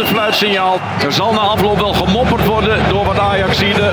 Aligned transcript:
Laatste 0.00 0.14
fluitsignaal. 0.14 0.80
Er 1.04 1.12
zal 1.12 1.32
na 1.32 1.38
afloop 1.38 1.78
wel 1.78 1.92
gemopperd 1.92 2.46
worden 2.46 2.88
door 2.88 3.04
wat 3.04 3.18
Ajaxide. 3.18 3.92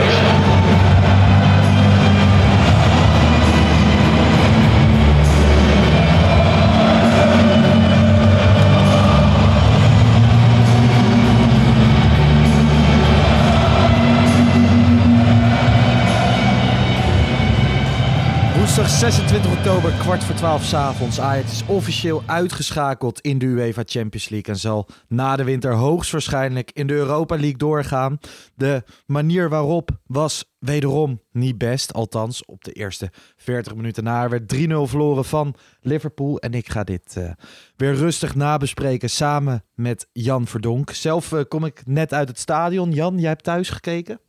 Woensdag 18.78 19.00
26 19.00 19.58
oktober, 19.58 19.92
kwart 19.92 20.23
voor 20.23 20.36
twaalf 20.36 20.64
s'avonds. 20.64 21.20
Ajax 21.20 21.52
is 21.52 21.67
officieel 21.67 22.23
uitgeschakeld 22.25 23.22
in 23.22 23.38
de 23.38 23.45
UEFA 23.45 23.81
Champions 23.86 24.30
League 24.30 24.53
en 24.53 24.59
zal 24.59 24.88
na 25.08 25.36
de 25.36 25.44
winter 25.44 25.73
hoogstwaarschijnlijk 25.73 26.72
in 26.73 26.88
de 26.88 26.94
Europa 26.94 27.36
League 27.36 27.58
doorgaan. 27.58 28.17
De 28.55 28.83
manier 29.05 29.50
waarop 29.50 29.89
was 30.05 30.52
wederom 30.59 31.22
niet 31.31 31.58
best, 31.58 31.94
althans 31.94 32.45
op 32.45 32.64
de 32.64 32.72
eerste 32.72 33.11
40 33.36 33.75
minuten 33.75 34.03
na. 34.03 34.23
Er 34.23 34.30
werd 34.30 34.55
3-0 34.55 34.58
verloren 34.89 35.25
van 35.25 35.55
Liverpool 35.81 36.39
en 36.39 36.53
ik 36.53 36.70
ga 36.70 36.83
dit 36.83 37.16
eh, 37.17 37.31
weer 37.75 37.94
rustig 37.94 38.36
nabespreken 38.36 39.09
samen 39.09 39.64
met 39.73 40.09
Jan 40.11 40.48
Verdonk. 40.48 40.92
Zelf 40.92 41.31
eh, 41.31 41.42
kom 41.48 41.66
ik 41.66 41.81
net 41.86 42.14
uit 42.14 42.28
het 42.28 42.39
stadion. 42.39 42.92
Jan, 42.92 43.20
jij 43.20 43.30
hebt 43.30 43.44
thuis 43.44 43.70
gekeken? 43.70 44.20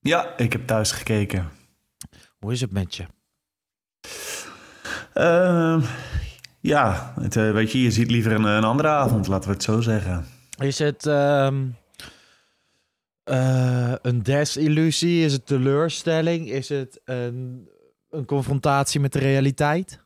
Ja, 0.00 0.36
ik 0.36 0.52
heb 0.52 0.66
thuis 0.66 0.92
gekeken. 0.92 1.48
Hoe 2.38 2.52
is 2.52 2.60
het 2.60 2.72
met 2.72 2.94
je? 2.94 3.06
Ehm, 5.12 5.80
ja, 6.60 7.12
het, 7.20 7.36
eh, 7.36 7.52
weet 7.52 7.72
je, 7.72 7.82
je 7.82 7.90
ziet 7.90 8.10
liever 8.10 8.32
een, 8.32 8.64
andere 8.64 8.88
avond, 8.88 9.26
laten 9.26 9.48
we 9.48 9.54
het 9.54 9.64
zo 9.64 9.80
zeggen. 9.80 10.26
Is 10.58 10.78
het 10.78 11.06
ehm, 11.06 11.66
eh, 13.24 13.94
een 14.02 14.22
desillusie? 14.22 15.24
Is 15.24 15.32
het 15.32 15.46
teleurstelling? 15.46 16.50
Is 16.50 16.68
het 16.68 17.00
een, 17.04 17.68
een 18.10 18.24
confrontatie 18.24 19.00
met 19.00 19.12
de 19.12 19.18
realiteit? 19.18 19.99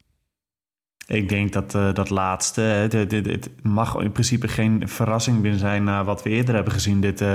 Ik 1.07 1.29
denk 1.29 1.53
dat 1.53 1.75
eh, 1.75 1.93
dat 1.93 2.11
laatste, 2.11 2.61
het, 2.61 2.93
het- 2.93 3.13
het 3.13 3.51
mag 3.63 3.97
in 4.01 4.13
principe 4.13 4.49
geen 4.49 4.89
verrassing 4.89 5.41
meer 5.41 5.55
zijn 5.55 5.85
na 5.85 6.05
wat 6.05 6.23
we 6.23 6.31
eerder 6.31 6.55
hebben 6.55 6.73
gezien 6.73 7.01
dit, 7.01 7.21
eh, 7.21 7.29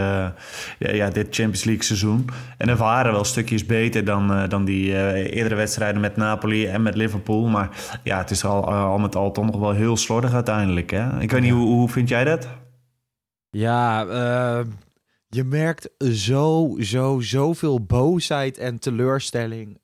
ja, 0.80 0.92
ja, 0.92 1.10
dit 1.10 1.28
Champions 1.36 1.64
League 1.64 1.84
seizoen. 1.84 2.26
En 2.58 2.70
er 2.70 2.76
waren 2.76 3.12
wel 3.12 3.24
stukjes 3.24 3.66
beter 3.66 4.06
dan, 4.06 4.34
eh, 4.34 4.50
dan 4.50 4.66
die 4.66 4.92
eerdere 5.34 5.56
wedstrijden 5.56 6.02
met 6.02 6.16
Napoli 6.16 6.66
en 6.66 6.82
met 6.82 6.96
Liverpool. 6.96 7.48
Maar 7.48 7.70
ja, 8.04 8.18
het 8.18 8.32
is 8.32 8.46
al, 8.46 8.72
al 8.74 8.98
met 8.98 9.16
al 9.16 9.32
toch 9.32 9.46
nog 9.46 9.60
wel 9.60 9.72
heel 9.72 9.98
slordig 9.98 10.34
uiteindelijk. 10.34 10.90
Hè? 10.92 11.20
Ik 11.22 11.32
weet 11.32 11.42
niet, 11.42 11.52
hoe, 11.52 11.68
hoe 11.68 11.90
vind 11.90 12.10
jij 12.10 12.24
dat? 12.24 12.48
Ja, 13.50 14.02
je 15.28 15.44
merkt 15.44 15.90
zo, 16.12 16.76
zo, 16.80 17.20
zoveel 17.20 17.86
boosheid 17.86 18.58
en 18.58 18.80
teleurstelling 18.80 19.78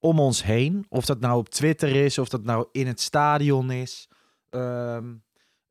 om 0.00 0.20
ons 0.20 0.42
heen. 0.42 0.86
Of 0.88 1.04
dat 1.04 1.20
nou 1.20 1.38
op 1.38 1.48
Twitter 1.48 2.04
is, 2.04 2.18
of 2.18 2.28
dat 2.28 2.44
nou 2.44 2.68
in 2.72 2.86
het 2.86 3.00
stadion 3.00 3.70
is. 3.70 4.08
Ehm, 4.50 5.14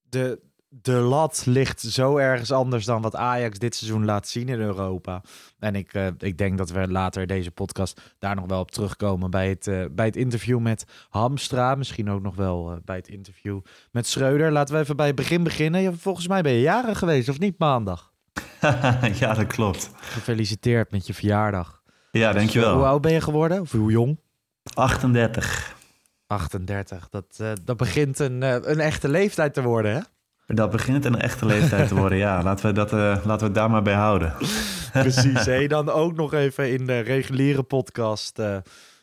de, 0.09 0.39
de 0.69 0.91
lat 0.93 1.43
ligt 1.45 1.81
zo 1.81 2.17
ergens 2.17 2.51
anders 2.51 2.85
dan 2.85 3.01
wat 3.01 3.15
Ajax 3.15 3.59
dit 3.59 3.75
seizoen 3.75 4.05
laat 4.05 4.27
zien 4.27 4.49
in 4.49 4.59
Europa. 4.59 5.21
En 5.59 5.75
ik, 5.75 5.93
eh, 5.93 6.07
ik 6.17 6.37
denk 6.37 6.57
dat 6.57 6.69
we 6.69 6.87
later 6.87 7.27
deze 7.27 7.51
podcast 7.51 8.01
daar 8.19 8.35
nog 8.35 8.45
wel 8.45 8.59
op 8.59 8.71
terugkomen 8.71 9.31
bij 9.31 9.49
het, 9.49 9.67
eh, 9.67 9.85
bij 9.91 10.05
het 10.05 10.15
interview 10.15 10.59
met 10.59 10.85
Hamstra. 11.09 11.75
Misschien 11.75 12.09
ook 12.09 12.21
nog 12.21 12.35
wel 12.35 12.71
eh, 12.71 12.77
bij 12.85 12.95
het 12.95 13.07
interview 13.07 13.59
met 13.91 14.07
Schreuder. 14.07 14.51
Laten 14.51 14.75
we 14.75 14.81
even 14.81 14.95
bij 14.95 15.07
het 15.07 15.15
begin 15.15 15.43
beginnen. 15.43 15.97
Volgens 15.97 16.27
mij 16.27 16.41
ben 16.41 16.51
je 16.51 16.61
jaren 16.61 16.95
geweest, 16.95 17.29
of 17.29 17.39
niet 17.39 17.59
maandag? 17.59 18.13
ja, 19.19 19.33
dat 19.33 19.47
klopt. 19.47 19.91
Gefeliciteerd 19.95 20.91
met 20.91 21.07
je 21.07 21.13
verjaardag. 21.13 21.78
Ja, 22.19 22.33
dankjewel. 22.33 22.75
Hoe 22.75 22.85
oud 22.85 23.01
ben 23.01 23.11
je 23.11 23.21
geworden? 23.21 23.61
Of 23.61 23.71
hoe 23.71 23.91
jong? 23.91 24.19
38. 24.73 25.75
38. 26.27 27.09
Dat, 27.09 27.25
eh, 27.37 27.51
dat 27.63 27.77
begint 27.77 28.19
een, 28.19 28.43
eh, 28.43 28.55
een 28.61 28.79
echte 28.79 29.09
leeftijd 29.09 29.53
te 29.53 29.61
worden, 29.61 29.93
hè? 29.93 29.99
Dat 30.55 30.71
begint 30.71 31.05
een 31.05 31.19
echte 31.19 31.45
leeftijd 31.45 31.87
te 31.87 31.95
worden, 31.95 32.17
ja. 32.17 32.43
Laten 32.43 32.65
we, 32.65 32.71
dat, 32.71 32.93
eh, 32.93 32.99
laten 32.99 33.39
we 33.39 33.43
het 33.45 33.55
daar 33.55 33.69
maar 33.69 33.81
bij 33.81 33.93
houden. 33.93 34.33
Precies. 34.91 35.45
Hey, 35.45 35.67
dan 35.67 35.89
ook 35.89 36.15
nog 36.15 36.33
even 36.33 36.71
in 36.71 36.85
de 36.85 36.99
reguliere 36.99 37.63
podcast 37.63 38.39
eh, 38.39 38.57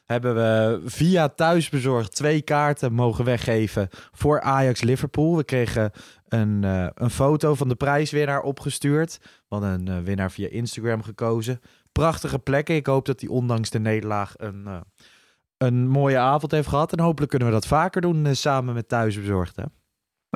hebben 0.07 0.35
we 0.35 0.81
via 0.85 1.29
thuisbezorgd 1.29 2.15
twee 2.15 2.43
kaarten 2.43 2.93
mogen 2.93 3.25
weggeven 3.25 3.89
voor 4.13 4.41
Ajax 4.41 4.83
Liverpool. 4.83 5.37
We 5.37 5.45
kregen 5.45 5.91
een, 6.29 6.65
eh, 6.65 6.87
een 6.95 7.11
foto 7.11 7.55
van 7.55 7.69
de 7.69 7.75
prijswinnaar 7.75 8.43
opgestuurd. 8.43 9.19
We 9.23 9.29
hadden 9.49 9.71
een 9.71 9.89
eh, 9.89 10.05
winnaar 10.05 10.31
via 10.31 10.49
Instagram 10.49 11.03
gekozen. 11.03 11.61
Prachtige 11.97 12.39
plekken. 12.39 12.75
Ik 12.75 12.87
hoop 12.87 13.07
dat 13.07 13.21
hij 13.21 13.29
ondanks 13.29 13.71
de 13.71 13.79
nederlaag 13.79 14.35
een, 14.37 14.67
eh, 14.67 14.81
een 15.57 15.89
mooie 15.89 16.19
avond 16.19 16.53
heeft 16.53 16.69
gehad. 16.69 16.93
En 16.93 17.01
hopelijk 17.01 17.31
kunnen 17.31 17.49
we 17.49 17.55
dat 17.55 17.67
vaker 17.67 18.01
doen 18.01 18.27
eh, 18.27 18.33
samen 18.33 18.75
met 18.75 18.89
thuisbezorgd. 18.89 19.57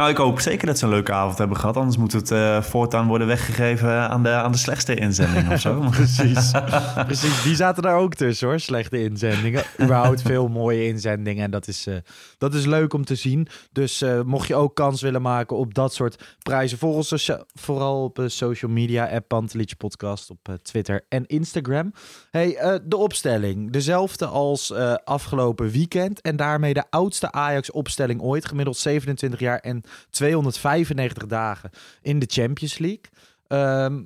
Nou, 0.01 0.13
ik 0.13 0.19
hoop 0.19 0.41
zeker 0.41 0.67
dat 0.67 0.79
ze 0.79 0.85
een 0.85 0.91
leuke 0.91 1.13
avond 1.13 1.39
hebben 1.39 1.57
gehad. 1.57 1.77
Anders 1.77 1.97
moet 1.97 2.13
het 2.13 2.31
eh, 2.31 2.63
voortaan 2.63 3.07
worden 3.07 3.27
weggegeven 3.27 4.09
aan 4.09 4.23
de, 4.23 4.29
aan 4.29 4.53
de 4.53 4.59
slechtste 4.59 4.95
inzending 4.95 5.53
of 5.53 5.61
zo. 5.61 5.81
Precies. 5.91 6.51
Precies, 6.95 7.43
die 7.43 7.55
zaten 7.55 7.83
daar 7.83 7.97
ook 7.97 8.15
tussen 8.15 8.49
hoor. 8.49 8.61
Slechte 8.61 9.03
inzendingen. 9.03 9.63
Überhaupt 9.83 10.23
veel 10.23 10.49
mooie 10.49 10.87
inzendingen. 10.87 11.45
En 11.45 11.51
dat 11.51 11.69
is, 11.69 11.87
eh, 11.87 11.95
dat 12.39 12.55
is 12.55 12.67
leuk 12.67 12.93
om 12.93 13.05
te 13.05 13.15
zien. 13.15 13.49
Dus 13.73 14.03
eh, 14.03 14.23
mocht 14.23 14.49
je 14.49 14.55
ook 14.55 14.75
kans 14.75 15.03
willen 15.03 15.23
maken 15.23 15.57
op 15.57 15.75
dat 15.75 15.95
soort 15.95 16.37
prijzen. 16.43 16.79
Volg 16.79 16.95
ons 16.97 17.31
vooral 17.55 18.05
op 18.05 18.23
social 18.27 18.71
media. 18.71 19.09
App 19.09 19.29
Pantelich 19.29 19.77
Podcast 19.77 20.31
op 20.31 20.59
Twitter 20.63 21.05
en 21.09 21.27
Instagram. 21.27 21.93
Hey, 22.31 22.81
de 22.85 22.97
opstelling. 22.97 23.73
Dezelfde 23.73 24.27
als 24.27 24.73
afgelopen 25.05 25.71
weekend. 25.71 26.21
En 26.21 26.37
daarmee 26.37 26.75
de 26.75 26.85
oudste 26.91 27.33
Ajax 27.33 27.71
opstelling 27.71 28.21
ooit. 28.21 28.47
Gemiddeld 28.47 28.77
27 28.77 29.41
jaar 29.41 29.59
en 29.59 29.85
295 30.11 31.27
dagen 31.27 31.71
in 32.03 32.19
de 32.19 32.27
Champions 32.29 32.79
League. 32.79 33.05
Ehm, 33.47 34.03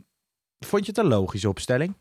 vond 0.60 0.84
je 0.86 0.92
het 0.94 1.00
een 1.00 1.10
logische 1.10 1.48
opstelling? 1.48 1.96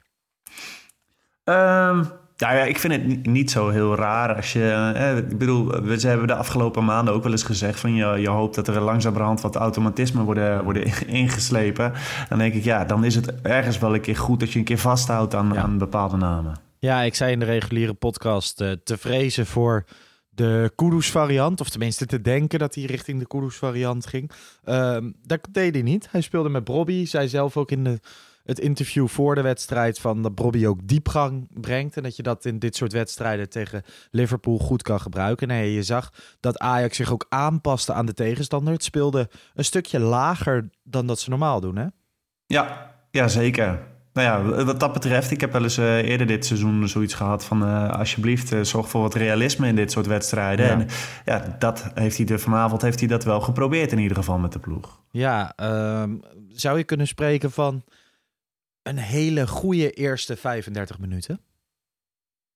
Ehm, 1.43 2.03
nou 2.37 2.55
ja, 2.55 2.63
ik 2.63 2.79
vind 2.79 2.93
het 2.93 3.25
niet, 3.25 3.51
zo 3.51 3.69
heel 3.69 3.95
raar 3.95 4.35
als 4.35 4.53
je... 4.53 4.91
eh, 4.95 5.17
ik 5.17 5.37
bedoel, 5.37 5.81
we, 5.81 5.99
ze 5.99 6.07
hebben 6.07 6.27
de 6.27 6.35
afgelopen 6.35 6.85
maanden 6.85 7.13
ook 7.13 7.23
wel 7.23 7.31
eens 7.31 7.43
gezegd... 7.43 7.79
van 7.79 7.93
je, 7.95 8.05
je 8.05 8.29
hoopt 8.29 8.55
dat 8.55 8.67
er 8.67 8.81
langzamerhand 8.81 9.41
wat 9.41 9.55
automatismen 9.55 10.23
worden, 10.25 10.63
worden 10.63 10.83
ingeslepen. 11.07 11.93
Dan 12.29 12.37
denk 12.37 12.53
ik, 12.53 12.63
ja, 12.63 12.85
dan 12.85 13.03
is 13.03 13.15
het 13.15 13.41
ergens 13.41 13.79
wel 13.79 13.93
een 13.93 14.01
keer 14.01 14.17
goed... 14.17 14.39
dat 14.39 14.51
je 14.51 14.59
een 14.59 14.65
keer 14.65 14.77
vasthoudt 14.77 15.35
aan, 15.35 15.51
Ja. 15.53 15.61
aan 15.61 15.77
bepaalde 15.77 16.17
namen. 16.17 16.55
Ja, 16.79 17.01
ik 17.01 17.15
zei 17.15 17.31
in 17.31 17.39
de 17.39 17.45
reguliere 17.45 17.93
podcast 17.93 18.61
eh, 18.61 18.71
te 18.83 18.97
vrezen 18.97 19.45
voor 19.45 19.85
de 20.35 20.71
Kudus 20.75 21.11
variant. 21.11 21.61
Of 21.61 21.69
tenminste 21.69 22.05
te 22.05 22.21
denken 22.21 22.59
dat 22.59 22.75
hij 22.75 22.83
richting 22.83 23.19
de 23.19 23.27
Kudus 23.27 23.55
variant 23.55 24.05
ging. 24.05 24.31
Ehm, 24.63 25.11
dat 25.25 25.47
deed 25.51 25.73
hij 25.73 25.83
niet. 25.83 26.07
Hij 26.11 26.21
speelde 26.21 26.49
met 26.49 26.63
Bobby. 26.63 27.05
Zei 27.05 27.27
zelf 27.27 27.57
ook 27.57 27.71
in 27.71 27.83
de, 27.83 27.99
het 28.43 28.59
interview 28.59 29.07
voor 29.07 29.35
de 29.35 29.41
wedstrijd 29.41 29.99
van 29.99 30.21
dat 30.21 30.35
Bobby 30.35 30.65
ook 30.65 30.87
diepgang 30.87 31.47
brengt. 31.61 31.97
En 31.97 32.03
dat 32.03 32.15
je 32.15 32.23
dat 32.23 32.45
in 32.45 32.59
dit 32.59 32.75
soort 32.75 32.91
wedstrijden 32.91 33.49
tegen 33.49 33.83
Liverpool 34.11 34.57
goed 34.57 34.81
kan 34.81 34.99
gebruiken. 34.99 35.47
Nee, 35.47 35.73
je 35.73 35.83
zag 35.83 36.13
dat 36.39 36.59
Ajax 36.59 36.97
zich 36.97 37.11
ook 37.11 37.25
aanpaste 37.29 37.93
aan 37.93 38.05
de 38.05 38.13
tegenstander. 38.13 38.73
Het 38.73 38.83
speelde 38.83 39.29
een 39.53 39.65
stukje 39.65 39.99
lager 39.99 40.69
dan 40.83 41.07
dat 41.07 41.19
ze 41.19 41.29
normaal 41.29 41.59
doen, 41.59 41.75
hè? 41.75 41.85
Ja, 42.45 42.95
ja 43.11 43.27
zeker. 43.27 43.92
Nou 44.13 44.27
ja, 44.27 44.63
wat 44.63 44.79
dat 44.79 44.93
betreft, 44.93 45.31
ik 45.31 45.41
heb 45.41 45.51
wel 45.51 45.63
eens 45.63 45.77
uh, 45.77 45.97
eerder 45.97 46.27
dit 46.27 46.45
seizoen 46.45 46.87
zoiets 46.87 47.13
gehad 47.13 47.45
van 47.45 47.63
uh, 47.63 47.89
alsjeblieft 47.89 48.53
uh, 48.53 48.61
zorg 48.61 48.89
voor 48.89 49.01
wat 49.01 49.13
realisme 49.13 49.67
in 49.67 49.75
dit 49.75 49.91
soort 49.91 50.05
wedstrijden. 50.05 50.65
Ja. 50.65 50.71
En 50.71 50.87
ja, 51.25 51.55
dat 51.59 51.91
heeft 51.93 52.17
hij 52.17 52.25
de, 52.25 52.39
vanavond 52.39 52.81
heeft 52.81 52.99
hij 52.99 53.07
dat 53.07 53.23
wel 53.23 53.41
geprobeerd 53.41 53.91
in 53.91 53.99
ieder 53.99 54.17
geval 54.17 54.37
met 54.37 54.53
de 54.53 54.59
ploeg. 54.59 55.01
Ja, 55.11 55.53
ehm, 55.55 56.15
zou 56.49 56.77
je 56.77 56.83
kunnen 56.83 57.07
spreken 57.07 57.51
van 57.51 57.83
een 58.83 58.97
hele 58.97 59.47
goede 59.47 59.91
eerste 59.91 60.35
35 60.35 60.99
minuten? 60.99 61.39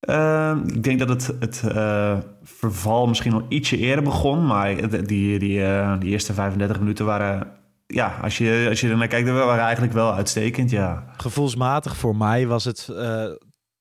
Uh, 0.09 0.57
ik 0.65 0.83
denk 0.83 0.99
dat 0.99 1.09
het, 1.09 1.33
het 1.39 1.61
uh, 1.65 2.17
verval 2.43 3.07
misschien 3.07 3.31
nog 3.31 3.43
ietsje 3.49 3.77
eerder 3.77 4.03
begon. 4.03 4.45
Maar 4.45 4.89
die, 4.89 5.39
die, 5.39 5.59
uh, 5.59 5.99
die 5.99 6.09
eerste 6.09 6.33
35 6.33 6.79
minuten 6.79 7.05
waren... 7.05 7.56
Ja, 7.87 8.19
als 8.21 8.37
je, 8.37 8.65
als 8.69 8.81
je 8.81 8.89
er 8.89 8.97
naar 8.97 9.07
kijkt, 9.07 9.29
waren 9.29 9.63
eigenlijk 9.63 9.93
wel 9.93 10.13
uitstekend, 10.13 10.69
ja. 10.69 11.13
Gevoelsmatig 11.17 11.97
voor 11.97 12.15
mij 12.15 12.47
was 12.47 12.63
het 12.65 12.87
uh, 12.91 13.31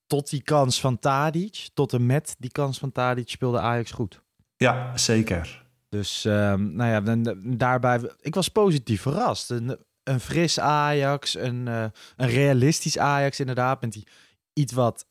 tot 0.05 0.29
die 0.29 0.41
kans 0.41 0.79
van 0.79 0.99
Tadic... 0.99 1.69
tot 1.73 1.93
en 1.93 2.05
met 2.05 2.35
die 2.39 2.51
kans 2.51 2.77
van 2.79 2.91
Tadic 2.91 3.29
speelde 3.29 3.59
Ajax 3.59 3.91
goed. 3.91 4.21
Ja, 4.55 4.97
zeker. 4.97 5.65
Dus 5.89 6.23
nou 6.23 6.85
ja, 6.85 7.01
dan, 7.01 7.37
daarbij... 7.43 8.11
Ik 8.21 8.35
was 8.35 8.47
positief 8.47 9.01
verrast. 9.01 9.49
Een, 9.49 9.77
een 10.03 10.19
fris 10.19 10.59
Ajax, 10.59 11.37
een, 11.37 11.67
een 11.67 11.91
realistisch 12.17 12.97
Ajax 12.97 13.39
inderdaad... 13.39 13.81
met 13.81 13.91
die 13.91 14.07
iets 14.53 14.73
wat 14.73 15.05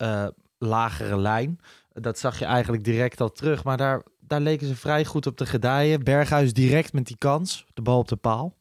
lagere 0.57 1.17
lijn. 1.17 1.59
Dat 1.93 2.19
zag 2.19 2.39
je 2.39 2.45
eigenlijk 2.45 2.83
direct 2.83 3.21
al 3.21 3.31
terug. 3.31 3.63
Maar 3.63 3.77
daar, 3.77 4.01
daar 4.19 4.41
leken 4.41 4.67
ze 4.67 4.75
vrij 4.75 5.05
goed 5.05 5.27
op 5.27 5.37
te 5.37 5.45
gedijen. 5.45 6.03
Berghuis 6.03 6.53
direct 6.53 6.93
met 6.93 7.05
die 7.05 7.17
kans. 7.17 7.65
De 7.73 7.81
bal 7.81 7.99
op 7.99 8.07
de 8.07 8.15
paal. 8.15 8.55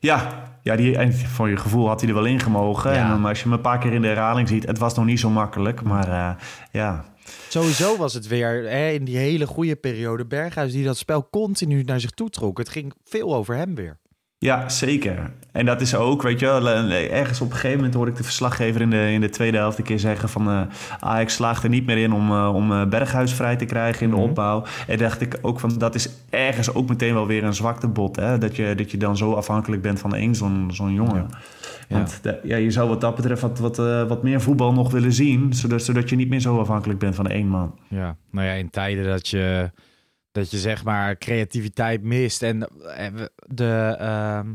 Ja, 0.00 0.44
ja 0.62 0.76
die, 0.76 0.96
en 0.96 1.14
voor 1.14 1.48
je 1.48 1.56
gevoel 1.56 1.88
had 1.88 2.00
hij 2.00 2.08
er 2.08 2.14
wel 2.14 2.24
in 2.24 2.40
gemogen. 2.40 2.94
Ja. 2.94 3.12
En, 3.12 3.20
maar 3.20 3.28
als 3.28 3.38
je 3.38 3.44
hem 3.44 3.52
een 3.52 3.60
paar 3.60 3.78
keer 3.78 3.92
in 3.92 4.02
de 4.02 4.08
herhaling 4.08 4.48
ziet, 4.48 4.66
het 4.66 4.78
was 4.78 4.94
nog 4.94 5.04
niet 5.04 5.20
zo 5.20 5.30
makkelijk. 5.30 5.82
Maar 5.82 6.08
uh, 6.08 6.30
ja. 6.72 7.04
Sowieso 7.48 7.96
was 7.96 8.14
het 8.14 8.26
weer 8.26 8.68
hè, 8.70 8.90
in 8.90 9.04
die 9.04 9.16
hele 9.16 9.46
goede 9.46 9.76
periode 9.76 10.26
Berghuis 10.26 10.72
die 10.72 10.84
dat 10.84 10.96
spel 10.96 11.28
continu 11.30 11.82
naar 11.82 12.00
zich 12.00 12.10
toe 12.10 12.30
trok. 12.30 12.58
Het 12.58 12.68
ging 12.68 12.92
veel 13.04 13.34
over 13.34 13.56
hem 13.56 13.74
weer. 13.74 13.98
Ja, 14.44 14.68
zeker. 14.68 15.30
En 15.52 15.66
dat 15.66 15.80
is 15.80 15.94
ook, 15.94 16.22
weet 16.22 16.40
je 16.40 16.46
wel, 16.46 16.68
ergens 16.68 17.40
op 17.40 17.46
een 17.46 17.54
gegeven 17.54 17.76
moment 17.76 17.94
hoorde 17.94 18.10
ik 18.10 18.16
de 18.16 18.22
verslaggever 18.22 18.80
in 18.80 18.90
de, 18.90 19.12
in 19.12 19.20
de 19.20 19.28
tweede 19.28 19.56
helft 19.56 19.78
een 19.78 19.84
keer 19.84 19.98
zeggen 19.98 20.28
van 20.28 20.48
uh, 20.48 20.60
Ajax 21.00 21.34
slaagt 21.34 21.62
er 21.62 21.68
niet 21.68 21.86
meer 21.86 21.96
in 21.96 22.12
om, 22.12 22.30
uh, 22.30 22.54
om 22.54 22.88
Berghuis 22.88 23.34
vrij 23.34 23.56
te 23.56 23.64
krijgen 23.64 24.02
in 24.02 24.10
de 24.10 24.16
mhm. 24.16 24.24
opbouw. 24.24 24.64
En 24.86 24.98
dacht 24.98 25.20
ik 25.20 25.38
ook 25.42 25.60
van, 25.60 25.78
dat 25.78 25.94
is 25.94 26.08
ergens 26.30 26.74
ook 26.74 26.88
meteen 26.88 27.14
wel 27.14 27.26
weer 27.26 27.44
een 27.44 27.54
zwaktebod, 27.54 28.16
hè? 28.16 28.38
Dat, 28.38 28.56
je, 28.56 28.74
dat 28.74 28.90
je 28.90 28.96
dan 28.96 29.16
zo 29.16 29.32
afhankelijk 29.32 29.82
bent 29.82 30.00
van 30.00 30.14
één 30.14 30.34
zo'n 30.34 30.70
zo'n 30.72 30.94
jongen. 30.94 31.26
Ja. 31.88 31.96
Want 31.96 32.20
ja. 32.22 32.36
ja. 32.42 32.56
je 32.56 32.70
zou 32.70 32.88
wat 32.88 33.00
dat 33.00 33.14
betreft 33.14 33.42
wat, 33.42 33.58
wat, 33.58 33.78
uh, 33.78 34.02
wat 34.02 34.22
meer 34.22 34.40
voetbal 34.40 34.72
nog 34.72 34.90
willen 34.90 35.12
zien, 35.12 35.54
zodat, 35.54 35.82
zodat 35.82 36.08
je 36.08 36.16
niet 36.16 36.28
meer 36.28 36.40
zo 36.40 36.58
afhankelijk 36.58 36.98
bent 36.98 37.14
van 37.14 37.26
één 37.26 37.48
man. 37.48 37.78
Ja, 37.88 38.16
nou 38.30 38.46
ja, 38.46 38.52
in 38.52 38.70
tijden 38.70 39.04
dat 39.04 39.28
je 39.28 39.70
dat 40.34 40.50
je 40.50 40.58
zeg 40.58 40.84
maar 40.84 41.18
creativiteit 41.18 42.02
mist. 42.02 42.42
En 42.42 42.68
eh, 42.68 43.06
de, 43.46 43.96
uh, 44.00 44.50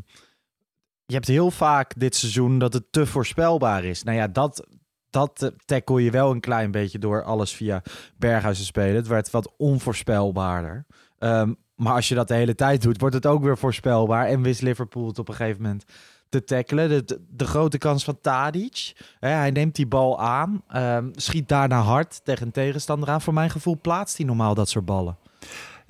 je 1.06 1.14
hebt 1.14 1.28
heel 1.28 1.52
vaak 1.52 1.94
dit 1.98 2.16
seizoen 2.16 2.60
dat 2.60 2.74
het 2.74 2.92
te 2.92 3.06
voorspelbaar 3.06 3.84
is. 3.84 4.04
Nou 4.04 4.18
ja, 4.18 4.28
dat, 4.28 4.68
dat 5.10 5.52
tackle 5.66 6.04
je 6.04 6.12
wel 6.12 6.31
een 6.31 6.40
klein 6.40 6.72
beetje 6.72 7.00
door 7.00 7.24
alles 7.24 7.54
via 7.54 7.84
Berghuis 8.18 8.58
te 8.58 8.66
spelen. 8.66 8.96
Het 8.96 9.08
werd 9.08 9.30
wat 9.30 9.54
onvoorspelbaarder. 9.58 10.86
Um, 11.20 11.58
maar 11.76 11.94
als 11.94 12.08
je 12.08 12.16
dat 12.16 12.28
de 12.28 12.34
hele 12.34 12.56
tijd 12.56 12.82
doet, 12.82 13.00
wordt 13.00 13.16
het 13.16 13.25
ook 13.25 13.44
weer 13.44 13.58
voorspelbaar. 13.58 14.25
En 14.25 14.42
wist 14.42 14.62
Liverpool 14.62 15.08
het 15.08 15.20
op 15.20 15.28
een 15.28 15.36
gegeven 15.36 15.62
moment 15.62 15.84
te 16.30 16.44
tackelen. 16.44 16.90
De, 16.90 17.25
de, 17.30 17.48
grote 17.48 17.78
kans 17.78 18.04
van 18.04 18.22
Tadic. 18.22 18.94
Hè, 19.20 19.30
hij 19.30 19.52
neemt 19.52 19.75
die 19.75 19.88
bal 19.88 20.20
aan, 20.20 20.64
um, 20.75 21.12
schiet 21.16 21.48
daarna 21.48 21.82
hard 21.82 22.25
tegen 22.25 22.46
een 22.46 22.52
tegenstander 22.52 23.10
aan. 23.10 23.22
Voor 23.22 23.34
mijn 23.34 23.50
gevoel 23.50 23.78
plaatst 23.82 24.18
hij 24.18 24.25
normaal 24.25 24.54
dat 24.54 24.70
soort 24.70 24.86
ballen. 24.86 25.18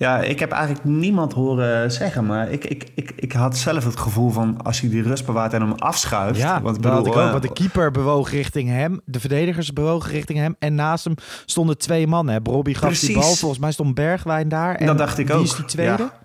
Ja, 0.00 0.18
ik 0.20 0.38
heb 0.38 0.50
eigenlijk 0.50 0.84
niemand 0.84 1.32
horen 1.32 1.92
zeggen. 1.92 2.26
Maar 2.26 2.50
ik, 2.50 2.64
ik, 2.64 2.86
ik, 2.94 3.12
ik 3.16 3.32
had 3.32 3.56
zelf 3.56 3.84
het 3.84 3.96
gevoel 3.96 4.30
van 4.30 4.62
als 4.62 4.80
hij 4.80 4.90
die 4.90 5.02
rust 5.02 5.26
bewaart 5.26 5.52
en 5.52 5.60
hem 5.60 5.72
afschuift. 5.72 6.38
Ja, 6.38 6.62
want 6.62 6.82
dat 6.82 6.92
had 6.92 7.06
ik 7.06 7.12
ook. 7.12 7.18
Uh, 7.18 7.30
want 7.30 7.42
de 7.42 7.52
keeper 7.52 7.90
bewoog 7.90 8.30
richting 8.30 8.68
hem. 8.68 9.00
De 9.04 9.20
verdedigers 9.20 9.72
bewogen 9.72 10.10
richting 10.10 10.38
hem. 10.38 10.56
En 10.58 10.74
naast 10.74 11.04
hem 11.04 11.14
stonden 11.46 11.78
twee 11.78 12.06
mannen. 12.06 12.40
Robbie 12.44 12.74
gaf 12.74 12.84
Precies. 12.84 13.06
die 13.06 13.18
bal. 13.18 13.34
Volgens 13.34 13.60
mij 13.60 13.72
stond 13.72 13.94
Bergwijn 13.94 14.48
daar. 14.48 14.74
En 14.74 14.86
dat 14.86 14.98
dacht 14.98 15.18
ik 15.18 15.30
ook. 15.30 15.36
Wie 15.36 15.46
is 15.46 15.56
die 15.56 15.64
tweede? 15.64 16.02
Ja. 16.02 16.18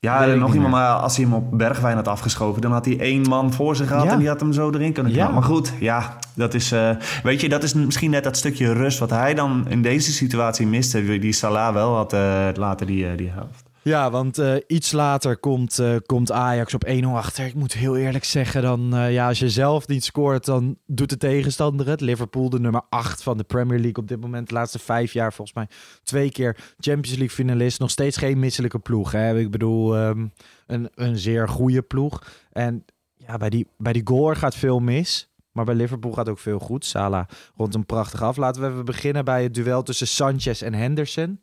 Ja, 0.00 0.24
nog 0.26 0.54
iemand, 0.54 0.70
maar 0.72 0.94
als 0.94 1.16
hij 1.16 1.24
hem 1.24 1.34
op 1.34 1.58
Bergwijn 1.58 1.96
had 1.96 2.08
afgeschoven, 2.08 2.62
dan 2.62 2.72
had 2.72 2.84
hij 2.84 2.98
één 2.98 3.22
man 3.22 3.52
voor 3.52 3.76
zich 3.76 3.88
gehad 3.88 4.06
en 4.06 4.18
die 4.18 4.28
had 4.28 4.40
hem 4.40 4.52
zo 4.52 4.70
erin 4.70 4.92
kunnen 4.92 5.12
knallen. 5.12 5.28
Ja. 5.28 5.34
Maar 5.34 5.48
goed, 5.48 5.72
ja, 5.80 6.18
dat 6.34 6.54
is, 6.54 6.72
uh, 6.72 6.90
weet 7.22 7.40
je, 7.40 7.48
dat 7.48 7.62
is 7.62 7.74
misschien 7.74 8.10
net 8.10 8.24
dat 8.24 8.36
stukje 8.36 8.72
rust 8.72 8.98
wat 8.98 9.10
hij 9.10 9.34
dan 9.34 9.66
in 9.68 9.82
deze 9.82 10.12
situatie 10.12 10.66
miste, 10.66 11.18
die 11.18 11.32
Salah 11.32 11.74
wel 11.74 11.94
had 11.94 12.12
uh, 12.12 12.46
later 12.54 12.86
die, 12.86 13.04
uh, 13.04 13.16
die 13.16 13.30
helft. 13.30 13.67
Ja, 13.82 14.10
want 14.10 14.38
uh, 14.38 14.54
iets 14.66 14.92
later 14.92 15.38
komt, 15.38 15.78
uh, 15.78 15.96
komt 16.06 16.32
Ajax 16.32 16.74
op 16.74 16.86
1-0 16.86 17.04
achter. 17.04 17.46
Ik 17.46 17.54
moet 17.54 17.72
heel 17.72 17.96
eerlijk 17.96 18.24
zeggen, 18.24 18.62
dan, 18.62 18.94
uh, 18.94 19.12
ja, 19.12 19.28
als 19.28 19.38
je 19.38 19.50
zelf 19.50 19.88
niet 19.88 20.04
scoort, 20.04 20.44
dan 20.44 20.78
doet 20.86 21.10
de 21.10 21.16
tegenstander 21.16 21.88
het. 21.88 22.00
Liverpool, 22.00 22.50
de 22.50 22.60
nummer 22.60 22.82
8 22.88 23.22
van 23.22 23.36
de 23.36 23.44
Premier 23.44 23.78
League 23.78 24.02
op 24.02 24.08
dit 24.08 24.20
moment. 24.20 24.48
De 24.48 24.54
laatste 24.54 24.78
vijf 24.78 25.12
jaar 25.12 25.32
volgens 25.32 25.56
mij 25.56 25.68
twee 26.02 26.30
keer 26.30 26.56
Champions 26.78 27.18
League 27.18 27.36
finalist. 27.36 27.80
Nog 27.80 27.90
steeds 27.90 28.16
geen 28.16 28.38
misselijke 28.38 28.78
ploeg. 28.78 29.12
Hè? 29.12 29.38
Ik 29.38 29.50
bedoel, 29.50 29.96
um, 29.96 30.32
een, 30.66 30.90
een 30.94 31.18
zeer 31.18 31.48
goede 31.48 31.82
ploeg. 31.82 32.22
En 32.52 32.84
ja, 33.16 33.36
bij 33.36 33.50
die, 33.50 33.66
bij 33.76 33.92
die 33.92 34.06
goal 34.06 34.34
gaat 34.34 34.54
veel 34.54 34.80
mis. 34.80 35.28
Maar 35.52 35.64
bij 35.64 35.74
Liverpool 35.74 36.12
gaat 36.12 36.28
ook 36.28 36.38
veel 36.38 36.58
goed. 36.58 36.84
Salah 36.84 37.26
rond 37.56 37.74
een 37.74 37.86
prachtig 37.86 38.22
af. 38.22 38.36
Laten 38.36 38.62
we 38.62 38.68
even 38.68 38.84
beginnen 38.84 39.24
bij 39.24 39.42
het 39.42 39.54
duel 39.54 39.82
tussen 39.82 40.06
Sanchez 40.06 40.62
en 40.62 40.74
Henderson. 40.74 41.40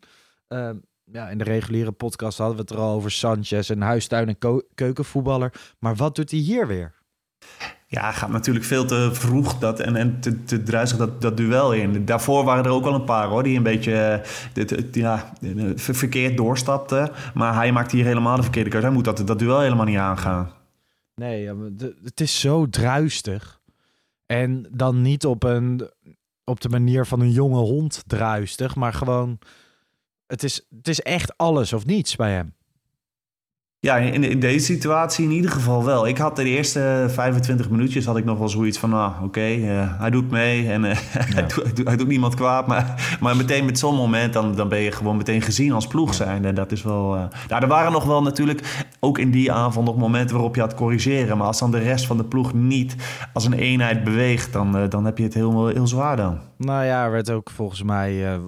Uh, 0.50 0.70
ja, 1.12 1.30
in 1.30 1.38
de 1.38 1.44
reguliere 1.44 1.92
podcast 1.92 2.38
hadden 2.38 2.56
we 2.56 2.62
het 2.62 2.72
er 2.72 2.78
al 2.78 2.96
over 2.96 3.12
Sanchez, 3.12 3.70
een 3.70 3.82
huistuin- 3.82 4.38
en 4.40 4.64
keukenvoetballer. 4.76 5.54
Maar 5.80 5.96
wat 5.96 6.16
doet 6.16 6.32
hij 6.32 6.40
hier 6.40 6.68
weer? 6.68 6.94
Ja, 7.88 8.12
gaat 8.12 8.30
natuurlijk 8.30 8.66
veel 8.66 8.86
te 8.86 9.10
vroeg 9.14 9.58
dat, 9.60 9.80
en, 9.80 9.96
en 9.96 10.20
te, 10.20 10.44
te 10.44 10.64
druisig 10.64 10.98
dat, 10.98 11.22
dat 11.22 11.38
duel 11.38 11.74
in. 11.74 12.06
Daarvoor 12.06 12.44
waren 12.44 12.64
er 12.64 12.72
ook 12.72 12.84
wel 12.84 12.94
een 12.94 13.04
paar 13.04 13.28
hoor, 13.28 13.44
die 13.44 13.58
een 13.58 13.64
beetje 13.64 14.24
dit, 14.54 14.96
ja, 14.96 15.34
verkeerd 15.76 16.38
doorstapten. 16.38 17.12
Maar 17.34 17.56
hij 17.56 17.72
maakt 17.72 17.92
hier 17.92 18.06
helemaal 18.06 18.36
de 18.36 18.42
verkeerde 18.42 18.70
keuze. 18.70 18.86
Hij 18.86 18.96
moet 18.96 19.06
dat, 19.06 19.28
dat 19.28 19.40
duel 19.40 19.60
helemaal 19.60 19.86
niet 19.86 19.98
aangaan. 19.98 20.52
Nee, 21.16 21.52
het 22.04 22.22
is 22.22 22.40
zo 22.40 22.70
druistig. 22.70 23.60
En 24.26 24.68
dan 24.72 25.02
niet 25.02 25.26
op, 25.26 25.44
een, 25.44 25.90
op 26.44 26.62
de 26.62 26.70
manier 26.70 27.06
van 27.06 27.20
een 27.20 27.32
jonge 27.32 27.60
hond 27.60 28.04
druistig, 28.08 28.76
maar 28.76 28.94
gewoon 28.94 29.40
het 30.28 30.44
is, 30.44 30.66
het 30.76 30.88
is 30.88 31.02
echt 31.02 31.38
alles 31.38 31.74
of 31.74 31.86
niets 31.86 32.16
bij 32.16 32.32
hem. 32.32 32.54
Ja, 33.86 33.98
in, 33.98 34.24
in 34.24 34.40
deze 34.40 34.66
situatie 34.66 35.26
in 35.26 35.32
ieder 35.32 35.52
geval 35.52 35.84
wel. 35.84 36.08
Ik 36.08 36.18
had 36.18 36.36
de 36.36 36.44
eerste 36.44 37.06
25 37.10 37.70
minuutjes 37.70 38.06
had 38.06 38.18
ik 38.18 38.26
nog 38.26 38.38
wel 38.38 38.50
zoiets 38.50 38.78
van, 38.78 38.90
nou, 38.90 39.14
oké, 39.16 39.24
okay, 39.24 39.58
uh, 39.58 39.82
eh, 39.82 40.00
hij 40.00 40.10
doet 40.10 40.32
mee 40.32 40.72
en 40.72 40.84
uh, 40.84 40.92
hij, 41.36 41.46
doet, 41.48 41.88
hij, 41.88 41.96
doet, 41.96 42.08
niemand 42.08 42.36
kwaad. 42.36 42.68
Maar, 42.68 43.18
maar 43.20 43.36
meteen 43.36 43.66
met 43.66 43.80
zo'n 43.80 43.96
moment, 43.96 44.34
dan, 44.34 44.56
dan 44.56 44.70
ben 44.70 44.80
je 44.80 44.92
gewoon 44.92 45.18
meteen 45.18 45.42
gezien 45.42 45.72
als 45.72 45.88
ploeg 45.88 46.14
zijn. 46.14 46.46
En 46.46 46.56
dat 46.56 46.72
is 46.72 46.84
wel... 46.84 47.16
Uh, 47.16 47.24
nou, 47.48 47.62
er 47.62 47.68
waren 47.68 47.92
nog 47.92 48.04
wel 48.04 48.22
natuurlijk, 48.22 48.86
ook 49.00 49.18
in 49.18 49.32
die 49.32 49.52
avond 49.52 49.86
nog 49.86 49.98
momenten 49.98 50.36
waarop 50.36 50.56
je 50.56 50.62
had 50.62 50.76
corrigeren. 50.76 51.38
Maar 51.38 51.48
als 51.48 51.60
dan 51.60 51.72
de 51.72 51.80
rest 51.80 52.06
van 52.06 52.18
de 52.18 52.26
ploeg 52.26 52.54
niet 52.54 52.96
als 53.34 53.46
een 53.46 53.54
eenheid 53.54 54.04
beweegt, 54.04 54.54
dan, 54.54 54.90
dan 54.90 55.06
heb 55.06 55.18
je 55.18 55.24
het 55.24 55.34
heel, 55.34 55.68
heel 55.68 55.88
zwaar 55.88 56.16
dan. 56.16 56.40
Nou 56.58 56.86
ja, 56.86 57.06
er 57.06 57.12
werd 57.12 57.32
ook 57.32 57.50
volgens 57.50 57.84
mij 57.84 58.40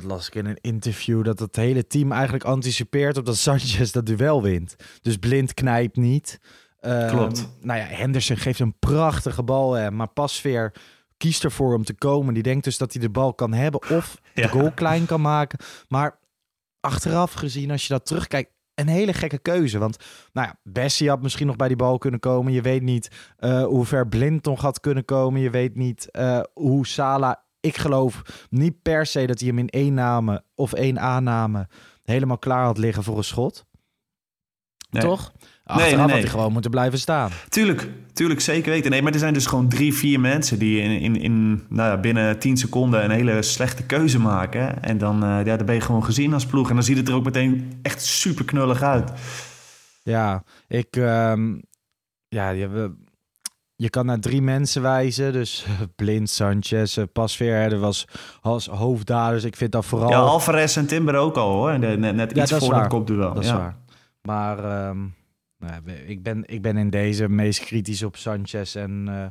dat 0.00 0.10
las 0.10 0.26
ik 0.26 0.34
in 0.34 0.46
een 0.46 0.58
interview, 0.60 1.24
dat 1.24 1.38
het 1.38 1.56
hele 1.56 1.86
team 1.86 2.12
eigenlijk 2.12 2.44
anticipeert 2.44 3.16
op 3.16 3.26
dat 3.26 3.36
Sanchez 3.46 3.90
dat 3.90 4.06
duel 4.06 4.42
wint. 4.42 4.76
Dus 5.02 5.16
blind 5.16 5.54
knijpt 5.54 5.96
niet. 5.96 6.40
Um, 6.80 7.08
Klopt. 7.08 7.48
Nou 7.60 7.78
ja, 7.78 7.86
Henderson 7.86 8.36
geeft 8.36 8.60
een 8.60 8.78
prachtige 8.78 9.42
bal, 9.42 9.72
hè, 9.72 9.90
maar 9.90 10.08
Pasveer 10.08 10.72
kiest 11.16 11.44
ervoor 11.44 11.74
om 11.74 11.84
te 11.84 11.94
komen. 11.94 12.34
Die 12.34 12.42
denkt 12.42 12.64
dus 12.64 12.78
dat 12.78 12.92
hij 12.92 13.02
de 13.02 13.10
bal 13.10 13.34
kan 13.34 13.52
hebben 13.52 13.90
of 13.90 14.20
de 14.34 14.48
goal 14.48 14.72
klein 14.72 15.06
kan 15.06 15.20
maken. 15.20 15.58
Maar 15.88 16.18
achteraf 16.80 17.32
gezien, 17.32 17.70
als 17.70 17.86
je 17.86 17.92
dat 17.92 18.06
terugkijkt, 18.06 18.50
een 18.74 18.88
hele 18.88 19.12
gekke 19.12 19.38
keuze. 19.38 19.78
Want 19.78 19.96
nou 20.32 20.46
ja, 20.46 20.58
Bessie 20.62 21.08
had 21.08 21.22
misschien 21.22 21.46
nog 21.46 21.56
bij 21.56 21.68
die 21.68 21.76
bal 21.76 21.98
kunnen 21.98 22.20
komen. 22.20 22.52
Je 22.52 22.60
weet 22.60 22.82
niet 22.82 23.34
uh, 23.40 23.64
hoe 23.64 23.84
ver 23.84 24.08
Blind 24.08 24.44
nog 24.44 24.60
had 24.60 24.80
kunnen 24.80 25.04
komen. 25.04 25.40
Je 25.40 25.50
weet 25.50 25.76
niet 25.76 26.08
uh, 26.12 26.40
hoe 26.52 26.86
Sala 26.86 27.45
ik 27.66 27.76
geloof 27.76 28.22
niet 28.50 28.82
per 28.82 29.06
se 29.06 29.26
dat 29.26 29.38
hij 29.38 29.48
hem 29.48 29.58
in 29.58 29.68
één 29.68 29.94
name 29.94 30.42
of 30.54 30.72
één 30.72 31.00
aanname 31.00 31.68
helemaal 32.02 32.38
klaar 32.38 32.64
had 32.64 32.78
liggen 32.78 33.02
voor 33.02 33.16
een 33.16 33.24
schot. 33.24 33.66
Nee. 34.90 35.02
Toch? 35.02 35.32
Achteraf 35.64 35.90
nee, 35.90 35.96
nee, 35.96 36.14
had 36.14 36.22
hij 36.22 36.30
gewoon 36.30 36.52
moeten 36.52 36.70
blijven 36.70 36.98
staan. 36.98 37.30
Tuurlijk, 37.48 37.88
tuurlijk, 38.12 38.40
zeker 38.40 38.70
weten. 38.70 38.90
Nee, 38.90 39.02
maar 39.02 39.12
er 39.12 39.18
zijn 39.18 39.34
dus 39.34 39.46
gewoon 39.46 39.68
drie, 39.68 39.94
vier 39.94 40.20
mensen 40.20 40.58
die 40.58 40.80
in, 40.80 41.00
in, 41.00 41.16
in 41.16 41.64
nou 41.68 41.90
ja, 41.90 42.00
binnen 42.00 42.38
tien 42.38 42.56
seconden 42.56 43.04
een 43.04 43.10
hele 43.10 43.42
slechte 43.42 43.82
keuze 43.82 44.18
maken. 44.18 44.82
En 44.82 44.98
dan, 44.98 45.24
uh, 45.24 45.44
ja, 45.44 45.56
dan 45.56 45.66
ben 45.66 45.74
je 45.74 45.80
gewoon 45.80 46.04
gezien 46.04 46.32
als 46.32 46.46
ploeg. 46.46 46.68
En 46.68 46.74
dan 46.74 46.84
ziet 46.84 46.96
het 46.96 47.08
er 47.08 47.14
ook 47.14 47.24
meteen 47.24 47.78
echt 47.82 48.02
super 48.04 48.44
knullig 48.44 48.82
uit. 48.82 49.12
Ja, 50.02 50.44
ik... 50.68 50.96
Um, 50.96 51.62
ja, 52.28 52.54
we, 52.54 52.94
je 53.76 53.90
kan 53.90 54.06
naar 54.06 54.20
drie 54.20 54.42
mensen 54.42 54.82
wijzen. 54.82 55.32
Dus 55.32 55.66
Blind, 55.96 56.30
Sanchez, 56.30 56.96
uh, 56.96 57.04
Pasveer. 57.12 57.54
Er 57.54 57.78
was 57.78 58.06
als 58.40 58.66
hoofddaders. 58.66 59.44
Ik 59.44 59.56
vind 59.56 59.72
dat 59.72 59.84
vooral... 59.84 60.10
Ja, 60.10 60.18
Alvarez 60.18 60.76
en 60.76 60.86
Timber 60.86 61.16
ook 61.16 61.36
al 61.36 61.50
hoor. 61.50 61.78
Net, 61.78 62.14
net 62.14 62.32
iets 62.32 62.50
ja, 62.50 62.58
voor 62.58 62.74
het 62.74 62.86
kopduel. 62.86 63.34
Dat 63.34 63.42
is 63.42 63.48
ja. 63.48 63.56
waar. 63.56 63.76
Maar 64.22 64.58
ehm, 64.58 64.98
nou, 65.58 65.90
ik, 66.06 66.22
ben, 66.22 66.42
ik 66.46 66.62
ben 66.62 66.76
in 66.76 66.90
deze 66.90 67.28
meest 67.28 67.60
kritisch 67.60 68.02
op 68.02 68.16
Sanchez 68.16 68.76
en, 68.76 69.06
uh, 69.08 69.24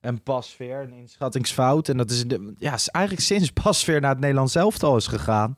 en 0.00 0.22
Pasveer. 0.22 0.80
Een 0.80 0.92
inschattingsfout. 0.92 1.88
En 1.88 1.96
dat 1.96 2.10
is, 2.10 2.26
de, 2.26 2.54
ja, 2.58 2.74
is 2.74 2.88
eigenlijk 2.88 3.26
sinds 3.26 3.50
Pasveer 3.50 4.00
naar 4.00 4.10
het 4.10 4.20
Nederlands 4.20 4.54
elftal 4.54 4.96
is 4.96 5.06
gegaan... 5.06 5.56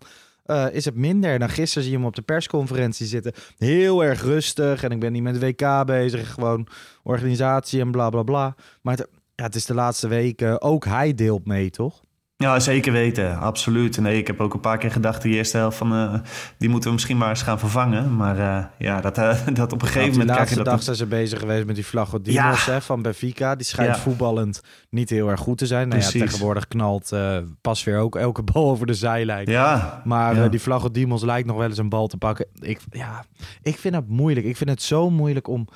Uh, 0.50 0.66
is 0.72 0.84
het 0.84 0.94
minder. 0.94 1.38
Dan 1.38 1.48
gisteren 1.48 1.82
zie 1.82 1.92
je 1.92 1.98
hem 1.98 2.06
op 2.06 2.14
de 2.14 2.22
persconferentie 2.22 3.06
zitten. 3.06 3.32
Heel 3.58 4.04
erg 4.04 4.22
rustig. 4.22 4.82
En 4.82 4.90
ik 4.90 5.00
ben 5.00 5.12
niet 5.12 5.22
met 5.22 5.38
WK 5.38 5.86
bezig. 5.86 6.32
Gewoon 6.32 6.68
organisatie 7.02 7.80
en 7.80 7.90
bla 7.90 8.10
bla 8.10 8.22
bla. 8.22 8.54
Maar 8.82 8.96
het, 8.96 9.08
ja, 9.34 9.44
het 9.44 9.54
is 9.54 9.66
de 9.66 9.74
laatste 9.74 10.08
weken. 10.08 10.62
Ook 10.62 10.84
hij 10.84 11.14
deelt 11.14 11.46
mee, 11.46 11.70
toch? 11.70 12.02
Ja, 12.44 12.60
zeker 12.60 12.92
weten. 12.92 13.38
Absoluut. 13.38 14.00
Nee, 14.00 14.18
ik 14.18 14.26
heb 14.26 14.40
ook 14.40 14.54
een 14.54 14.60
paar 14.60 14.78
keer 14.78 14.90
gedacht, 14.90 15.22
de 15.22 15.28
eerste 15.28 15.56
helft 15.56 15.76
van... 15.76 15.92
Uh, 15.92 16.14
die 16.58 16.68
moeten 16.68 16.88
we 16.88 16.94
misschien 16.94 17.16
maar 17.16 17.28
eens 17.28 17.42
gaan 17.42 17.58
vervangen. 17.58 18.16
Maar 18.16 18.38
uh, 18.38 18.64
ja, 18.78 19.00
dat, 19.00 19.18
uh, 19.18 19.46
dat 19.52 19.72
op 19.72 19.82
een 19.82 19.88
gegeven 19.88 20.10
moment... 20.10 20.28
De 20.28 20.32
je 20.32 20.38
laatste 20.38 20.56
dat 20.56 20.64
dag 20.64 20.82
zijn 20.82 20.96
ze 20.96 21.06
bezig 21.06 21.38
geweest 21.38 21.66
met 21.66 21.74
die 21.74 21.86
Vlagodimos 21.86 22.64
ja. 22.64 22.80
van 22.80 23.02
Benfica. 23.02 23.54
Die 23.54 23.66
schijnt 23.66 23.94
ja. 23.94 24.00
voetballend 24.00 24.60
niet 24.90 25.10
heel 25.10 25.28
erg 25.28 25.40
goed 25.40 25.58
te 25.58 25.66
zijn. 25.66 25.88
Nou 25.88 26.02
ja, 26.02 26.08
tegenwoordig 26.08 26.68
knalt 26.68 27.16
pas 27.60 27.84
weer 27.84 27.98
ook 27.98 28.16
elke 28.16 28.42
bal 28.52 28.70
over 28.70 28.86
de 28.86 28.94
zijlijn. 28.94 29.50
Ja. 29.50 30.02
Maar 30.04 30.50
die 30.50 30.60
Vlagodimos 30.60 31.22
lijkt 31.22 31.46
nog 31.46 31.56
wel 31.56 31.68
eens 31.68 31.78
een 31.78 31.88
bal 31.88 32.06
te 32.06 32.16
pakken. 32.16 32.46
Ik, 32.60 32.80
ja, 32.90 33.24
ik 33.62 33.78
vind 33.78 33.94
het 33.94 34.08
moeilijk. 34.08 34.46
Ik 34.46 34.56
vind 34.56 34.70
het 34.70 34.82
zo 34.82 35.10
moeilijk 35.10 35.48
om 35.48 35.68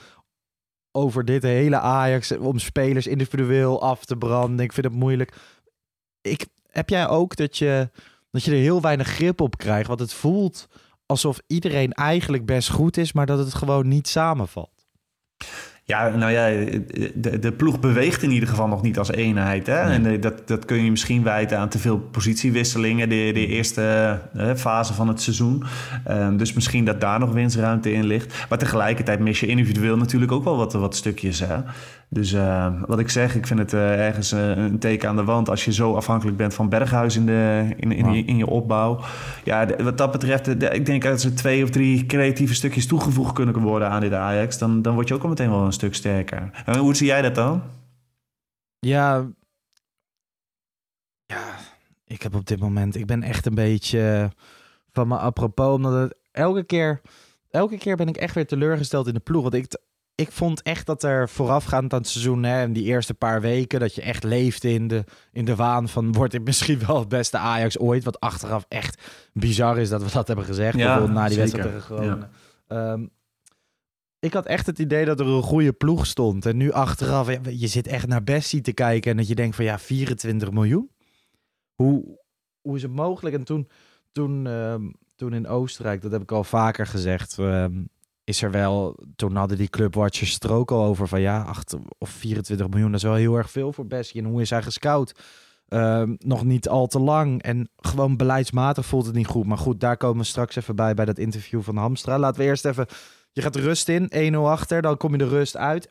over 0.92 1.25
dit 1.25 1.42
hele 1.42 1.78
Ajax... 1.78 2.37
om 2.37 2.59
spelers 2.59 3.07
individueel 3.07 3.83
af 3.83 4.04
te 4.04 4.16
branden. 4.16 4.64
Ik 4.64 4.73
vind 4.73 4.87
het 4.87 4.95
moeilijk. 4.95 5.35
Ik, 6.23 6.47
heb 6.71 6.88
jij 6.88 7.09
ook 7.09 7.37
dat 7.37 7.59
je, 7.59 7.91
dat 8.31 8.45
je 8.45 8.50
er 8.50 8.57
heel 8.57 8.81
weinig 8.81 9.09
grip 9.09 9.41
op 9.41 9.57
krijgt? 9.57 9.88
Want 9.88 10.00
het 10.00 10.12
voelt 10.12 10.69
alsof 11.07 11.41
iedereen 11.47 11.93
eigenlijk 11.93 12.47
best 12.47 12.71
goed 12.71 12.97
is, 12.97 13.12
maar 13.12 13.26
dat 13.26 13.38
het 13.38 13.55
gewoon 13.55 13.88
niet 13.88 14.09
samenvalt. 14.09 14.83
Ja, 15.85 16.09
nou 16.09 16.33
ja, 16.33 16.47
de, 17.14 17.38
de 17.38 17.52
ploeg 17.52 17.81
beweegt 17.81 18.23
in 18.23 18.31
ieder 18.31 18.49
geval 18.49 18.69
nog 18.69 18.83
niet 18.83 18.99
als 18.99 19.11
eenheid. 19.11 19.67
Hè? 19.67 19.85
Nee. 19.85 19.95
En 19.95 20.02
de, 20.02 20.19
dat, 20.19 20.49
dat 20.49 20.64
kun 20.64 20.85
je 20.85 20.91
misschien 20.91 21.23
wijten 21.23 21.59
aan 21.59 21.69
te 21.69 21.79
veel 21.79 21.99
positiewisselingen, 21.99 23.09
de, 23.09 23.31
de 23.35 23.47
eerste 23.47 24.19
uh, 24.37 24.55
fase 24.55 24.95
van 24.95 25.09
het 25.09 25.21
seizoen. 25.21 25.64
Uh, 26.09 26.29
dus 26.37 26.52
misschien 26.52 26.85
dat 26.85 27.00
daar 27.00 27.19
nog 27.19 27.33
winstruimte 27.33 27.93
in 27.93 28.05
ligt. 28.05 28.47
Maar 28.49 28.59
tegelijkertijd 28.59 29.21
mis 29.21 29.41
je 29.41 29.47
individueel 29.47 29.97
natuurlijk 29.97 30.33
ook 30.33 30.45
wel 30.45 30.57
wat, 30.57 30.73
wat 30.73 30.97
stukjes. 30.97 31.41
Hè? 31.41 31.57
Dus 32.14 32.33
uh, 32.33 32.83
wat 32.87 32.99
ik 32.99 33.09
zeg, 33.09 33.35
ik 33.35 33.47
vind 33.47 33.59
het 33.59 33.73
ergens 33.75 34.31
een 34.31 34.78
teken 34.78 35.09
aan 35.09 35.16
de 35.16 35.25
wand 35.25 35.49
als 35.49 35.64
je 35.64 35.73
zo 35.73 35.95
afhankelijk 35.95 36.37
bent 36.37 36.54
van 36.54 36.69
Berghuis 36.69 37.16
in, 37.16 37.26
de, 37.26 37.66
in, 37.76 37.92
in, 37.92 38.07
in, 38.07 38.26
in 38.26 38.37
je 38.37 38.47
opbouw. 38.47 39.00
Ja, 39.45 39.66
wat 39.83 39.99
dat 39.99 40.12
betreft, 40.12 40.61
de, 40.61 40.69
ik 40.69 40.87
denk 40.87 41.04
als 41.04 41.25
er 41.25 41.35
twee 41.35 41.62
of 41.62 41.71
drie 41.71 42.07
creatieve 42.07 42.54
stukjes 42.54 42.87
toegevoegd 42.87 43.35
kunnen 43.35 43.59
worden 43.59 43.88
aan 43.88 44.00
dit 44.00 44.12
Ajax, 44.12 44.59
dan, 44.59 44.83
dan 44.83 44.95
word 44.95 45.09
je 45.09 45.14
ook 45.14 45.23
al 45.23 45.28
meteen 45.28 45.50
wel 45.50 45.64
een 45.64 45.73
stuk 45.73 45.95
sterker. 45.95 46.62
En 46.64 46.78
hoe 46.78 46.95
zie 46.95 47.07
jij 47.07 47.23
dat 47.23 47.35
dan? 47.35 47.62
Ja, 48.78 49.26
ja, 51.26 51.45
ik 52.04 52.23
heb 52.23 52.35
op 52.35 52.47
dit 52.47 52.61
moment, 52.61 52.97
ik 52.97 53.07
ben 53.07 53.23
echt 53.23 53.47
een 53.47 53.54
beetje 53.54 54.31
van 54.90 55.09
me 55.09 55.16
apropos, 55.16 55.75
omdat 55.75 55.92
het 55.92 56.16
elke 56.33 56.64
keer, 56.64 57.00
elke 57.50 57.78
keer 57.78 57.97
ben 57.97 58.09
ik 58.09 58.16
echt 58.16 58.35
weer 58.35 58.47
teleurgesteld 58.47 59.07
in 59.07 59.14
de 59.14 59.21
ploeg. 59.21 59.42
Want 59.42 59.54
ik, 59.54 59.76
ik 60.23 60.33
vond 60.33 60.62
echt 60.62 60.87
dat 60.87 61.02
er 61.02 61.29
voorafgaand 61.29 61.93
aan 61.93 61.99
het 61.99 62.09
seizoen, 62.09 62.43
hè, 62.43 62.61
en 62.61 62.73
die 62.73 62.85
eerste 62.85 63.14
paar 63.14 63.41
weken, 63.41 63.81
dat 63.81 63.95
je 63.95 64.02
echt 64.02 64.25
leefde 64.25 64.73
in 64.73 64.88
de, 64.88 65.05
in 65.33 65.45
de 65.45 65.57
waan 65.57 65.88
van, 65.88 66.12
wordt 66.12 66.33
dit 66.33 66.45
misschien 66.45 66.79
wel 66.87 66.99
het 66.99 67.09
beste 67.09 67.38
Ajax 67.38 67.79
ooit? 67.79 68.05
Wat 68.05 68.21
achteraf 68.21 68.64
echt 68.69 69.02
bizar 69.33 69.79
is 69.79 69.88
dat 69.88 70.02
we 70.02 70.11
dat 70.12 70.26
hebben 70.26 70.45
gezegd, 70.45 70.76
ja, 70.76 70.85
bijvoorbeeld 70.85 71.19
na 71.19 71.29
die 71.29 71.38
wedstrijd 71.38 71.67
tegen 71.67 71.83
Groningen. 71.83 72.31
Ja. 72.69 72.93
Um, 72.93 73.11
ik 74.23 74.33
had 74.33 74.47
echt 74.47 74.67
het 74.67 74.79
idee 74.79 75.05
dat 75.05 75.21
er 75.21 75.26
een 75.26 75.43
goede 75.43 75.73
ploeg 75.73 76.07
stond. 76.07 76.47
En 76.47 76.57
nu 76.57 76.73
achteraf, 76.73 77.29
je 77.50 77.67
zit 77.67 77.87
echt 77.87 78.07
naar 78.07 78.23
Bessie 78.23 78.61
te 78.61 78.73
kijken 78.73 79.11
en 79.11 79.17
dat 79.17 79.29
je 79.29 79.35
denkt 79.35 79.57
van 79.57 79.64
ja, 79.64 79.79
24 79.79 80.50
miljoen? 80.50 80.91
Hoe, 81.75 82.19
hoe 82.61 82.76
is 82.76 82.83
het 82.83 82.93
mogelijk? 82.93 83.37
En 83.37 83.45
toen, 83.45 83.69
toen, 84.12 84.47
um, 84.47 84.95
toen 85.17 85.33
in 85.33 85.47
Oostenrijk, 85.47 86.02
dat 86.02 86.12
heb 86.12 86.23
ik 86.23 86.33
al 86.33 86.45
vaker 86.45 86.87
gezegd, 86.87 87.38
um, 87.38 87.88
is 88.33 88.43
er 88.43 88.51
wel, 88.51 88.99
toen 89.17 89.37
hadden 89.37 89.59
die 89.59 89.69
clubwatchers 89.69 90.39
er 90.39 90.53
ook 90.53 90.71
al 90.71 90.85
over 90.85 91.09
van 91.09 91.21
ja, 91.21 91.43
8 91.43 91.77
of 91.99 92.11
24 92.11 92.69
miljoen, 92.69 92.91
dat 92.91 93.01
is 93.01 93.07
wel 93.07 93.15
heel 93.15 93.37
erg 93.37 93.51
veel 93.51 93.73
voor 93.73 93.87
Bessie. 93.87 94.23
En 94.23 94.29
hoe 94.29 94.41
is 94.41 94.51
hij 94.51 94.62
gescout? 94.62 95.15
Um, 95.69 96.17
nog 96.19 96.45
niet 96.45 96.69
al 96.69 96.87
te 96.87 96.99
lang. 96.99 97.43
En 97.43 97.69
gewoon 97.77 98.17
beleidsmatig 98.17 98.87
voelt 98.87 99.07
het 99.07 99.15
niet 99.15 99.27
goed. 99.27 99.47
Maar 99.47 99.59
goed, 99.59 99.81
daar 99.81 99.97
komen 99.97 100.19
we 100.19 100.25
straks 100.25 100.57
even 100.57 100.77
bij, 100.77 100.95
bij 100.95 101.05
dat 101.05 101.19
interview 101.19 101.62
van 101.62 101.77
Hamstra. 101.77 102.19
Laten 102.19 102.41
we 102.41 102.47
eerst 102.47 102.65
even 102.65 102.87
je 103.33 103.43
gaat 103.43 103.57
rust 103.57 103.89
in, 103.89 104.35
1-0 104.35 104.37
achter, 104.37 104.83
dan 104.83 104.97
kom 104.97 105.12
je 105.12 105.19
de 105.19 105.29
rust 105.29 105.57
uit. 105.57 105.91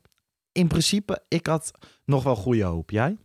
In 0.52 0.68
principe, 0.68 1.24
ik 1.28 1.48
had 1.48 1.72
nog 2.06 2.24
wel 2.24 2.36
goede 2.36 2.64
hoop. 2.64 2.90
Jij? 2.90 3.18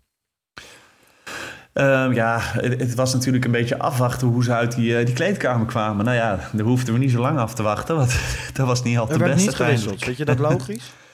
Um, 1.78 2.12
ja, 2.12 2.38
het, 2.40 2.80
het, 2.80 2.94
was 2.94 3.12
natuurlijk 3.12 3.44
een 3.44 3.50
beetje 3.50 3.78
afwachten 3.78 4.28
hoe 4.28 4.44
ze 4.44 4.52
uit 4.52 4.74
die, 4.74 4.98
uh, 4.98 5.06
die 5.06 5.14
kleedkamer 5.14 5.66
kwamen. 5.66 6.04
Nou 6.04 6.16
ja, 6.16 6.38
daar 6.52 6.66
hoefden 6.66 6.94
we 6.94 7.00
niet 7.00 7.10
zo 7.10 7.20
lang 7.20 7.38
af 7.38 7.54
te 7.54 7.62
wachten, 7.62 7.96
want 7.96 8.18
dat 8.52 8.66
was 8.66 8.82
niet 8.82 8.98
altijd 8.98 9.20
er 9.20 9.26
de 9.26 9.32
beste. 9.32 9.48
niet 9.48 9.56
gewisseld, 9.56 10.04
vind 10.04 10.16
je 10.16 10.24
dat 10.24 10.38
logisch? 10.38 10.92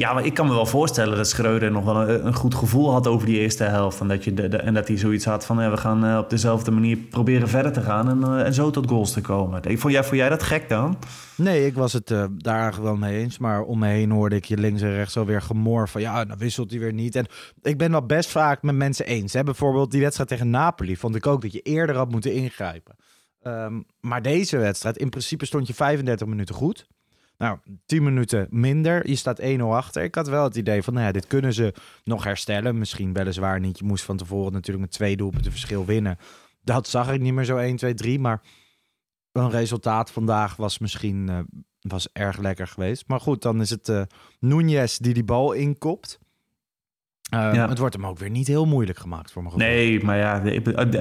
Ja, 0.00 0.12
maar 0.12 0.24
ik 0.24 0.34
kan 0.34 0.46
me 0.46 0.54
wel 0.54 0.66
voorstellen 0.66 1.16
dat 1.16 1.28
Schreuder 1.28 1.70
nog 1.70 1.84
wel 1.84 2.08
een, 2.08 2.34
goed 2.34 2.54
gevoel 2.54 2.92
had 2.92 3.06
over 3.06 3.26
die 3.26 3.38
eerste 3.38 3.64
helft. 3.64 4.00
En 4.00 4.08
dat, 4.08 4.24
je 4.24 4.34
de, 4.34 4.56
en 4.56 4.74
dat 4.74 4.88
hij 4.88 4.96
zoiets 4.96 5.24
had 5.24 5.46
van, 5.46 5.70
we 5.70 5.76
gaan 5.76 6.04
uh, 6.04 6.18
op 6.18 6.30
dezelfde 6.30 6.70
manier 6.70 6.96
proberen 6.96 7.48
verder 7.48 7.72
te 7.72 7.80
gaan 7.80 8.08
en, 8.08 8.30
uh, 8.30 8.46
en 8.46 8.54
zo 8.54 8.70
tot 8.70 8.88
goals 8.88 9.12
te 9.12 9.20
komen. 9.20 9.62
Ik, 9.62 9.78
vond, 9.78 9.92
jij, 9.92 10.04
vond 10.04 10.16
jij 10.16 10.28
dat 10.28 10.42
gek 10.42 10.68
dan? 10.68 10.98
Nee, 11.36 11.66
ik 11.66 11.74
was 11.74 11.92
het 11.92 12.10
uh, 12.10 12.24
daar 12.36 12.60
eigenlijk 12.60 12.84
wel 12.84 12.96
mee 12.96 13.18
eens. 13.18 13.38
Maar 13.38 13.62
om 13.62 13.78
me 13.78 13.88
heen 13.88 14.10
hoorde 14.10 14.36
ik 14.36 14.44
je 14.44 14.56
links 14.56 14.82
en 14.82 14.94
rechts 14.94 15.16
alweer 15.16 15.42
gemor 15.42 15.88
van, 15.88 16.00
ja, 16.00 16.24
dan 16.24 16.38
wisselt 16.38 16.70
hij 16.70 16.80
weer 16.80 16.92
niet. 16.92 17.16
En 17.16 17.26
ik 17.62 17.78
ben 17.78 17.90
dat 17.90 18.06
best 18.06 18.30
vaak 18.30 18.62
met 18.62 18.74
mensen 18.74 19.06
eens. 19.06 19.32
Hè? 19.32 19.42
Bijvoorbeeld 19.42 19.90
die 19.90 20.00
wedstrijd 20.00 20.28
tegen 20.28 20.50
Napoli 20.50 20.96
vond 20.96 21.14
ik 21.14 21.26
ook 21.26 21.42
dat 21.42 21.52
je 21.52 21.60
eerder 21.60 21.96
had 21.96 22.10
moeten 22.10 22.32
ingrijpen. 22.32 22.96
Um, 23.42 23.84
maar 24.00 24.22
deze 24.22 24.56
wedstrijd, 24.56 24.96
in 24.96 25.10
principe 25.10 25.46
stond 25.46 25.66
je 25.66 25.74
35 25.74 26.26
minuten 26.26 26.54
goed. 26.54 26.86
Nou, 27.40 27.58
10 27.86 28.02
minuten 28.02 28.46
minder. 28.50 29.08
Je 29.08 29.16
staat 29.16 29.40
1-0 29.40 29.44
achter. 29.60 30.02
Ik 30.02 30.14
had 30.14 30.28
wel 30.28 30.44
het 30.44 30.56
idee 30.56 30.82
van, 30.82 30.94
nou 30.94 31.06
ja, 31.06 31.12
dit 31.12 31.26
kunnen 31.26 31.52
ze 31.52 31.74
nog 32.04 32.24
herstellen. 32.24 32.78
Misschien 32.78 33.12
weliswaar 33.12 33.60
niet. 33.60 33.78
Je 33.78 33.84
moest 33.84 34.04
van 34.04 34.16
tevoren 34.16 34.52
natuurlijk 34.52 34.80
met 34.80 34.90
twee 34.90 35.16
doelpunten 35.16 35.50
verschil 35.50 35.84
winnen. 35.84 36.18
Dat 36.62 36.88
zag 36.88 37.12
ik 37.12 37.20
niet 37.20 37.32
meer 37.32 37.44
zo 37.44 37.56
1, 37.56 37.76
2, 37.76 37.94
3. 37.94 38.18
Maar 38.18 38.42
een 39.32 39.50
resultaat 39.50 40.10
vandaag 40.10 40.56
was 40.56 40.78
misschien 40.78 41.28
uh, 41.30 41.38
was 41.80 42.08
erg 42.12 42.38
lekker 42.38 42.66
geweest. 42.66 43.08
Maar 43.08 43.20
goed, 43.20 43.42
dan 43.42 43.60
is 43.60 43.70
het 43.70 43.88
uh, 43.88 44.02
Núñez 44.46 44.96
die 44.96 45.14
die 45.14 45.24
bal 45.24 45.52
inkopt. 45.52 46.18
Uh, 47.34 47.54
ja. 47.54 47.68
Het 47.68 47.78
wordt 47.78 47.94
hem 47.94 48.06
ook 48.06 48.18
weer 48.18 48.30
niet 48.30 48.46
heel 48.46 48.66
moeilijk 48.66 48.98
gemaakt 48.98 49.32
voor 49.32 49.42
mijn 49.42 49.54
gevoel. 49.54 49.68
Nee, 49.68 50.04
maar 50.04 50.16
ja, 50.16 50.38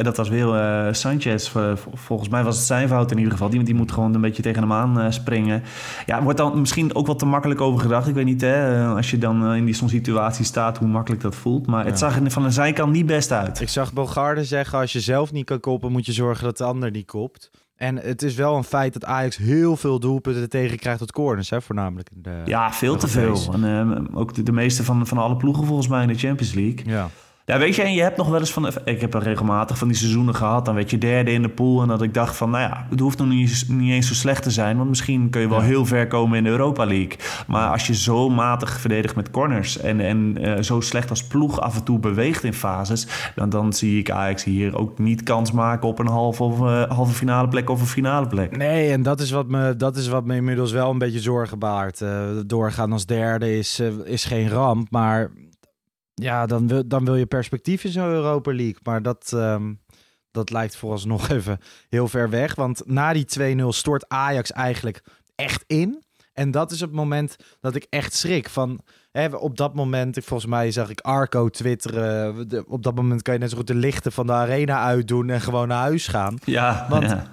dat 0.03 0.17
was 0.17 0.29
weer 0.29 0.47
uh, 0.47 0.93
Sanchez. 0.93 1.51
Volgens 1.93 2.29
mij 2.29 2.43
was 2.43 2.55
het 2.55 2.65
zijn 2.65 2.87
fout 2.87 3.11
in 3.11 3.17
ieder 3.17 3.31
geval. 3.31 3.49
Die, 3.49 3.63
die 3.63 3.75
moet 3.75 3.91
gewoon 3.91 4.13
een 4.13 4.21
beetje 4.21 4.41
tegen 4.41 4.61
hem 4.61 4.73
aan 4.73 4.99
uh, 4.99 5.05
springen. 5.09 5.63
Ja, 6.05 6.23
wordt 6.23 6.37
dan 6.37 6.59
misschien 6.59 6.95
ook 6.95 7.07
wat 7.07 7.19
te 7.19 7.25
makkelijk 7.25 7.61
over 7.61 7.79
gedacht. 7.79 8.07
Ik 8.07 8.13
weet 8.13 8.25
niet, 8.25 8.41
hè, 8.41 8.85
als 8.85 9.11
je 9.11 9.17
dan 9.17 9.53
in 9.53 9.65
die 9.65 9.75
zo'n 9.75 9.89
situatie 9.89 10.45
staat, 10.45 10.77
hoe 10.77 10.87
makkelijk 10.87 11.21
dat 11.21 11.35
voelt. 11.35 11.67
Maar 11.67 11.83
ja. 11.83 11.89
het 11.89 11.99
zag 11.99 12.19
er 12.19 12.31
van 12.31 12.43
de 12.43 12.51
zijkant 12.51 12.91
niet 12.91 13.05
best 13.05 13.31
uit. 13.31 13.61
Ik 13.61 13.69
zag 13.69 13.93
Bogarde 13.93 14.43
zeggen, 14.43 14.79
als 14.79 14.93
je 14.93 14.99
zelf 14.99 15.31
niet 15.31 15.45
kan 15.45 15.59
koppen, 15.59 15.91
moet 15.91 16.05
je 16.05 16.11
zorgen 16.11 16.43
dat 16.43 16.57
de 16.57 16.63
ander 16.63 16.91
niet 16.91 17.07
kopt. 17.07 17.49
En 17.79 17.95
het 17.95 18.21
is 18.21 18.35
wel 18.35 18.55
een 18.55 18.63
feit 18.63 18.93
dat 18.93 19.05
Ajax 19.05 19.37
heel 19.37 19.77
veel 19.77 19.99
doelpunten 19.99 20.49
tegen 20.49 20.77
krijgt 20.77 20.99
tot 20.99 21.11
corners, 21.11 21.49
hè, 21.49 21.61
voornamelijk. 21.61 22.09
In 22.15 22.21
de, 22.21 22.41
ja, 22.45 22.73
veel 22.73 22.95
te 22.95 23.07
veel. 23.07 23.53
En, 23.53 23.63
uh, 23.63 24.19
ook 24.19 24.33
de, 24.33 24.43
de, 24.43 24.51
meeste 24.51 24.83
van, 24.83 25.07
van 25.07 25.17
alle 25.17 25.37
ploegen 25.37 25.65
volgens 25.65 25.87
mij 25.87 26.01
in 26.01 26.07
de 26.07 26.17
Champions 26.17 26.53
League. 26.53 26.81
Ja. 26.85 27.09
Ja, 27.49 27.57
weet 27.57 27.75
je, 27.75 27.81
en 27.81 27.93
je 27.93 28.01
hebt 28.01 28.17
nog 28.17 28.29
wel 28.29 28.39
eens 28.39 28.53
van... 28.53 28.67
Ik 28.85 29.01
heb 29.01 29.13
er 29.13 29.23
regelmatig 29.23 29.77
van 29.77 29.87
die 29.87 29.97
seizoenen 29.97 30.35
gehad. 30.35 30.65
Dan 30.65 30.75
werd 30.75 30.89
je 30.89 30.97
derde 30.97 31.31
in 31.31 31.41
de 31.41 31.49
pool. 31.49 31.81
En 31.81 31.87
dat 31.87 32.01
ik 32.01 32.13
dacht 32.13 32.35
van, 32.35 32.49
nou 32.49 32.63
ja, 32.63 32.85
het 32.89 32.99
hoeft 32.99 33.17
nog 33.17 33.27
niet, 33.27 33.65
niet 33.67 33.91
eens 33.91 34.07
zo 34.07 34.13
slecht 34.13 34.43
te 34.43 34.51
zijn. 34.51 34.77
Want 34.77 34.89
misschien 34.89 35.29
kun 35.29 35.41
je 35.41 35.49
wel 35.49 35.59
ja. 35.59 35.65
heel 35.65 35.85
ver 35.85 36.07
komen 36.07 36.37
in 36.37 36.43
de 36.43 36.49
Europa 36.49 36.85
League. 36.85 37.15
Maar 37.47 37.71
als 37.71 37.87
je 37.87 37.95
zo 37.95 38.29
matig 38.29 38.79
verdedigt 38.79 39.15
met 39.15 39.31
corners... 39.31 39.77
en, 39.77 39.99
en 39.99 40.37
uh, 40.39 40.61
zo 40.61 40.79
slecht 40.79 41.09
als 41.09 41.23
ploeg 41.23 41.59
af 41.61 41.75
en 41.75 41.83
toe 41.83 41.99
beweegt 41.99 42.43
in 42.43 42.53
fases... 42.53 43.07
dan, 43.35 43.49
dan 43.49 43.73
zie 43.73 43.99
ik 43.99 44.11
Ajax 44.11 44.43
hier 44.43 44.77
ook 44.77 44.99
niet 44.99 45.23
kans 45.23 45.51
maken 45.51 45.87
op 45.87 45.99
een 45.99 46.07
halve, 46.07 46.43
of, 46.43 46.59
uh, 46.59 46.83
halve 46.83 47.13
finale 47.13 47.47
plek 47.47 47.69
of 47.69 47.81
een 47.81 47.87
finale 47.87 48.27
plek. 48.27 48.57
Nee, 48.57 48.91
en 48.91 49.03
dat 49.03 49.19
is 49.19 49.31
wat 49.31 49.47
me, 49.47 49.75
dat 49.75 49.97
is 49.97 50.07
wat 50.07 50.25
me 50.25 50.35
inmiddels 50.35 50.71
wel 50.71 50.89
een 50.89 50.97
beetje 50.97 51.19
zorgen 51.19 51.59
baart. 51.59 52.01
Uh, 52.01 52.21
doorgaan 52.45 52.91
als 52.91 53.05
derde 53.05 53.57
is, 53.57 53.81
is 54.03 54.25
geen 54.25 54.49
ramp, 54.49 54.91
maar 54.91 55.31
ja, 56.19 56.45
dan 56.45 56.67
wil, 56.67 56.87
dan 56.87 57.05
wil 57.05 57.15
je 57.15 57.25
perspectief 57.25 57.83
in 57.83 57.91
zo'n 57.91 58.03
Europa 58.09 58.51
League. 58.53 58.77
Maar 58.83 59.01
dat, 59.01 59.31
um, 59.35 59.81
dat 60.31 60.49
lijkt 60.49 60.75
vooralsnog 60.75 61.29
even 61.37 61.59
heel 61.89 62.07
ver 62.07 62.29
weg. 62.29 62.55
Want 62.55 62.81
na 62.85 63.13
die 63.13 63.57
2-0 63.61 63.65
stort 63.67 64.07
Ajax 64.09 64.51
eigenlijk 64.51 65.03
echt 65.35 65.63
in. 65.67 66.03
En 66.33 66.51
dat 66.51 66.71
is 66.71 66.79
het 66.79 66.91
moment 66.91 67.35
dat 67.59 67.75
ik 67.75 67.85
echt 67.89 68.13
schrik 68.13 68.49
van... 68.49 68.79
hè, 69.11 69.27
op 69.35 69.57
dat 69.57 69.73
moment, 69.75 70.17
volgens 70.23 70.49
mij 70.49 70.71
zag 70.71 70.89
ik 70.89 71.01
Arco 71.01 71.49
twitteren. 71.49 72.47
de- 72.47 72.63
op 72.67 72.83
dat 72.83 72.95
moment 72.95 73.21
kan 73.21 73.33
je 73.33 73.39
net 73.39 73.49
zo 73.49 73.57
goed 73.57 73.67
de 73.67 73.75
lichten 73.75 74.11
van 74.11 74.25
de 74.27 74.33
arena 74.33 74.83
uitdoen 74.83 75.29
en 75.29 75.41
gewoon 75.41 75.67
naar 75.67 75.81
huis 75.81 76.07
gaan. 76.07 76.37
Ja, 76.45 76.85
Want- 76.89 77.03
ja. 77.09 77.31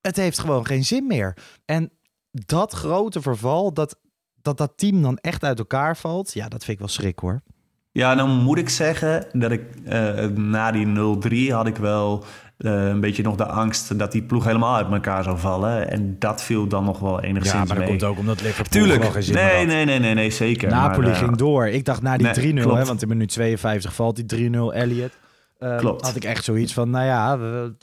Het 0.00 0.16
heeft 0.16 0.38
gewoon 0.38 0.66
geen 0.66 0.84
zin 0.84 1.06
meer. 1.06 1.36
En 1.64 1.90
dat 2.30 2.72
grote 2.72 3.20
verval, 3.20 3.72
dat 3.72 3.98
dat, 4.42 4.58
dat 4.58 4.72
team 4.76 5.02
dan 5.02 5.16
echt 5.16 5.44
uit 5.44 5.58
elkaar 5.58 5.96
valt, 5.96 6.32
ja, 6.34 6.48
dat 6.48 6.60
vind 6.64 6.72
ik 6.72 6.78
wel 6.78 6.88
schrik 6.88 7.18
hoor. 7.18 7.42
Ja, 7.96 8.14
dan 8.14 8.30
moet 8.30 8.58
ik 8.58 8.68
zeggen 8.68 9.24
dat 9.32 9.50
ik 9.50 9.62
eh, 9.84 10.24
na 10.34 10.70
die 10.70 10.86
0-3 11.48 11.52
had 11.52 11.66
ik 11.66 11.76
wel 11.76 12.24
eh, 12.58 12.86
een 12.88 13.00
beetje 13.00 13.22
nog 13.22 13.36
de 13.36 13.46
angst 13.46 13.98
dat 13.98 14.12
die 14.12 14.22
ploeg 14.22 14.44
helemaal 14.44 14.76
uit 14.76 14.90
elkaar 14.90 15.22
zou 15.22 15.38
vallen. 15.38 15.90
En 15.90 16.16
dat 16.18 16.42
viel 16.42 16.66
dan 16.66 16.84
nog 16.84 16.98
wel 16.98 17.20
enigszins 17.20 17.74
mee. 17.74 18.04
ook 18.04 18.18
omdat 18.18 18.42
Liverpool 18.42 18.82
Tuurlijk. 18.82 19.26
Nee, 19.32 19.66
nee, 19.66 19.84
nee, 19.84 19.98
nee, 19.98 20.14
nee, 20.14 20.30
zeker. 20.30 20.68
Napoli 20.68 21.06
Maar, 21.06 21.16
eh, 21.16 21.22
ging 21.22 21.36
door. 21.36 21.66
Ik 21.68 21.84
dacht 21.84 22.02
na 22.02 22.16
die 22.16 22.26
nee, 22.26 22.52
3-0, 22.54 22.62
klopt. 22.62 22.78
hè, 22.78 22.84
want 22.84 23.02
in 23.02 23.08
minuut 23.08 23.28
52 23.28 23.94
valt 23.94 24.16
die 24.28 24.50
3-0 24.50 24.72
Elliot. 24.74 25.12
Klopt. 25.76 26.04
Had 26.06 26.16
ik 26.16 26.24
echt 26.24 26.44
zoiets 26.44 26.72
van, 26.74 26.90
nou 26.90 27.04
ja, 27.04 27.38
we- 27.38 27.74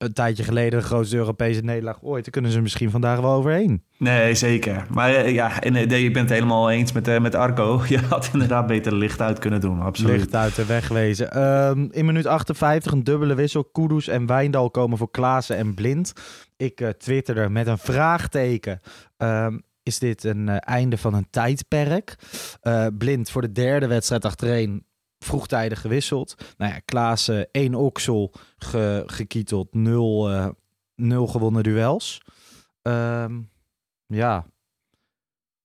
een 0.00 0.12
tijdje 0.12 0.44
geleden 0.44 0.78
de 0.78 0.84
grootste 0.84 1.16
Europese 1.16 1.60
nederlaag 1.60 2.02
ooit. 2.02 2.22
Daar 2.22 2.32
kunnen 2.32 2.50
ze 2.50 2.60
misschien 2.60 2.90
vandaag 2.90 3.20
wel 3.20 3.32
overheen. 3.32 3.82
Nee, 3.98 4.34
zeker. 4.34 4.86
Maar 4.90 5.14
eh, 5.14 5.32
ja, 5.32 5.62
en, 5.62 5.76
eh, 5.76 5.86
nee, 5.86 6.04
ik 6.04 6.12
ben 6.12 6.22
het 6.22 6.30
helemaal 6.30 6.70
eens 6.70 6.92
met, 6.92 7.08
eh, 7.08 7.20
met 7.20 7.34
Arco. 7.34 7.82
Je 7.88 7.98
had 7.98 8.30
inderdaad 8.32 8.66
beter 8.66 8.94
licht 8.94 9.20
uit 9.20 9.38
kunnen 9.38 9.60
doen, 9.60 9.80
absoluut. 9.80 10.16
Licht 10.16 10.34
uit 10.34 10.54
de 10.54 10.66
weg 10.66 10.88
wezen. 10.88 11.32
Ehm, 11.32 11.88
in 11.90 12.04
minuut 12.04 12.26
58 12.26 12.92
een 12.92 13.04
dubbele 13.04 13.34
wissel. 13.34 13.64
Kudus 13.64 14.08
en 14.08 14.26
Wijndal 14.26 14.70
komen 14.70 14.98
voor 14.98 15.10
Klaassen 15.10 15.56
en 15.56 15.74
Blind. 15.74 16.12
Ik 16.56 16.80
eh 16.80 16.88
twitterde 16.88 17.48
met 17.48 17.66
een 17.66 17.78
vraagteken. 17.78 18.80
Ehm, 19.16 19.58
is 19.82 19.98
dit 19.98 20.24
een 20.24 20.48
einde 20.48 20.98
van 20.98 21.14
een 21.14 21.26
tijdperk? 21.30 22.16
Blind 22.98 23.30
voor 23.30 23.42
de 23.42 23.52
derde 23.52 23.86
wedstrijd 23.86 24.24
achtereen 24.24 24.84
vroegtijdig 25.24 25.80
gewisseld. 25.80 26.54
Nou 26.56 26.72
ja, 26.72 26.78
Klaassen 26.84 27.48
één 27.52 27.74
oksel 27.74 28.32
ge, 28.58 29.02
gekieteld. 29.06 29.74
Nul, 29.74 30.30
eh, 30.30 30.48
nul 30.94 31.26
gewonnen 31.26 31.62
duels. 31.62 32.20
Ehm, 32.82 33.40
ja. 34.06 34.46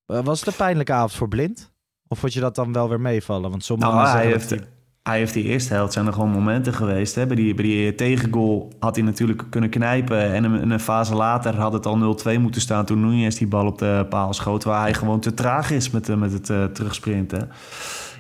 Eh, 0.05 0.23
was 0.23 0.39
het 0.39 0.47
een 0.47 0.55
pijnlijke 0.55 0.93
avond 0.93 1.13
voor 1.13 1.27
Blind? 1.27 1.73
Of 2.07 2.19
vond 2.19 2.33
je 2.33 2.39
dat 2.39 2.55
dan 2.55 2.73
wel 2.73 2.89
weer 2.89 3.01
meevallen? 3.01 3.49
Want 3.49 3.63
sommige 3.63 3.91
Nou, 3.91 4.07
hij 4.07 4.25
heeft, 4.25 4.49
dat 4.49 4.59
hij 5.03 5.17
heeft 5.17 5.33
die 5.33 5.43
eerste 5.43 5.73
helft, 5.73 5.93
zijn 5.93 6.07
er 6.07 6.13
gewoon 6.13 6.29
momenten 6.29 6.73
geweest. 6.73 7.15
Hè? 7.15 7.25
Bij, 7.25 7.35
die, 7.35 7.53
bij 7.53 7.63
die 7.63 7.95
tegengoal 7.95 8.71
had 8.79 8.95
hij 8.95 9.05
natuurlijk 9.05 9.43
kunnen 9.49 9.69
knijpen. 9.69 10.33
En 10.33 10.43
een, 10.43 10.71
een 10.71 10.79
fase 10.79 11.15
later 11.15 11.55
had 11.55 11.73
het 11.73 11.85
al 11.85 12.17
0-2 12.27 12.39
moeten 12.39 12.61
staan 12.61 12.85
toen 12.85 12.99
Nunez 12.99 13.37
die 13.37 13.47
bal 13.47 13.65
op 13.65 13.77
de 13.77 14.05
paal 14.09 14.33
schoot. 14.33 14.63
Waar 14.63 14.81
hij 14.81 14.93
gewoon 14.93 15.19
te 15.19 15.33
traag 15.33 15.71
is 15.71 15.89
met, 15.89 16.09
eh, 16.09 16.15
met 16.15 16.31
het 16.31 16.75
terugsprinten. 16.75 17.49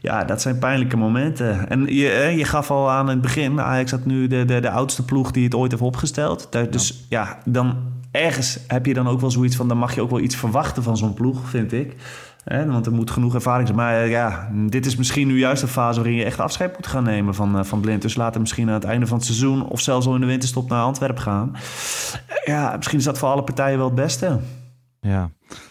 Ja, 0.05 0.23
dat 0.23 0.41
zijn 0.41 0.59
pijnlijke 0.59 0.97
momenten. 0.97 1.69
En 1.69 1.85
je, 1.85 2.09
eh, 2.09 2.37
je 2.37 2.45
gaf 2.45 2.71
al 2.71 2.91
aan 2.91 3.05
in 3.05 3.11
het 3.11 3.21
begin, 3.21 3.61
Ajax 3.61 3.91
had 3.91 4.05
nu 4.05 4.27
de, 4.27 4.45
de, 4.45 4.59
de 4.59 4.69
oudste 4.69 5.05
ploeg 5.05 5.31
die 5.31 5.43
het 5.43 5.55
ooit 5.55 5.71
heeft 5.71 5.83
opgesteld. 5.83 6.51
Dus 6.69 7.05
ja, 7.09 7.37
dan 7.45 7.77
ergens 8.11 8.59
heb 8.67 8.85
je 8.85 8.93
dan 8.93 9.07
ook 9.07 9.19
wel 9.19 9.31
zoiets 9.31 9.55
van, 9.55 9.67
dan 9.67 9.77
mag 9.77 9.95
je 9.95 10.01
ook 10.01 10.09
wel 10.09 10.19
iets 10.19 10.35
verwachten 10.35 10.83
van 10.83 10.97
zo'n 10.97 11.13
ploeg, 11.13 11.49
vind 11.49 11.73
ik. 11.73 11.95
Hè, 12.43 12.65
want 12.65 12.85
er 12.85 12.91
moet 12.91 13.11
genoeg 13.11 13.33
ervaring 13.33 13.67
zijn. 13.67 13.79
Maar 13.79 14.01
eh, 14.01 14.09
ja, 14.09 14.51
dit 14.53 14.85
is 14.85 14.95
misschien 14.95 15.27
nu 15.27 15.39
juist 15.39 15.61
de 15.61 15.67
fase 15.67 15.99
waarin 15.99 16.17
je 16.17 16.25
echt 16.25 16.39
afscheid 16.39 16.75
moet 16.75 16.87
gaan 16.87 17.03
nemen 17.03 17.35
van, 17.35 17.57
eh, 17.57 17.63
van 17.63 17.79
Blind. 17.79 18.01
Dus 18.01 18.15
laat 18.15 18.33
hem 18.33 18.41
misschien 18.41 18.67
aan 18.67 18.73
het 18.73 18.83
einde 18.83 19.07
van 19.07 19.17
het 19.17 19.25
seizoen 19.25 19.67
of 19.67 19.79
zelfs 19.79 20.07
al 20.07 20.15
in 20.15 20.21
de 20.21 20.27
winterstop 20.27 20.69
naar 20.69 20.83
Antwerpen 20.83 21.23
gaan. 21.23 21.55
Ja, 22.43 22.75
misschien 22.75 22.99
is 22.99 23.05
dat 23.05 23.17
voor 23.17 23.29
alle 23.29 23.43
partijen 23.43 23.77
wel 23.77 23.87
het 23.87 23.95
beste. 23.95 24.39
Ja, 24.99 25.29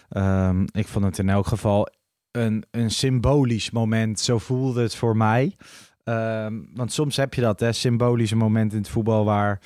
ehm, 0.09 0.65
ik 0.71 0.87
vond 0.87 1.05
het 1.05 1.17
in 1.17 1.29
elk 1.29 1.47
geval 1.47 1.87
een, 2.35 2.63
een 2.71 2.91
symbolisch 2.91 3.71
moment. 3.71 4.19
Zo 4.19 4.37
voelde 4.37 4.81
het 4.81 4.95
voor 4.95 5.17
mij. 5.17 5.55
Ehm, 6.03 6.59
want 6.73 6.91
soms 6.93 7.15
heb 7.15 7.33
je 7.33 7.41
dat, 7.41 7.59
hè, 7.59 7.71
symbolische 7.71 8.35
momenten 8.35 8.77
in 8.77 8.83
het 8.83 8.91
voetbal 8.91 9.25
waar, 9.25 9.61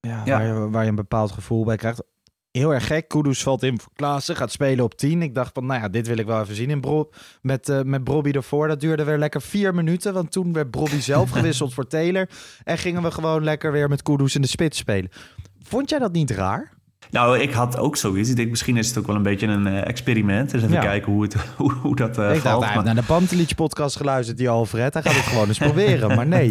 ja, 0.00 0.22
Ja. 0.24 0.38
Waar, 0.38 0.46
je, 0.46 0.70
waar 0.70 0.82
je 0.82 0.88
een 0.88 0.94
bepaald 0.94 1.32
gevoel 1.32 1.64
bij 1.64 1.76
krijgt. 1.76 2.02
Heel 2.50 2.74
erg 2.74 2.86
gek. 2.86 3.08
Kudus 3.08 3.42
valt 3.42 3.62
in 3.62 3.80
voor 3.80 3.92
Klaassen, 3.94 4.36
gaat 4.36 4.52
spelen 4.52 4.84
op 4.84 4.94
10. 4.94 5.22
Ik 5.22 5.34
dacht 5.34 5.52
van, 5.54 5.66
nou 5.66 5.80
ja, 5.80 5.88
dit 5.88 6.06
wil 6.06 6.16
ik 6.16 6.26
wel 6.26 6.40
even 6.40 6.54
zien 6.54 6.70
in 6.70 6.80
Bro 6.80 7.10
met, 7.42 7.68
eh 7.68 7.82
met 7.82 8.04
Brobby 8.04 8.30
ervoor. 8.30 8.68
Dat 8.68 8.80
duurde 8.80 9.04
weer 9.04 9.18
lekker 9.18 9.42
vier 9.42 9.74
minuten, 9.74 10.12
want 10.12 10.32
toen 10.32 10.52
werd 10.52 10.70
Brobby 10.70 11.00
zelf 11.00 11.30
gewisseld 11.36 11.74
voor 11.74 11.86
Taylor. 11.86 12.28
En 12.64 12.78
gingen 12.78 13.02
we 13.02 13.10
gewoon 13.10 13.44
lekker 13.44 13.72
weer 13.72 13.88
met 13.88 14.02
Kudus 14.02 14.34
in 14.34 14.40
de 14.40 14.48
spits 14.48 14.78
spelen. 14.78 15.10
Vond 15.62 15.90
jij 15.90 15.98
dat 15.98 16.12
niet 16.12 16.30
raar? 16.30 16.75
Nou, 17.10 17.38
ik 17.38 17.52
had 17.52 17.78
ook 17.78 17.96
zoiets. 17.96 18.30
Ik 18.30 18.36
denk, 18.36 18.50
misschien 18.50 18.76
is 18.76 18.88
het 18.88 18.98
ook 18.98 19.06
wel 19.06 19.16
een 19.16 19.22
beetje 19.22 19.46
een 19.46 19.66
eh, 19.66 19.86
experiment. 19.86 20.50
Dus 20.50 20.62
even 20.62 20.74
Ja. 20.74 20.80
kijken 20.80 21.12
hoe, 21.12 21.22
het, 21.22 21.36
hoe, 21.56 21.72
hoe 21.72 21.96
dat 21.96 22.18
eh 22.18 22.34
ik 22.34 22.40
valt. 22.40 22.42
hij 22.42 22.52
heeft 22.62 22.74
Maar- 22.74 22.84
naar 22.84 22.94
de 22.94 23.02
Pantelic 23.02 23.54
podcast 23.54 23.96
geluisterd, 23.96 24.38
die 24.38 24.48
Alfred. 24.48 24.92
Hij 24.94 25.02
gaat 25.02 25.14
het 25.14 25.22
gewoon 25.24 25.48
eens 25.48 25.58
proberen, 25.68 26.14
maar 26.16 26.26
nee. 26.26 26.50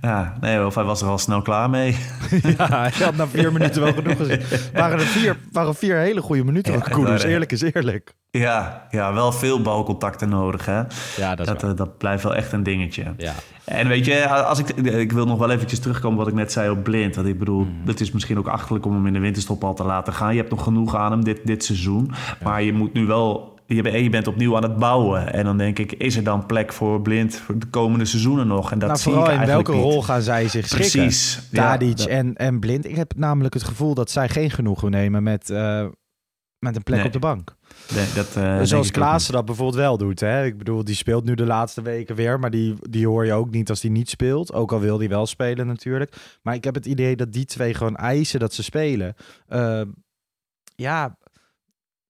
Ja, 0.00 0.36
nee, 0.40 0.66
of 0.66 0.74
hij 0.74 0.84
was 0.84 1.02
er 1.02 1.08
al 1.08 1.18
snel 1.18 1.42
klaar 1.42 1.70
mee. 1.70 1.96
Ja, 2.58 2.66
hij 2.80 2.92
had 3.04 3.16
na 3.16 3.26
vier 3.26 3.52
minuten 3.52 3.82
wel 3.82 3.92
genoeg 3.92 4.16
gezien. 4.16 4.40
Waren 4.74 4.98
er 4.98 5.04
vier, 5.06 5.36
waren 5.52 5.74
vier 5.74 5.96
hele 5.96 6.20
goede 6.22 6.44
minuten 6.44 6.72
Ja, 6.72 6.78
van 6.90 7.02
waren- 7.02 7.28
Eerlijk 7.28 7.52
is 7.52 7.60
eerlijk. 7.62 8.14
Ja, 8.30 8.86
ja, 8.90 9.12
wel 9.14 9.32
veel 9.32 9.62
balcontacten 9.62 10.28
nodig, 10.28 10.66
hè? 10.66 10.82
Ja, 11.16 11.34
Dat, 11.34 11.62
eh, 11.62 11.70
dat 11.76 11.98
blijft 11.98 12.22
wel 12.22 12.34
echt 12.34 12.52
een 12.52 12.62
dingetje. 12.62 13.04
Ja. 13.16 13.32
En 13.64 13.88
weet 13.88 14.04
je, 14.04 14.28
als 14.28 14.58
ik, 14.58 14.68
ik 14.86 15.12
wil 15.12 15.26
nog 15.26 15.38
wel 15.38 15.50
eventjes 15.50 15.78
terugkomen 15.80 16.18
wat 16.18 16.28
ik 16.28 16.34
net 16.34 16.52
zei 16.52 16.70
op 16.70 16.82
Blind. 16.82 17.14
Want 17.16 17.28
ik 17.28 17.38
bedoel, 17.38 17.66
het 17.84 18.00
is 18.00 18.12
misschien 18.12 18.38
ook 18.38 18.48
achterlijk 18.48 18.86
om 18.86 18.94
hem 18.94 19.06
in 19.06 19.12
de 19.12 19.18
winterstop 19.18 19.64
al 19.64 19.74
te 19.74 19.84
laten 19.84 20.12
gaan. 20.12 20.32
Je 20.34 20.38
hebt 20.38 20.50
nog 20.50 20.62
genoeg 20.62 20.96
aan 20.96 21.10
hem 21.10 21.24
dit, 21.24 21.40
dit 21.44 21.64
seizoen. 21.64 22.12
Maar 22.42 22.62
je 22.62 22.72
moet 22.72 22.92
nu 22.92 23.06
wel... 23.06 23.55
Je, 23.66 23.82
bent- 23.82 23.98
je 24.02 24.10
bent 24.10 24.26
opnieuw 24.26 24.56
aan 24.56 24.62
het 24.62 24.76
bouwen. 24.78 25.32
En 25.32 25.44
dan 25.44 25.58
denk 25.58 25.78
ik, 25.78 25.92
is 25.92 26.16
er 26.16 26.24
dan 26.24 26.46
plek 26.46 26.72
voor 26.72 27.02
Blind 27.02 27.36
voor 27.36 27.58
de 27.58 27.66
komende 27.66 28.04
seizoenen 28.04 28.46
nog? 28.46 28.72
En 28.72 28.78
dat 28.78 28.88
nou, 28.88 29.00
zie 29.00 29.12
ik 29.12 29.18
in 29.18 29.24
eigenlijk 29.24 29.52
welke 29.66 29.72
niet. 29.72 29.92
rol 29.92 30.02
gaan 30.02 30.22
zij 30.22 30.48
zich 30.48 30.66
schikken? 30.66 30.90
Precies. 31.00 31.48
Tadic 31.52 31.98
en, 32.00 32.34
en 32.34 32.60
Blind. 32.60 32.84
Ik 32.84 32.96
heb 32.96 33.12
namelijk 33.16 33.54
het 33.54 33.64
gevoel 33.64 33.94
dat 33.94 34.10
zij 34.10 34.28
geen 34.28 34.50
genoegen 34.50 34.90
nemen 34.90 35.22
met, 35.22 35.50
eh, 35.50 35.86
met 36.58 36.76
een 36.76 36.82
plek 36.82 36.96
Nee. 36.98 37.06
op 37.06 37.12
de 37.12 37.18
bank. 37.18 37.54
nee, 37.94 38.06
dat, 38.14 38.36
eh, 38.36 38.54
denk 38.54 38.66
Zoals 38.66 38.90
Klaassen 38.90 39.32
dat 39.32 39.44
bijvoorbeeld 39.44 39.78
wel 39.78 39.96
doet. 39.98 40.20
Hè? 40.20 40.44
Ik 40.44 40.58
bedoel, 40.58 40.84
die 40.84 40.94
speelt 40.94 41.24
nu 41.24 41.34
de 41.34 41.46
laatste 41.46 41.82
weken 41.82 42.14
weer. 42.16 42.38
Maar 42.38 42.50
die, 42.50 42.74
die 42.90 43.06
hoor 43.06 43.24
je 43.26 43.32
ook 43.32 43.50
niet 43.50 43.70
als 43.70 43.80
die 43.80 43.90
niet 43.90 44.10
speelt. 44.10 44.52
Ook 44.52 44.72
al 44.72 44.80
wil 44.80 44.98
die 44.98 45.08
wel 45.08 45.26
spelen 45.26 45.66
natuurlijk. 45.66 46.16
Maar 46.42 46.54
ik 46.54 46.64
heb 46.64 46.74
het 46.74 46.86
idee 46.86 47.16
dat 47.16 47.32
die 47.32 47.44
twee 47.44 47.74
gewoon 47.74 47.96
eisen 47.96 48.40
dat 48.40 48.54
ze 48.54 48.62
spelen. 48.62 49.14
Eh, 49.46 49.80
ja, 50.74 51.16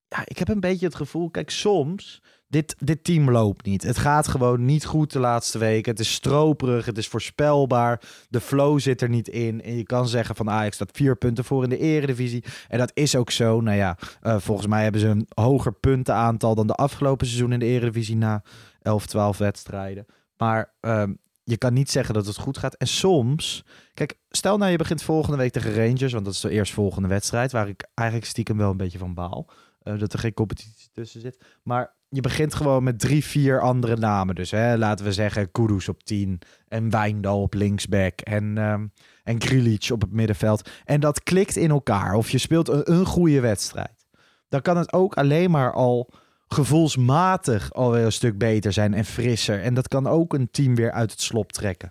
ja, 0.08 0.22
ik 0.24 0.38
heb 0.38 0.48
een 0.48 0.60
beetje 0.60 0.86
het 0.86 0.94
gevoel... 0.94 1.30
Kijk, 1.30 1.50
soms... 1.50 2.22
Dit, 2.48 2.76
dit 2.78 3.04
team 3.04 3.30
loopt 3.30 3.64
niet. 3.64 3.82
Het 3.82 3.98
gaat 3.98 4.28
gewoon 4.28 4.64
niet 4.64 4.84
goed 4.84 5.12
de 5.12 5.18
laatste 5.18 5.58
weken. 5.58 5.90
Het 5.90 6.00
is 6.00 6.12
stroperig, 6.12 6.86
het 6.86 6.98
is 6.98 7.08
voorspelbaar. 7.08 8.00
De 8.28 8.40
flow 8.40 8.80
zit 8.80 9.02
er 9.02 9.08
niet 9.08 9.28
in. 9.28 9.62
En 9.62 9.76
je 9.76 9.82
kan 9.82 10.08
zeggen 10.08 10.36
van 10.36 10.50
Ajax 10.50 10.74
staat 10.74 10.96
vier 10.96 11.16
punten 11.16 11.44
voor 11.44 11.62
in 11.62 11.68
de 11.68 11.78
eredivisie. 11.78 12.44
En 12.68 12.78
dat 12.78 12.90
is 12.94 13.16
ook 13.16 13.30
zo. 13.30 13.60
Nou 13.60 13.76
ja, 13.76 13.98
eh, 14.20 14.36
volgens 14.38 14.66
mij 14.66 14.82
hebben 14.82 15.00
ze 15.00 15.06
een 15.06 15.26
hoger 15.34 15.72
puntenaantal 15.72 16.54
dan 16.54 16.66
de 16.66 16.74
afgelopen 16.74 17.26
seizoen 17.26 17.52
in 17.52 17.58
de 17.58 17.66
Eredivisie 17.66 18.16
na 18.16 18.42
11, 18.82 19.06
12 19.06 19.38
wedstrijden. 19.38 20.06
Maar 20.36 20.72
ehm, 20.80 21.12
je 21.44 21.56
kan 21.56 21.72
niet 21.72 21.90
zeggen 21.90 22.14
dat 22.14 22.26
het 22.26 22.38
goed 22.38 22.58
gaat. 22.58 22.74
En 22.74 22.86
soms, 22.86 23.64
kijk, 23.94 24.18
stel 24.28 24.58
nou 24.58 24.70
je 24.70 24.76
begint 24.76 25.02
volgende 25.02 25.36
week 25.36 25.52
tegen 25.52 25.74
Rangers, 25.74 26.12
want 26.12 26.24
dat 26.24 26.34
is 26.34 26.40
de 26.40 26.50
eerstvolgende 26.50 27.08
wedstrijd, 27.08 27.52
waar 27.52 27.68
ik 27.68 27.88
eigenlijk 27.94 28.28
stiekem 28.28 28.56
wel 28.56 28.70
een 28.70 28.76
beetje 28.76 28.98
van 28.98 29.14
baal. 29.14 29.50
Eh, 29.86 29.98
dat 29.98 30.12
er 30.12 30.18
geen 30.18 30.34
competitie 30.34 30.88
tussen 30.92 31.20
zit. 31.20 31.44
Maar 31.62 31.94
je 32.08 32.20
begint 32.20 32.54
gewoon 32.54 32.84
met 32.84 32.98
drie, 32.98 33.24
vier 33.24 33.60
andere 33.60 33.96
namen. 33.96 34.34
Dus 34.34 34.50
hè, 34.50 34.76
laten 34.76 35.04
we 35.04 35.12
zeggen 35.12 35.50
Kudus 35.50 35.88
op 35.88 36.02
10 36.02 36.38
en 36.68 36.90
Wijndal 36.90 37.42
op 37.42 37.54
linksback 37.54 38.20
en, 38.20 38.58
ehm 38.58 38.86
en 39.24 39.42
Grilic 39.42 39.88
op 39.92 40.00
het 40.00 40.12
middenveld. 40.12 40.70
En 40.84 41.00
dat 41.00 41.22
klikt 41.22 41.56
in 41.56 41.70
elkaar. 41.70 42.14
Of 42.14 42.30
je 42.30 42.38
speelt 42.38 42.68
een, 42.68 42.92
een 42.92 43.06
goede 43.06 43.40
wedstrijd. 43.40 44.06
Dan 44.48 44.62
kan 44.62 44.76
het 44.76 44.92
ook 44.92 45.14
alleen 45.14 45.50
maar 45.50 45.72
al 45.72 46.10
gevoelsmatig 46.48 47.72
alweer 47.72 48.04
een 48.04 48.12
stuk 48.12 48.38
beter 48.38 48.72
zijn 48.72 48.94
en 48.94 49.04
frisser. 49.04 49.62
En 49.62 49.74
dat 49.74 49.88
kan 49.88 50.06
ook 50.06 50.34
een 50.34 50.50
team 50.50 50.74
weer 50.74 50.92
uit 50.92 51.10
het 51.10 51.20
slop 51.20 51.52
trekken. 51.52 51.90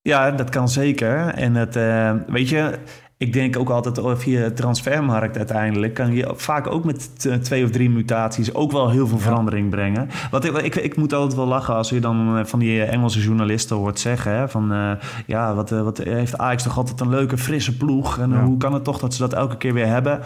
Ja, 0.00 0.30
dat 0.30 0.50
kan 0.50 0.68
zeker. 0.68 1.26
En 1.26 1.54
het, 1.54 1.76
eh, 1.76 2.16
weet 2.26 2.48
je, 2.48 2.78
ik 3.24 3.32
denk 3.32 3.56
ook 3.58 3.68
altijd 3.70 3.98
oh, 3.98 4.16
via 4.16 4.50
transfermarkt 4.50 5.36
uiteindelijk 5.36 5.94
kan 5.94 6.12
je 6.14 6.32
vaak 6.36 6.66
ook 6.66 6.84
met 6.84 7.26
twee 7.42 7.64
of 7.64 7.70
drie 7.70 7.90
mutaties 7.90 8.54
ook 8.54 8.72
wel 8.72 8.90
heel 8.90 9.06
veel 9.06 9.18
verandering 9.18 9.70
brengen. 9.70 10.08
Wat 10.30 10.44
ik, 10.44 10.56
ik, 10.56 10.74
ik 10.74 10.96
moet 10.96 11.12
altijd 11.12 11.34
wel 11.34 11.46
lachen 11.46 11.74
als 11.74 11.88
je 11.88 12.00
dan 12.00 12.36
eh, 12.38 12.44
van 12.44 12.58
die 12.58 12.82
Engelse 12.82 13.20
journalisten 13.20 13.76
hoort 13.76 13.98
zeggen 14.00 14.32
hè, 14.36 14.48
van 14.48 14.72
eh, 14.72 14.90
ja, 15.26 15.54
wat, 15.54 15.72
eh, 15.72 15.82
wat 15.82 15.98
heeft 15.98 16.38
Ajax 16.38 16.62
toch 16.62 16.76
altijd 16.76 17.00
een 17.00 17.08
leuke 17.08 17.38
frisse 17.38 17.76
ploeg 17.76 18.18
en 18.18 18.30
Ja. 18.30 18.44
hoe 18.44 18.56
kan 18.56 18.72
het 18.74 18.84
toch 18.84 18.98
dat 18.98 19.14
ze 19.14 19.20
dat 19.22 19.32
elke 19.32 19.56
keer 19.56 19.72
weer 19.74 19.86
hebben? 19.86 20.20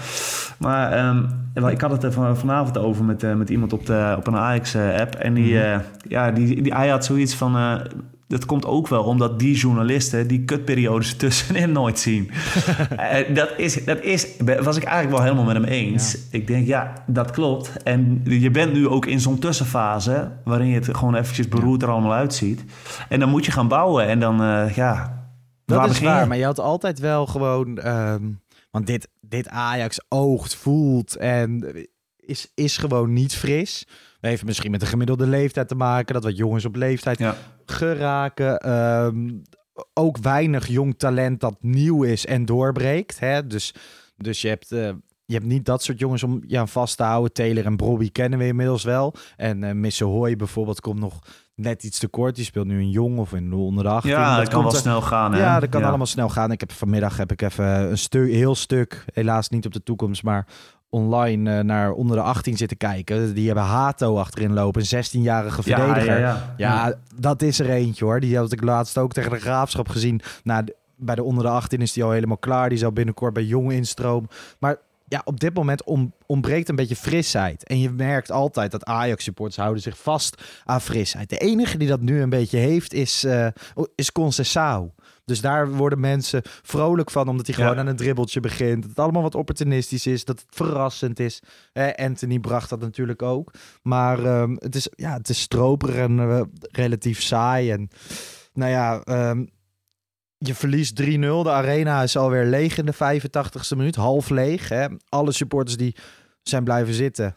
Maar 0.59 0.93
ehm, 0.93 1.23
ik 1.71 1.81
had 1.81 1.91
het 1.91 2.03
er 2.05 2.13
van- 2.13 2.37
vanavond 2.37 2.79
over 2.79 3.05
met, 3.05 3.23
eh, 3.23 3.35
met 3.35 3.51
iemand 3.51 3.73
op, 3.73 3.87
de, 3.87 4.15
op 4.19 4.27
een 4.27 4.37
Ajax-app 4.37 5.15
en 5.15 5.35
die, 5.35 5.55
Mhm. 5.55 5.65
eh, 5.65 5.79
ja, 6.09 6.31
die, 6.31 6.63
die, 6.63 6.75
hij 6.75 6.89
had 6.89 7.05
zoiets 7.05 7.35
van... 7.35 7.57
eh, 7.57 7.75
dat 8.29 8.47
komt 8.47 8.67
ook 8.67 8.89
wel 8.89 9.03
omdat 9.03 9.39
die 9.39 9.57
journalisten 9.57 10.27
die 10.27 10.45
kutperiodes 10.45 11.17
tussenin 11.17 11.73
nooit 11.73 11.99
zien. 11.99 12.31
Eh, 12.97 13.35
dat, 13.35 13.51
is, 13.57 13.85
dat 13.85 14.01
is, 14.01 14.27
was 14.61 14.77
ik 14.77 14.83
eigenlijk 14.83 15.11
wel 15.11 15.23
helemaal 15.23 15.45
met 15.45 15.55
hem 15.55 15.65
eens. 15.65 16.19
Ik 16.31 16.47
denk, 16.47 16.67
ja, 16.67 17.05
dat 17.07 17.31
klopt. 17.31 17.83
En 17.83 18.21
je 18.25 18.51
bent 18.51 18.73
nu 18.73 18.89
ook 18.89 19.07
in 19.07 19.21
zo'n 19.21 19.39
tussenfase 19.39 20.31
waarin 20.45 20.67
je 20.67 20.75
het 20.75 20.97
gewoon 20.97 21.15
eventjes 21.15 21.49
beroerd 21.49 21.83
er 21.83 21.89
allemaal 21.89 22.13
uitziet. 22.13 22.65
En 23.09 23.21
dan 23.21 23.29
moet 23.29 23.45
je 23.45 23.53
gaan 23.53 23.69
bouwen 23.69 24.07
en 24.07 24.21
dan, 24.21 24.43
eh, 24.43 24.77
ja, 24.77 25.25
Dat 25.65 25.79
waar 25.79 25.91
is 25.91 26.01
waar, 26.01 26.21
je? 26.21 26.29
maar 26.29 26.37
je 26.37 26.45
had 26.45 26.61
altijd 26.61 26.99
wel 26.99 27.27
gewoon... 27.27 27.79
ehm, 27.79 28.23
want 28.71 28.87
dit, 28.87 29.09
dit 29.21 29.49
Ajax 29.49 30.01
oogt, 30.09 30.55
voelt 30.55 31.17
en 31.17 31.65
is, 32.17 32.53
is 32.55 32.77
gewoon 32.77 33.13
niet 33.13 33.37
fris. 33.37 33.87
Dat 34.21 34.31
heeft 34.31 34.45
misschien 34.45 34.71
met 34.71 34.81
de 34.81 34.87
gemiddelde 34.87 35.27
leeftijd 35.27 35.69
te 35.69 35.75
maken. 35.75 36.15
Dat 36.15 36.25
wat 36.25 36.37
jongens 36.37 36.65
op 36.65 36.75
leeftijd 36.77 37.19
Ja. 37.19 37.35
geraken. 37.65 38.59
Ehm, 38.59 39.31
ook 39.95 40.19
weinig 40.19 40.67
jong 40.67 40.99
talent 40.99 41.41
dat 41.41 41.57
nieuw 41.61 42.03
is 42.03 42.27
en 42.27 42.45
doorbreekt. 42.45 43.19
Hè? 43.19 43.47
Dus, 43.47 43.75
dus 44.17 44.41
je 44.43 44.49
hebt... 44.49 44.73
eh, 44.73 44.91
je 45.25 45.35
hebt 45.35 45.47
niet 45.47 45.65
dat 45.65 45.83
soort 45.83 45.99
jongens 45.99 46.23
om 46.23 46.43
je 46.47 46.59
aan 46.59 46.69
vast 46.69 46.97
te 46.97 47.03
houden. 47.03 47.33
Taylor 47.33 47.65
en 47.65 47.77
Bobby 47.77 48.11
kennen 48.13 48.39
we 48.39 48.47
inmiddels 48.47 48.85
wel. 48.85 49.15
En 49.37 49.65
eh 49.65 49.73
Misse 49.75 50.05
Hoy 50.05 50.37
bijvoorbeeld 50.37 50.81
komt 50.81 51.01
nog 51.01 51.19
net 51.55 51.83
iets 51.85 51.99
te 51.99 52.09
kort. 52.09 52.35
Die 52.37 52.45
speelt 52.45 52.67
nu 52.67 52.79
een 52.81 52.91
jong 52.91 53.19
of 53.19 53.33
in 53.33 53.51
de 53.51 53.57
onder 53.57 53.85
de 53.85 53.91
18. 53.91 54.11
Ja, 54.11 54.37
dat 54.39 54.49
kan 54.49 54.63
wel 54.63 54.73
er- 54.73 54.79
snel 54.79 55.01
gaan. 55.01 55.33
Hè? 55.33 55.39
ja, 55.41 55.61
dat 55.61 55.69
kan 55.69 55.83
allemaal 55.85 56.07
snel 56.07 56.29
gaan. 56.29 56.53
Ik 56.53 56.61
heb 56.61 56.73
vanmiddag 56.73 57.17
heb 57.17 57.33
ik 57.33 57.43
even 57.43 57.67
een 57.91 57.99
stuk, 57.99 58.31
heel 58.31 58.55
stuk, 58.55 59.05
helaas 59.13 59.49
niet 59.49 59.67
op 59.67 59.73
de 59.73 59.83
toekomst, 59.83 60.23
maar 60.23 60.47
online 60.91 61.59
eh, 61.59 61.65
naar 61.65 61.93
onder 61.93 62.17
de 62.17 62.23
18 62.23 62.57
zitten 62.57 62.77
kijken. 62.77 63.35
Die 63.35 63.47
hebben 63.47 63.65
Hato 63.65 64.19
achterin 64.19 64.53
lopen, 64.53 64.83
een 64.91 65.05
16-jarige 65.05 65.63
Ja, 65.65 65.77
verdediger. 65.77 66.19
ja, 66.21 66.55
Ja, 66.57 66.89
ja. 66.89 66.95
dat 67.17 67.43
is 67.43 67.59
er 67.59 67.71
eentje 67.71 68.05
hoor. 68.05 68.21
Die 68.21 68.37
had 68.37 68.53
ik 68.53 68.63
laatst 68.63 68.99
ook 68.99 69.13
tegen 69.13 69.31
de 69.31 69.41
graafschap 69.41 69.89
gezien. 69.89 70.21
Nou, 70.45 70.65
bij 70.97 71.15
de 71.15 71.23
onder 71.23 71.45
de 71.45 71.51
18 71.51 71.81
is 71.81 71.93
die 71.93 72.05
al 72.05 72.11
helemaal 72.11 72.39
klaar. 72.39 72.69
Die 72.69 72.79
zal 72.79 72.93
binnenkort 72.93 73.33
bij 73.35 73.45
jong 73.45 73.73
instromen. 73.73 74.29
Maar 74.59 74.77
ja, 75.09 75.21
op 75.25 75.41
dit 75.41 75.55
moment 75.55 75.85
om, 75.85 76.13
ontbreekt 76.27 76.69
een 76.69 76.77
beetje 76.77 76.97
frisheid. 76.97 77.65
En 77.67 77.81
je 77.81 77.91
merkt 77.91 78.31
altijd 78.31 78.71
dat 78.71 78.85
Ajax-supporters 78.85 79.57
houden 79.57 79.83
zich 79.83 79.99
vast 79.99 80.43
aan 80.65 80.81
frisheid. 80.81 81.29
De 81.31 81.39
enige 81.39 81.79
die 81.79 81.89
dat 81.89 82.01
nu 82.01 82.21
een 82.23 82.31
beetje 82.31 82.59
heeft 82.59 82.93
is, 82.93 83.25
eh 83.25 83.47
is 83.95 84.13
Conceição. 84.13 84.95
Dus 85.29 85.41
daar 85.41 85.71
worden 85.71 86.01
mensen 86.01 86.43
vrolijk 86.45 87.11
van, 87.11 87.29
omdat 87.29 87.47
hij 87.47 87.55
Ja. 87.59 87.63
gewoon 87.63 87.79
aan 87.79 87.87
een 87.87 87.97
dribbeltje 87.97 88.41
begint. 88.41 88.81
Dat 88.81 88.91
het 88.91 88.99
allemaal 88.99 89.23
wat 89.23 89.35
opportunistisch 89.35 90.07
is, 90.07 90.25
dat 90.25 90.41
het 90.41 90.55
verrassend 90.55 91.21
is. 91.21 91.41
Eh, 91.73 91.93
Anthony 91.95 92.39
bracht 92.39 92.69
dat 92.71 92.81
natuurlijk 92.81 93.23
ook. 93.23 93.51
Maar 93.83 94.25
ehm, 94.25 94.57
het, 94.59 94.75
is, 94.75 94.89
ja, 94.91 95.13
het 95.17 95.29
is 95.29 95.41
stroperig 95.41 95.95
en 95.95 96.19
eh, 96.19 96.41
relatief 96.61 97.23
saai. 97.23 97.71
En 97.71 97.89
nou 98.53 98.71
ja, 98.71 99.01
ehm, 99.03 99.47
je 100.39 100.55
verliest 100.55 100.95
3-0. 100.95 101.43
De 101.43 101.51
arena 101.51 102.03
is 102.03 102.17
alweer 102.17 102.45
leeg 102.45 102.79
in 102.79 102.87
de 102.87 102.95
85ste 102.95 103.77
minuut. 103.77 103.95
Half 103.97 104.31
leeg. 104.31 104.69
Hè? 104.69 104.87
Alle 105.09 105.33
supporters 105.33 105.77
die 105.77 105.97
zijn 106.43 106.65
blijven 106.65 106.95
zitten. 106.95 107.35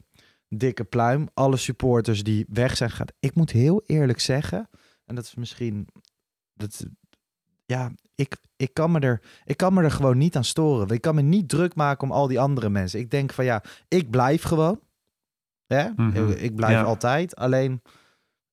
Dikke 0.49 0.83
pluim. 0.83 1.27
Alle 1.33 1.57
supporters 1.57 2.23
die 2.23 2.45
weg 2.49 2.77
zijn 2.77 2.89
gegaan. 2.89 3.07
Ik 3.19 3.35
moet 3.35 3.51
heel 3.51 3.83
eerlijk 3.85 4.19
zeggen. 4.19 4.69
En 5.05 5.15
dat 5.15 5.23
is 5.23 5.35
misschien... 5.35 5.87
Dat, 6.53 6.85
ja, 7.71 7.91
ik, 8.15 8.37
ik, 8.55 8.73
kan 8.73 8.91
me 8.91 8.99
er, 8.99 9.21
ik 9.45 9.57
kan 9.57 9.73
me 9.73 9.83
er 9.83 9.91
gewoon 9.91 10.17
niet 10.17 10.35
aan 10.35 10.43
storen. 10.43 10.89
Ik 10.89 11.01
kan 11.01 11.15
me 11.15 11.21
niet 11.21 11.49
druk 11.49 11.75
maken 11.75 12.07
om 12.07 12.13
al 12.13 12.27
die 12.27 12.39
andere 12.39 12.69
mensen. 12.69 12.99
Ik 12.99 13.11
denk 13.11 13.33
van 13.33 13.45
ja, 13.45 13.63
ik 13.87 14.09
blijf 14.09 14.43
gewoon. 14.43 14.79
Hè? 15.67 15.89
Mhm. 15.95 16.29
ik, 16.29 16.39
ik 16.39 16.55
blijf 16.55 16.73
Ja. 16.73 16.83
altijd. 16.83 17.35
Alleen, 17.35 17.81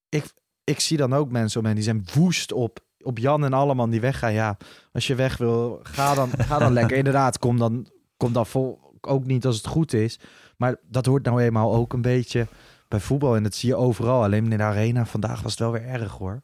ik, 0.09 0.33
ik 0.65 0.81
zie 0.81 0.97
dan 0.97 1.13
ook 1.13 1.31
mensen 1.31 1.61
om 1.61 1.67
me 1.67 1.75
die 1.75 1.83
zijn 1.83 2.07
woest 2.15 2.53
op, 2.53 2.79
op 3.03 3.19
Jan 3.19 3.45
en 3.45 3.53
Alleman 3.53 3.91
die 3.91 4.01
weggaan. 4.01 4.33
Ja, 4.33 4.57
als 4.93 5.07
je 5.07 5.15
weg 5.15 5.37
wil, 5.37 5.81
ga 5.83 6.15
dan, 6.15 6.31
ga 6.39 6.59
dan 6.59 6.73
lekker. 6.73 6.97
Inderdaad, 7.03 7.39
kom 7.39 7.59
dan, 7.59 7.87
kom 8.17 8.33
dan 8.33 8.47
vol, 8.47 8.97
ook 9.01 9.25
niet 9.25 9.47
als 9.47 9.57
het 9.57 9.67
goed 9.67 9.93
is. 9.93 10.21
Maar 10.57 10.77
dat 10.83 11.07
hoort 11.07 11.25
nou 11.25 11.43
eenmaal 11.43 11.75
ook 11.75 11.93
een 11.93 12.03
beetje 12.03 12.47
bij 12.89 13.01
voetbal. 13.01 13.37
En 13.37 13.43
dat 13.43 13.55
zie 13.55 13.69
je 13.69 13.77
overal. 13.77 14.23
Alleen 14.23 14.53
in 14.53 14.59
de 14.59 14.63
arena 14.65 15.07
vandaag 15.07 15.43
was 15.43 15.51
het 15.51 15.61
wel 15.61 15.73
weer 15.73 15.87
erg 15.87 16.13
hoor. 16.13 16.43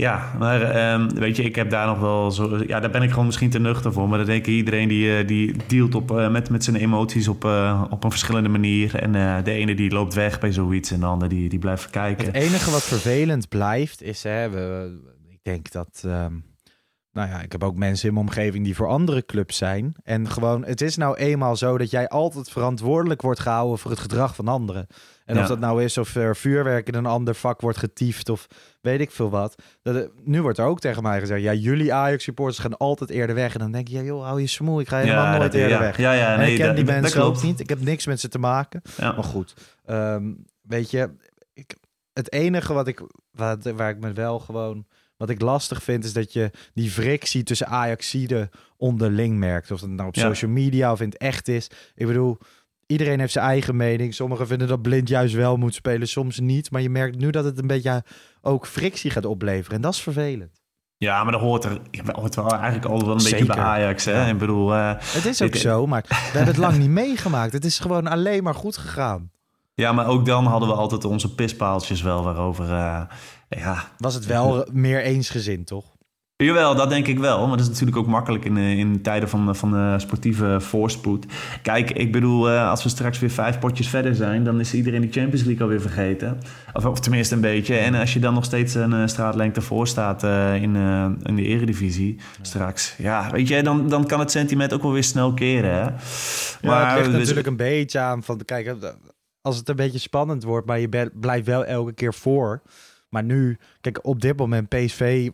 Ja, 0.00 0.32
maar 0.38 0.62
ehm, 0.62 1.08
weet 1.08 1.36
je, 1.36 1.42
ik 1.42 1.54
heb 1.54 1.70
daar 1.70 1.86
nog 1.86 1.98
wel 1.98 2.30
zo... 2.30 2.62
Ja, 2.66 2.80
daar 2.80 2.90
ben 2.90 3.02
ik 3.02 3.10
gewoon 3.10 3.26
misschien 3.26 3.50
te 3.50 3.58
nuchter 3.58 3.92
voor. 3.92 4.08
Maar 4.08 4.18
dan 4.18 4.26
denk 4.26 4.46
ik, 4.46 4.54
iedereen 4.54 4.88
die, 4.88 5.16
eh, 5.16 5.26
die 5.26 5.56
dealt 5.66 5.94
op, 5.94 6.10
eh, 6.10 6.30
met, 6.30 6.50
met 6.50 6.64
zijn 6.64 6.76
emoties 6.76 7.28
op, 7.28 7.44
eh, 7.44 7.84
op 7.90 8.04
een 8.04 8.10
verschillende 8.10 8.48
manier. 8.48 8.94
En 8.94 9.42
de 9.44 9.52
ene 9.52 9.74
die 9.74 9.90
loopt 9.90 10.14
weg 10.14 10.40
bij 10.40 10.52
zoiets 10.52 10.90
en 10.90 11.00
de 11.00 11.06
ander 11.06 11.28
die, 11.28 11.48
die 11.48 11.58
blijft 11.58 11.90
kijken. 11.90 12.26
Het 12.26 12.34
enige 12.34 12.70
wat 12.70 12.82
vervelend 12.82 13.48
blijft 13.48 14.02
is, 14.02 14.22
hè, 14.22 14.46
ik 15.28 15.38
denk 15.42 15.70
dat, 15.70 16.02
ehm, 16.04 16.34
nou 17.12 17.28
ja, 17.28 17.40
ik 17.42 17.52
heb 17.52 17.64
ook 17.64 17.76
mensen 17.76 18.08
in 18.08 18.14
mijn 18.14 18.26
omgeving 18.26 18.64
die 18.64 18.76
voor 18.76 18.88
andere 18.88 19.26
clubs 19.26 19.56
zijn. 19.56 19.94
En 20.02 20.28
gewoon, 20.28 20.64
het 20.64 20.80
is 20.80 20.96
nou 20.96 21.16
eenmaal 21.16 21.56
zo 21.56 21.78
dat 21.78 21.90
jij 21.90 22.08
altijd 22.08 22.50
verantwoordelijk 22.50 23.22
wordt 23.22 23.40
gehouden 23.40 23.78
voor 23.78 23.90
het 23.90 24.00
gedrag 24.00 24.34
van 24.34 24.48
anderen. 24.48 24.86
En 25.30 25.36
Ja. 25.36 25.42
of 25.42 25.48
dat 25.48 25.58
nou 25.58 25.82
is 25.84 25.98
of 25.98 26.14
er 26.14 26.36
vuurwerk 26.36 26.86
in 26.88 26.94
een 26.94 27.06
ander 27.06 27.34
vak 27.34 27.60
wordt 27.60 27.78
getiefd 27.78 28.28
of 28.28 28.46
weet 28.80 29.00
ik 29.00 29.10
veel 29.10 29.30
wat. 29.30 29.62
Dat, 29.82 30.10
nu 30.24 30.42
wordt 30.42 30.58
er 30.58 30.64
ook 30.64 30.80
tegen 30.80 31.02
mij 31.02 31.20
gezegd, 31.20 31.42
ja, 31.42 31.52
jullie 31.52 31.94
Ajax-supporters 31.94 32.58
gaan 32.58 32.76
altijd 32.76 33.10
eerder 33.10 33.34
weg. 33.34 33.52
En 33.52 33.58
dan 33.58 33.72
denk 33.72 33.88
je, 33.88 33.94
ja, 33.96 34.02
joh, 34.02 34.24
hou 34.24 34.40
je 34.40 34.46
smoel, 34.46 34.80
ik 34.80 34.88
ga 34.88 34.98
helemaal 34.98 35.24
Ja, 35.24 35.30
nooit 35.38 35.52
dat- 35.52 35.60
eerder 35.60 35.78
weg. 35.78 35.96
Ja, 35.96 36.12
ja, 36.12 36.32
en 36.32 36.38
nee, 36.38 36.50
ik 36.50 36.56
ken 36.56 36.66
dat- 36.66 36.76
die 36.76 36.84
mensen 36.84 37.22
ook 37.22 37.42
niet. 37.42 37.60
Ik 37.60 37.68
heb 37.68 37.80
niks 37.80 38.06
met 38.06 38.20
ze 38.20 38.28
te 38.28 38.38
maken. 38.38 38.82
Maar 38.98 39.24
goed, 39.24 39.54
ehm, 39.84 40.32
weet 40.62 40.90
je, 40.90 41.10
ik, 41.52 41.74
het 42.12 42.32
enige 42.32 42.72
wat 42.72 42.88
ik, 42.88 43.00
wat, 43.30 43.64
waar 43.74 43.90
ik 43.90 43.98
me 44.00 44.12
wel 44.12 44.38
gewoon, 44.38 44.86
wat 45.16 45.30
ik 45.30 45.40
lastig 45.40 45.82
vind, 45.82 46.04
is 46.04 46.12
dat 46.12 46.32
je 46.32 46.50
die 46.74 46.90
frictie 46.90 47.42
tussen 47.42 47.66
Ajaxiden 47.66 48.50
onderling 48.76 49.38
merkt. 49.38 49.70
Of 49.70 49.80
dat 49.80 49.88
nou 49.88 50.08
op 50.08 50.14
Ja. 50.14 50.22
social 50.22 50.50
media 50.50 50.92
of 50.92 51.00
in 51.00 51.08
het 51.08 51.18
echt 51.18 51.48
is. 51.48 51.70
Ik 51.94 52.06
bedoel, 52.06 52.38
iedereen 52.90 53.20
heeft 53.20 53.32
zijn 53.32 53.44
eigen 53.44 53.76
mening. 53.76 54.14
Sommigen 54.14 54.46
vinden 54.46 54.68
dat 54.68 54.82
Blind 54.82 55.08
juist 55.08 55.34
wel 55.34 55.56
moet 55.56 55.74
spelen, 55.74 56.08
soms 56.08 56.40
niet. 56.40 56.70
Maar 56.70 56.80
je 56.82 56.90
merkt 56.90 57.18
nu 57.18 57.30
dat 57.30 57.44
het 57.44 57.58
een 57.58 57.66
beetje 57.66 58.04
ook 58.40 58.66
frictie 58.66 59.10
gaat 59.10 59.24
opleveren. 59.24 59.76
En 59.76 59.82
dat 59.82 59.92
is 59.94 60.00
vervelend. 60.00 60.60
Ja, 60.96 61.22
maar 61.22 61.32
dat 61.32 61.40
hoort 61.40 61.64
er 61.64 61.78
dat 62.04 62.16
hoort 62.16 62.34
wel 62.34 62.48
eigenlijk 62.50 62.84
al 62.84 63.00
wel 63.00 63.10
een 63.16 63.22
beetje 63.30 63.44
bij 63.44 63.56
Ajax. 63.56 64.04
Hè? 64.04 64.12
Ja. 64.12 64.26
Ik 64.26 64.38
bedoel, 64.38 64.74
eh, 64.74 64.92
Het 64.98 65.24
is 65.26 65.42
ook 65.42 65.54
zo, 65.54 65.86
maar 65.86 66.04
we 66.08 66.14
hebben 66.14 66.46
het 66.46 66.56
lang 66.56 66.76
niet 66.78 66.88
meegemaakt. 66.90 67.52
Het 67.52 67.64
is 67.64 67.78
gewoon 67.78 68.06
alleen 68.06 68.42
maar 68.42 68.54
goed 68.54 68.76
gegaan. 68.76 69.30
ja, 69.74 69.92
maar 69.92 70.06
ook 70.06 70.26
dan 70.26 70.46
hadden 70.46 70.68
we 70.68 70.74
altijd 70.74 71.04
onze 71.04 71.34
pispaaltjes 71.34 72.02
wel 72.02 72.22
waarover... 72.22 72.64
eh, 72.72 73.02
ja, 73.48 73.84
Was 73.98 74.14
het 74.14 74.26
wel 74.26 74.66
meer 74.72 75.02
eensgezind, 75.02 75.66
toch? 75.66 75.84
Jawel, 76.44 76.74
dat 76.74 76.88
denk 76.88 77.06
ik 77.06 77.18
wel. 77.18 77.38
Maar 77.46 77.56
dat 77.56 77.60
is 77.60 77.68
natuurlijk 77.68 77.96
ook 77.96 78.06
makkelijk 78.06 78.44
in, 78.44 78.56
eh, 78.56 78.78
in 78.78 79.02
tijden 79.02 79.28
van, 79.28 79.56
van 79.56 79.76
eh, 79.76 79.98
sportieve 79.98 80.56
voorspoed. 80.60 81.26
Kijk, 81.62 81.90
ik 81.90 82.12
bedoel, 82.12 82.50
eh, 82.50 82.70
als 82.70 82.82
we 82.82 82.88
straks 82.88 83.18
weer 83.18 83.30
vijf 83.30 83.58
potjes 83.58 83.88
verder 83.88 84.14
zijn... 84.14 84.44
dan 84.44 84.60
is 84.60 84.74
iedereen 84.74 85.00
die 85.00 85.12
Champions 85.12 85.44
League 85.44 85.62
alweer 85.62 85.80
vergeten. 85.80 86.38
Of, 86.72 86.84
of 86.84 87.00
tenminste 87.00 87.34
een 87.34 87.40
beetje. 87.40 87.76
En 87.76 87.94
als 87.94 88.12
je 88.12 88.18
dan 88.18 88.34
nog 88.34 88.44
steeds 88.44 88.74
een 88.74 88.92
eh, 88.92 89.06
straatlengte 89.06 89.60
voor 89.60 89.86
staat 89.86 90.22
eh, 90.22 90.62
in, 90.62 90.76
eh, 90.76 91.10
in 91.22 91.36
de 91.36 91.42
eredivisie 91.42 92.18
straks... 92.42 92.94
ja, 92.98 93.30
weet 93.30 93.48
je, 93.48 93.62
dan, 93.62 93.88
dan 93.88 94.06
kan 94.06 94.20
het 94.20 94.30
sentiment 94.30 94.72
ook 94.72 94.82
wel 94.82 94.92
weer 94.92 95.04
snel 95.04 95.34
keren, 95.34 95.74
hè? 95.74 95.90
Maar 96.68 96.86
het 96.86 96.96
ligt 96.96 97.10
dus- 97.10 97.18
natuurlijk 97.18 97.46
een 97.46 97.56
beetje 97.56 97.98
aan 97.98 98.22
van, 98.22 98.44
kijk, 98.44 98.76
als 99.42 99.56
het 99.56 99.68
een 99.68 99.76
beetje 99.76 99.98
spannend 99.98 100.42
wordt, 100.42 100.66
maar 100.66 100.80
je 100.80 101.10
blijft 101.20 101.46
wel 101.46 101.64
elke 101.64 101.92
keer 101.92 102.14
voor. 102.14 102.62
Maar 103.08 103.24
nu, 103.24 103.58
kijk, 103.80 104.06
op 104.06 104.20
dit 104.20 104.36
moment 104.36 104.68
PSV, 104.68 105.30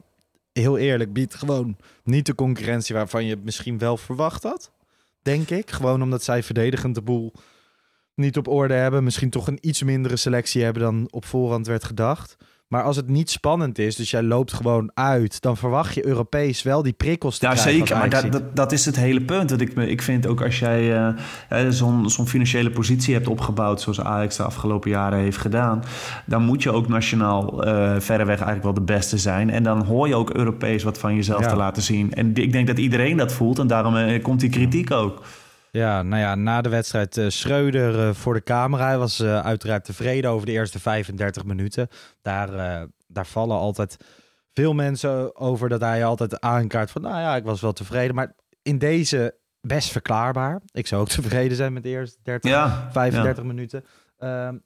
heel 0.61 0.79
eerlijk, 0.79 1.13
biedt 1.13 1.35
gewoon 1.35 1.77
niet 2.05 2.27
de 2.27 2.35
concurrentie 2.35 2.95
waarvan 2.95 3.25
je 3.25 3.31
het 3.31 3.45
misschien 3.45 3.79
wel 3.79 3.97
verwacht 3.97 4.43
had. 4.43 4.71
Denk 5.23 5.51
ik. 5.51 5.71
Gewoon 5.71 6.03
omdat 6.03 6.23
zij 6.23 6.43
verdedigend 6.43 6.95
de 6.95 7.03
boel 7.03 7.33
niet 8.15 8.37
op 8.37 8.49
orde 8.49 8.75
hebben. 8.75 9.05
Misschien 9.05 9.31
toch 9.31 9.47
een 9.47 9.59
iets 9.61 9.83
mindere 9.83 10.17
selectie 10.17 10.63
hebben 10.63 10.83
dan 10.83 11.09
op 11.11 11.25
voorhand 11.25 11.67
werd 11.67 11.85
gedacht. 11.85 12.37
Maar 12.69 12.83
als 12.83 12.97
het 12.97 13.09
niet 13.09 13.31
spannend 13.31 13.79
is, 13.79 13.97
dus 13.97 14.11
jij 14.11 14.23
loopt 14.23 14.53
gewoon 14.53 14.91
uit, 14.95 15.41
dan 15.41 15.57
verwacht 15.57 15.95
je 15.95 16.07
Europees 16.07 16.63
wel 16.63 16.83
die 16.83 16.93
prikkels 16.93 17.39
te 17.39 17.47
Ja, 17.47 17.53
krijgen. 17.53 17.73
zeker. 17.73 17.97
Maar 17.97 18.09
dat, 18.11 18.19
Ajax-ziet. 18.21 18.45
dat, 18.47 18.57
dat 18.57 18.73
is 18.73 18.85
het 18.87 18.97
hele 18.97 19.21
punt. 19.23 19.49
Dat 19.49 19.61
ik, 19.61 19.75
me- 19.75 19.89
ik 19.91 20.03
vind 20.03 20.27
ook 20.27 20.43
als 20.43 20.59
jij 20.59 20.97
eh, 21.49 21.67
zo'n 21.69 22.11
zo'n 22.11 22.29
financiële 22.29 22.71
positie 22.71 23.15
hebt 23.15 23.29
opgebouwd... 23.29 23.81
zoals 23.81 24.01
Ajax 24.01 24.37
de 24.37 24.43
afgelopen 24.43 24.91
jaren 24.91 25.19
heeft 25.19 25.37
gedaan... 25.37 25.83
dan 26.27 26.43
moet 26.43 26.63
je 26.63 26.71
ook 26.71 26.89
nationaal 26.89 27.65
eh 27.65 27.95
verreweg 27.99 28.37
eigenlijk 28.37 28.63
wel 28.63 28.75
de 28.75 28.93
beste 28.93 29.19
zijn. 29.19 29.51
En 29.51 29.63
dan 29.63 29.85
hoor 29.85 30.09
je 30.09 30.15
ook 30.15 30.31
Europees 30.31 30.83
wat 30.83 30.99
van 30.99 31.15
jezelf 31.15 31.41
Ja. 31.41 31.49
te 31.49 31.57
laten 31.57 31.83
zien. 31.83 32.13
En 32.15 32.35
ik 32.35 32.53
denk 32.53 32.67
dat 32.67 32.79
iedereen 32.79 33.17
dat 33.17 33.33
voelt. 33.33 33.59
En 33.59 33.67
daarom 33.67 33.97
eh, 33.97 34.23
komt 34.23 34.41
die 34.41 34.51
kritiek 34.51 34.91
ook. 34.91 35.23
Ja, 35.77 36.03
nou 36.03 36.23
ja, 36.23 36.35
na 36.35 36.61
de 36.61 36.69
wedstrijd 36.69 37.17
eh 37.17 37.29
Schreuder 37.29 38.09
eh, 38.09 38.15
voor 38.15 38.35
de 38.35 38.43
camera. 38.43 38.87
Hij 38.87 38.99
was 38.99 39.21
eh, 39.21 39.41
uiteraard 39.41 39.85
tevreden 39.85 40.31
over 40.31 40.47
de 40.47 40.53
eerste 40.53 40.81
35 40.81 41.45
minuten. 41.45 41.89
Daar, 42.23 42.87
daar 43.07 43.27
vallen 43.27 43.57
altijd 43.57 43.97
veel 44.53 44.75
mensen 44.75 45.37
over 45.37 45.69
dat 45.69 45.81
hij 45.81 46.05
altijd 46.05 46.41
aankaart 46.41 46.91
van... 46.91 47.03
nou 47.03 47.21
ja, 47.21 47.37
ik 47.37 47.45
was 47.45 47.61
wel 47.61 47.73
tevreden. 47.73 48.15
Maar 48.15 48.35
in 48.63 48.79
deze 48.79 49.39
best 49.61 49.91
verklaarbaar. 49.91 50.61
Ik 50.73 50.87
zou 50.87 51.01
ook 51.01 51.09
tevreden 51.19 51.57
zijn 51.57 51.73
met 51.73 51.83
de 51.83 51.89
eerste 51.89 52.19
30, 52.23 52.51
Ja, 52.51 52.89
35 52.93 53.45
minuten. 53.45 53.85
Ehm, 54.19 54.59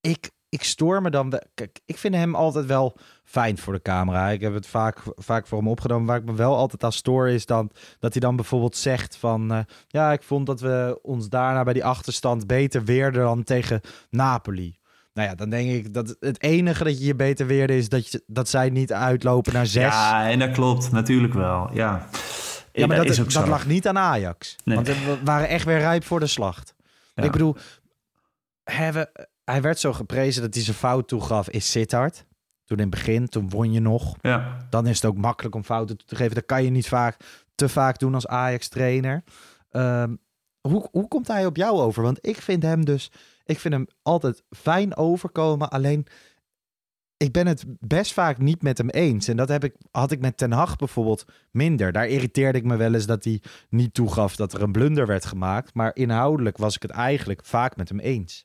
ik, 0.00 0.30
ik 0.48 0.62
stoor 0.64 1.02
me 1.02 1.10
dan... 1.10 1.40
Kijk, 1.54 1.80
ik 1.84 1.98
vind 1.98 2.14
hem 2.14 2.34
altijd 2.34 2.66
wel 2.66 2.96
fijn 3.24 3.58
voor 3.58 3.72
de 3.72 3.82
camera. 3.82 4.28
Ik 4.30 4.40
heb 4.40 4.54
het 4.54 4.66
vaak, 4.66 4.98
vaak 5.16 5.46
voor 5.46 5.58
hem 5.58 5.68
opgenomen. 5.68 6.06
Waar 6.06 6.16
ik 6.18 6.24
me 6.24 6.34
wel 6.34 6.56
altijd 6.56 6.84
aan 6.84 6.92
stoor 6.92 7.28
is 7.28 7.46
dan... 7.46 7.70
dat 7.98 8.12
hij 8.12 8.20
dan 8.20 8.36
bijvoorbeeld 8.36 8.76
zegt 8.76 9.16
van... 9.16 9.52
eh, 9.52 9.58
ja, 9.88 10.12
ik 10.12 10.22
vond 10.22 10.46
dat 10.46 10.60
we 10.60 10.98
ons 11.02 11.28
daarna 11.28 11.62
bij 11.62 11.72
die 11.72 11.84
achterstand 11.84 12.46
beter 12.46 12.84
weerden 12.84 13.22
dan 13.22 13.44
tegen 13.44 13.80
Napoli. 14.10 14.76
Nou 15.14 15.28
ja, 15.28 15.34
dan 15.34 15.50
denk 15.50 15.70
ik 15.70 15.94
dat 15.94 16.16
het 16.20 16.42
enige 16.42 16.84
dat 16.84 16.98
je 16.98 17.04
je 17.06 17.14
beter 17.14 17.46
weerde 17.46 17.76
is 17.76 17.88
dat, 17.88 18.08
je, 18.10 18.22
dat 18.26 18.48
zij 18.48 18.70
niet 18.70 18.92
uitlopen 18.92 19.52
naar 19.52 19.66
zes. 19.66 19.92
Ja, 19.94 20.30
en 20.30 20.38
dat 20.38 20.50
klopt. 20.50 20.90
Natuurlijk 20.90 21.34
wel. 21.34 21.70
Ja, 21.72 22.08
Ja, 22.72 22.86
maar 22.86 22.96
dat, 22.96 23.06
is 23.06 23.20
ook 23.20 23.32
dat 23.32 23.48
lag 23.48 23.66
niet 23.66 23.88
aan 23.88 23.98
Ajax. 23.98 24.56
Nee. 24.64 24.74
Want 24.76 24.86
we 24.88 25.18
waren 25.24 25.48
echt 25.48 25.64
weer 25.64 25.78
rijp 25.78 26.04
voor 26.04 26.20
de 26.20 26.26
slacht. 26.26 26.74
Ja. 27.14 27.22
Ik 27.22 27.30
bedoel, 27.32 27.56
we- 28.64 29.28
hij 29.50 29.62
werd 29.62 29.78
zo 29.78 29.92
geprezen 29.92 30.42
dat 30.42 30.54
hij 30.54 30.62
zijn 30.62 30.76
fout 30.76 31.08
toegaf, 31.08 31.48
is 31.48 31.70
Sittard. 31.70 32.26
Toen 32.64 32.76
in 32.76 32.82
het 32.82 32.94
begin, 32.94 33.28
toen 33.28 33.48
won 33.48 33.72
je 33.72 33.80
nog. 33.80 34.16
Ja. 34.20 34.66
Dan 34.70 34.86
is 34.86 34.94
het 35.02 35.10
ook 35.10 35.16
makkelijk 35.16 35.54
om 35.54 35.64
fouten 35.64 35.96
toe 35.96 36.06
te 36.06 36.16
geven. 36.16 36.34
Dat 36.34 36.46
kan 36.46 36.64
je 36.64 36.70
niet 36.70 36.88
vaak, 36.88 37.16
te 37.54 37.68
vaak 37.68 37.98
doen 37.98 38.14
als 38.14 38.26
Ajax-trainer. 38.26 39.24
Ehm, 39.70 40.14
hoe, 40.60 40.88
hoe 40.90 41.08
komt 41.08 41.28
hij 41.28 41.46
op 41.46 41.56
jou 41.56 41.80
over? 41.80 42.02
Want 42.02 42.26
ik 42.26 42.36
vind 42.36 42.62
hem 42.62 42.84
dus, 42.84 43.10
ik 43.44 43.58
vind 43.58 43.74
hem 43.74 43.86
altijd 44.02 44.42
fijn 44.50 44.96
overkomen. 44.96 45.70
Alleen, 45.70 46.06
ik 47.16 47.32
ben 47.32 47.46
het 47.46 47.64
best 47.80 48.12
vaak 48.12 48.38
niet 48.38 48.62
met 48.62 48.78
hem 48.78 48.88
eens. 48.88 49.28
En 49.28 49.36
dat 49.36 49.48
heb 49.48 49.64
ik, 49.64 49.74
had 49.90 50.10
ik 50.10 50.20
met 50.20 50.36
Ten 50.36 50.52
Hag 50.52 50.76
bijvoorbeeld 50.76 51.24
minder. 51.50 51.92
Daar 51.92 52.08
irriteerde 52.08 52.58
ik 52.58 52.64
me 52.64 52.76
wel 52.76 52.94
eens 52.94 53.06
dat 53.06 53.24
hij 53.24 53.42
niet 53.68 53.94
toegaf 53.94 54.36
dat 54.36 54.52
er 54.52 54.62
een 54.62 54.72
blunder 54.72 55.06
werd 55.06 55.24
gemaakt. 55.24 55.74
Maar 55.74 55.90
inhoudelijk 55.94 56.56
was 56.56 56.74
ik 56.74 56.82
het 56.82 56.90
eigenlijk 56.90 57.44
vaak 57.44 57.76
met 57.76 57.88
hem 57.88 57.98
eens. 57.98 58.44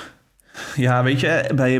Ja, 0.75 1.03
weet 1.03 1.19
je, 1.19 1.51
bij, 1.55 1.73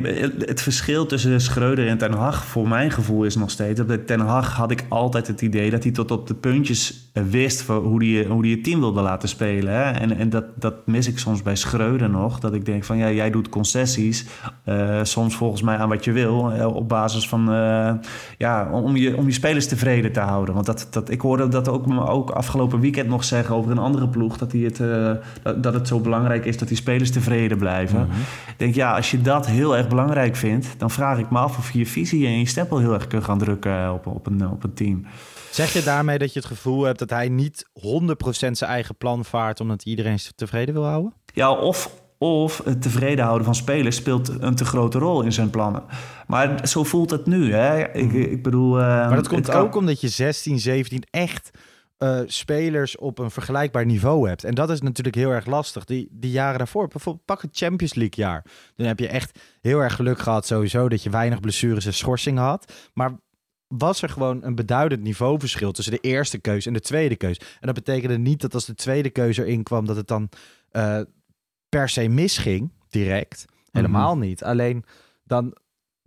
het 0.45 0.61
verschil 0.61 1.05
tussen 1.05 1.41
Schreuder 1.41 1.87
en 1.87 1.97
Ten 1.97 2.13
Hag, 2.13 2.45
voor 2.45 2.67
mijn 2.67 2.91
gevoel, 2.91 3.23
is 3.23 3.35
nog 3.35 3.49
steeds 3.49 3.81
dat 3.85 4.07
Ten 4.07 4.19
Hag 4.19 4.53
had 4.55 4.71
ik 4.71 4.85
altijd 4.89 5.27
het 5.27 5.41
idee 5.41 5.69
dat 5.69 5.83
hij 5.83 5.91
tot 5.91 6.11
op 6.11 6.27
de 6.27 6.33
puntjes 6.33 7.09
eh, 7.13 7.23
wist 7.29 7.61
voor 7.61 7.83
hoe 7.83 8.05
hij, 8.05 8.25
hoe 8.25 8.41
hij 8.41 8.51
het 8.51 8.63
team 8.63 8.79
wilde 8.79 9.01
laten 9.01 9.29
spelen. 9.29 9.73
Hè? 9.73 9.91
En, 9.91 10.17
en 10.17 10.29
dat, 10.29 10.45
dat 10.55 10.73
mis 10.85 11.07
ik 11.07 11.19
soms 11.19 11.41
bij 11.41 11.55
Schreuder 11.55 12.09
nog. 12.09 12.39
Dat 12.39 12.53
ik 12.53 12.65
denk 12.65 12.83
van 12.83 12.97
ja, 12.97 13.11
jij 13.11 13.29
doet 13.29 13.49
concessies, 13.49 14.25
eh, 14.63 14.99
soms 15.03 15.35
volgens 15.35 15.61
mij 15.61 15.77
aan 15.77 15.89
wat 15.89 16.03
je 16.03 16.11
wil, 16.11 16.51
eh, 16.51 16.75
op 16.75 16.89
basis 16.89 17.27
van 17.27 17.39
ja, 18.37 18.69
om 18.71 18.95
je, 18.95 19.17
om 19.17 19.25
je 19.25 19.33
spelers 19.33 19.67
tevreden 19.67 20.11
te 20.11 20.19
houden. 20.19 20.53
Want 20.53 20.65
dat, 20.65 20.87
dat, 20.89 21.09
ik 21.09 21.21
hoorde 21.21 21.47
dat 21.47 21.67
ook, 21.69 21.85
ook 22.09 22.29
afgelopen 22.29 22.79
weekend 22.79 23.07
nog 23.07 23.23
zeggen 23.23 23.55
over 23.55 23.71
een 23.71 23.77
andere 23.77 24.07
ploeg, 24.07 24.37
dat, 24.37 24.51
hij 24.51 24.61
het, 24.61 24.77
dat, 25.41 25.63
dat 25.63 25.73
het 25.73 25.87
zo 25.87 25.99
belangrijk 25.99 26.45
is 26.45 26.57
dat 26.57 26.67
die 26.67 26.77
spelers 26.77 27.11
tevreden 27.11 27.57
blijven. 27.57 28.07
Ik 28.57 28.60
denk, 28.61 28.75
ja, 28.75 28.95
als 28.95 29.11
je 29.11 29.21
dat 29.21 29.45
heel 29.47 29.77
erg 29.77 29.87
belangrijk 29.87 30.35
vindt, 30.35 30.67
dan 30.77 30.91
vraag 30.91 31.17
ik 31.17 31.29
me 31.29 31.37
af 31.37 31.57
of 31.57 31.71
je 31.71 31.79
je 31.79 31.85
visie 31.85 32.25
en 32.27 32.39
je 32.39 32.45
stempel 32.47 32.77
heel 32.79 32.93
erg 32.93 33.07
kunt 33.07 33.23
gaan 33.23 33.37
drukken 33.37 33.93
op, 33.93 34.05
op, 34.07 34.25
een, 34.27 34.47
op 34.49 34.63
een 34.63 34.73
team. 34.73 35.05
Zeg 35.51 35.73
je 35.73 35.83
daarmee 35.83 36.17
dat 36.17 36.33
je 36.33 36.39
het 36.39 36.47
gevoel 36.47 36.83
hebt 36.83 36.99
dat 36.99 37.09
hij 37.09 37.29
niet 37.29 37.65
100% 37.79 37.83
zijn 38.29 38.55
eigen 38.71 38.95
plan 38.95 39.25
vaart 39.25 39.59
omdat 39.59 39.83
iedereen 39.85 40.17
tevreden 40.35 40.73
wil 40.73 40.85
houden? 40.85 41.13
Ja, 41.33 41.51
of, 41.51 41.89
of 42.17 42.61
het 42.65 42.81
tevreden 42.81 43.23
houden 43.25 43.45
van 43.45 43.55
spelers 43.55 43.95
speelt 43.95 44.31
een 44.41 44.55
te 44.55 44.65
grote 44.65 44.97
rol 44.97 45.21
in 45.21 45.31
zijn 45.33 45.49
plannen. 45.49 45.83
Maar 46.27 46.67
zo 46.67 46.83
voelt 46.83 47.09
het 47.09 47.25
nu, 47.25 47.53
hè? 47.53 47.93
Ik, 47.93 48.11
ik 48.13 48.43
bedoel... 48.43 48.79
eh, 48.79 48.85
Maar 48.87 49.15
dat 49.15 49.27
komt 49.27 49.47
kan- 49.49 49.61
ook 49.61 49.75
omdat 49.75 50.01
je 50.01 50.07
16, 50.09 50.59
17 50.59 51.03
echt 51.09 51.51
eh, 52.01 52.19
spelers 52.25 52.97
op 52.97 53.19
een 53.19 53.31
vergelijkbaar 53.31 53.85
niveau 53.85 54.27
hebt. 54.27 54.43
En 54.43 54.55
dat 54.55 54.69
is 54.69 54.81
natuurlijk 54.81 55.15
heel 55.15 55.31
erg 55.31 55.45
lastig. 55.45 55.85
Die, 55.85 56.07
die 56.11 56.31
jaren 56.31 56.57
daarvoor, 56.57 56.87
bijvoorbeeld 56.87 57.25
pak 57.25 57.41
het 57.41 57.57
Champions 57.57 57.93
League 57.93 58.23
jaar. 58.23 58.45
Dan 58.75 58.87
heb 58.87 58.99
je 58.99 59.07
echt 59.07 59.39
heel 59.61 59.79
erg 59.79 59.95
geluk 59.95 60.19
gehad 60.19 60.45
sowieso 60.45 60.89
dat 60.89 61.03
je 61.03 61.09
weinig 61.09 61.39
blessures 61.39 61.85
en 61.85 61.93
schorsingen 61.93 62.43
had. 62.43 62.73
Maar 62.93 63.11
was 63.67 64.01
er 64.01 64.09
gewoon 64.09 64.43
een 64.43 64.55
beduidend 64.55 65.01
niveauverschil 65.01 65.71
tussen 65.71 65.93
de 65.93 65.99
eerste 65.99 66.37
keus 66.37 66.65
en 66.65 66.73
de 66.73 66.79
tweede 66.79 67.15
keus. 67.15 67.37
En 67.37 67.45
dat 67.59 67.75
betekende 67.75 68.17
niet 68.17 68.41
dat 68.41 68.53
als 68.53 68.65
de 68.65 68.75
tweede 68.75 69.09
keuze 69.09 69.45
erin 69.45 69.63
kwam, 69.63 69.85
dat 69.85 69.95
het 69.95 70.07
dan 70.07 70.29
eh, 70.69 71.01
per 71.69 71.89
se 71.89 72.07
misging, 72.07 72.71
direct. 72.89 73.45
Helemaal 73.71 74.17
niet. 74.17 74.43
Alleen 74.43 74.83
dan, 75.23 75.57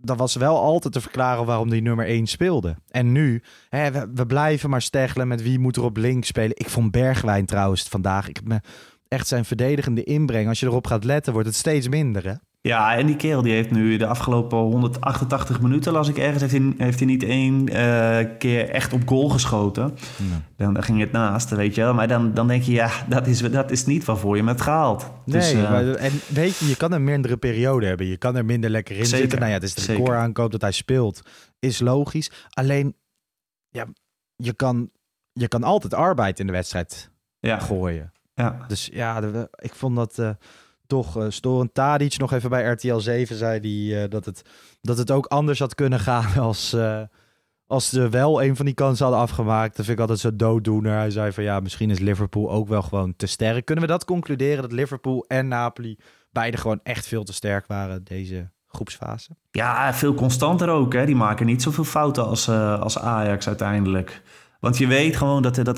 dan 0.05 0.17
was 0.17 0.35
wel 0.35 0.57
altijd 0.59 0.93
te 0.93 1.01
verklaren 1.01 1.45
waarom 1.45 1.69
die 1.69 1.81
nummer 1.81 2.05
1 2.05 2.27
speelde. 2.27 2.75
En 2.89 3.11
nu, 3.11 3.41
hè, 3.69 3.91
we, 4.13 4.25
blijven 4.25 4.69
maar 4.69 4.81
steggelen 4.81 5.27
met 5.27 5.41
wie 5.41 5.59
moet 5.59 5.75
er 5.75 5.83
op 5.83 5.97
links 5.97 6.27
spelen. 6.27 6.57
Ik 6.57 6.69
vond 6.69 6.91
Bergwijn 6.91 7.45
trouwens 7.45 7.83
vandaag. 7.83 8.29
Ik 8.29 8.41
echt 9.07 9.27
zijn 9.27 9.45
verdedigende 9.45 10.03
inbreng. 10.03 10.47
Als 10.47 10.59
je 10.59 10.65
erop 10.65 10.87
gaat 10.87 11.03
letten, 11.03 11.33
wordt 11.33 11.47
het 11.47 11.57
steeds 11.57 11.87
minder. 11.87 12.25
Hè? 12.27 12.33
Ja, 12.65 12.95
en 12.97 13.05
die 13.05 13.15
kerel 13.15 13.41
die 13.41 13.53
heeft 13.53 13.71
nu 13.71 13.97
de 13.97 14.05
afgelopen 14.05 14.57
188 14.57 15.61
minuten, 15.61 15.91
las 15.91 16.09
ik 16.09 16.17
ergens, 16.17 16.41
heeft 16.41 16.53
hij, 16.53 16.73
heeft 16.77 16.99
hij 16.99 17.07
niet 17.07 17.23
één 17.23 17.67
eh, 17.69 18.37
keer 18.37 18.69
echt 18.69 18.93
op 18.93 19.07
goal 19.07 19.29
geschoten. 19.29 19.97
Dan, 20.57 20.73
dan 20.73 20.83
ging 20.83 20.99
het 20.99 21.11
naast, 21.11 21.49
weet 21.49 21.75
je 21.75 21.81
wel. 21.81 21.93
Maar 21.93 22.07
dan, 22.07 22.33
dan 22.33 22.47
denk 22.47 22.63
je, 22.63 22.71
ja, 22.71 22.89
dat 23.09 23.27
is, 23.27 23.39
dat 23.39 23.71
is 23.71 23.85
niet 23.85 24.05
waarvoor 24.05 24.31
je 24.31 24.37
hem 24.37 24.47
hebt 24.47 24.61
gehaald. 24.61 25.11
Nee, 25.25 25.39
Dus, 25.39 25.53
eh, 25.53 25.69
maar, 25.69 25.87
en 25.87 26.11
weet 26.27 26.57
je, 26.57 26.67
je 26.67 26.75
kan 26.75 26.91
een 26.91 27.03
mindere 27.03 27.37
periode 27.37 27.85
hebben. 27.85 28.05
Je 28.05 28.17
kan 28.17 28.35
er 28.35 28.45
minder 28.45 28.69
lekker 28.69 28.95
in 28.97 29.05
Zeker, 29.05 29.17
zitten. 29.19 29.37
Nou 29.39 29.49
ja, 29.51 29.57
het 29.57 29.65
is 29.65 29.73
de 29.73 29.81
zeker. 29.81 29.95
recordaankoop 29.95 30.51
dat 30.51 30.61
hij 30.61 30.71
speelt. 30.71 31.21
Is 31.59 31.79
logisch. 31.79 32.31
Alleen, 32.49 32.95
ja, 33.69 33.85
je 34.35 34.53
kan, 34.53 34.89
je 35.31 35.47
kan 35.47 35.63
altijd 35.63 35.93
arbeid 35.93 36.39
in 36.39 36.45
de 36.45 36.53
wedstrijd 36.53 37.11
ja, 37.39 37.59
gooien. 37.59 38.11
ja. 38.33 38.65
Dus 38.67 38.89
ja, 38.93 39.21
ik 39.55 39.75
vond 39.75 39.95
dat 39.95 40.19
eh, 40.19 40.29
toch 40.87 41.17
uh, 41.17 41.25
storend. 41.29 41.73
Tadic 41.73 42.17
nog 42.17 42.33
even 42.33 42.49
bij 42.49 42.63
RTL 42.71 42.97
7 42.97 43.35
zei 43.35 43.59
die, 43.59 44.01
eh, 44.01 44.09
dat, 44.09 44.25
het, 44.25 44.41
dat 44.81 44.97
het 44.97 45.11
ook 45.11 45.25
anders 45.25 45.59
had 45.59 45.75
kunnen 45.75 45.99
gaan 45.99 46.37
als, 46.47 46.73
eh, 46.73 47.01
als 47.67 47.89
ze 47.89 48.09
wel 48.09 48.43
een 48.43 48.55
van 48.55 48.65
die 48.65 48.73
kansen 48.73 49.05
hadden 49.05 49.23
afgemaakt. 49.23 49.75
Dat 49.75 49.85
vind 49.85 49.97
ik 49.97 49.99
altijd 49.99 50.19
zo 50.19 50.35
dooddoener. 50.35 50.97
Hij 50.97 51.09
zei 51.09 51.31
van 51.31 51.43
ja, 51.43 51.59
misschien 51.59 51.89
is 51.89 51.99
Liverpool 51.99 52.51
ook 52.51 52.67
wel 52.67 52.81
gewoon 52.81 53.15
te 53.15 53.25
sterk. 53.25 53.65
Kunnen 53.65 53.85
we 53.85 53.91
dat 53.91 54.05
concluderen 54.05 54.61
dat 54.61 54.71
Liverpool 54.71 55.25
en 55.27 55.47
Napoli 55.47 55.97
beide 56.31 56.57
gewoon 56.57 56.79
echt 56.83 57.07
veel 57.07 57.23
te 57.23 57.33
sterk 57.33 57.67
waren 57.67 58.03
deze 58.03 58.49
groepsfase? 58.75 59.35
Ja, 59.51 59.93
veel 59.93 60.13
constanter 60.13 60.69
ook. 60.69 60.93
Hè. 60.93 61.05
Die 61.05 61.15
maken 61.15 61.45
niet 61.45 61.61
zoveel 61.61 61.83
fouten 61.83 62.25
als, 62.25 62.47
eh, 62.47 62.81
als 62.81 62.99
Ajax 62.99 63.47
uiteindelijk. 63.47 64.21
Want 64.65 64.77
je 64.77 64.87
weet 64.87 65.15
gewoon 65.15 65.41
dat, 65.41 65.55
dat 65.55 65.77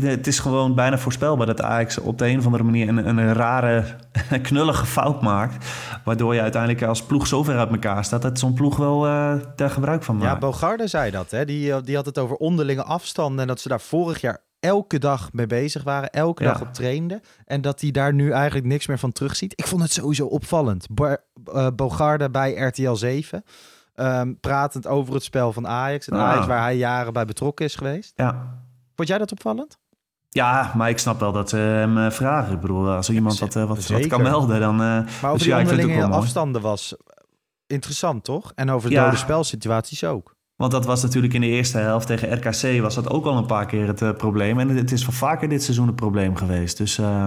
het 0.00 0.26
is 0.26 0.38
gewoon 0.38 0.74
bijna 0.74 0.98
voorspelbaar 0.98 1.46
dat 1.46 1.62
Ajax 1.62 1.98
op 1.98 2.18
de 2.18 2.26
een 2.26 2.38
of 2.38 2.44
andere 2.44 2.62
manier 2.64 2.88
een, 2.88 3.06
een 3.18 3.32
rare, 3.32 3.84
knullige 4.42 4.86
fout 4.86 5.22
maakt. 5.22 5.66
Waardoor 6.04 6.34
je 6.34 6.40
uiteindelijk 6.40 6.82
als 6.82 7.02
ploeg 7.02 7.26
zo 7.26 7.42
ver 7.42 7.58
uit 7.58 7.70
elkaar 7.70 8.04
staat 8.04 8.22
dat 8.22 8.38
zo'n 8.38 8.54
ploeg 8.54 8.76
wel 8.76 9.06
eh, 9.06 9.34
daar 9.56 9.70
gebruik 9.70 10.02
van 10.02 10.18
Ja, 10.18 10.24
maakt. 10.24 10.40
Bogarde 10.40 10.86
zei 10.86 11.10
dat. 11.10 11.30
Hè? 11.30 11.44
Die, 11.44 11.72
eh, 11.72 11.78
die 11.84 11.96
had 11.96 12.06
het 12.06 12.18
over 12.18 12.36
onderlinge 12.36 12.82
afstanden 12.84 13.40
en 13.40 13.46
dat 13.46 13.60
ze 13.60 13.68
daar 13.68 13.80
vorig 13.80 14.20
jaar 14.20 14.38
elke 14.60 14.98
dag 14.98 15.32
mee 15.32 15.46
bezig 15.46 15.82
waren, 15.82 16.10
elke 16.10 16.42
Ja. 16.42 16.52
dag 16.52 16.60
op 16.60 16.74
trainden. 16.74 17.20
En 17.44 17.60
dat 17.60 17.80
hij 17.80 17.90
daar 17.90 18.14
nu 18.14 18.30
eigenlijk 18.30 18.66
niks 18.66 18.86
meer 18.86 18.98
van 18.98 19.12
terugziet. 19.12 19.52
Ik 19.56 19.66
vond 19.66 19.82
het 19.82 19.92
sowieso 19.92 20.26
opvallend. 20.26 20.86
Bo- 20.90 21.16
eh, 21.52 21.66
Bogarde 21.76 22.30
bij 22.30 22.52
RTL 22.54 22.92
7, 22.94 23.44
ehm, 23.98 24.32
pratend 24.40 24.86
over 24.86 25.14
het 25.14 25.22
spel 25.22 25.52
van 25.52 25.66
Ajax. 25.66 26.08
En 26.08 26.16
Ah. 26.16 26.22
Ajax 26.22 26.46
waar 26.46 26.62
hij 26.62 26.76
jaren 26.76 27.12
bij 27.12 27.24
betrokken 27.24 27.64
is 27.66 27.74
geweest. 27.74 28.12
ja. 28.16 28.56
Vond 28.96 29.08
jij 29.08 29.18
dat 29.18 29.32
opvallend? 29.32 29.78
ja, 30.28 30.72
maar 30.76 30.88
ik 30.88 30.98
snap 30.98 31.20
wel 31.20 31.32
dat 31.32 31.48
ze 31.48 31.56
hem 31.56 31.98
eh, 31.98 32.10
vragen. 32.10 32.54
Ik 32.54 32.60
bedoel, 32.60 32.88
als 32.90 33.08
er 33.08 33.14
iemand 33.14 33.38
wat, 33.38 33.56
eh, 33.56 33.64
wat, 33.64 33.86
wat 33.86 34.06
kan 34.06 34.22
melden, 34.22 34.60
dan... 34.60 34.72
eh, 34.74 34.78
Maar 34.86 35.04
dus 35.04 35.22
over 35.24 35.38
die 35.38 35.48
ja, 35.48 35.58
het 35.58 35.68
onderlinge 35.70 35.98
wel 35.98 36.08
mooi. 36.08 36.20
afstanden 36.20 36.62
was 36.62 36.96
interessant, 37.66 38.24
toch? 38.24 38.52
En 38.54 38.70
over 38.70 38.90
Ja. 38.90 39.04
dode 39.04 39.16
spelsituaties 39.16 40.04
ook. 40.04 40.36
Want 40.56 40.72
dat 40.72 40.84
was 40.84 41.02
natuurlijk 41.02 41.34
in 41.34 41.40
de 41.40 41.46
eerste 41.46 41.78
helft 41.78 42.06
tegen 42.06 42.32
RKC 42.34 42.80
was 42.82 42.94
dat 42.94 43.10
ook 43.10 43.24
al 43.24 43.36
een 43.36 43.46
paar 43.46 43.66
keer 43.66 43.86
het 43.86 44.16
probleem. 44.16 44.58
En 44.58 44.68
het 44.68 44.92
is 44.92 45.02
wel 45.02 45.12
vaker 45.14 45.48
dit 45.48 45.62
seizoen 45.62 45.88
een 45.88 45.94
probleem 45.94 46.36
geweest. 46.36 46.76
Dus 46.76 46.98
eh, 46.98 47.24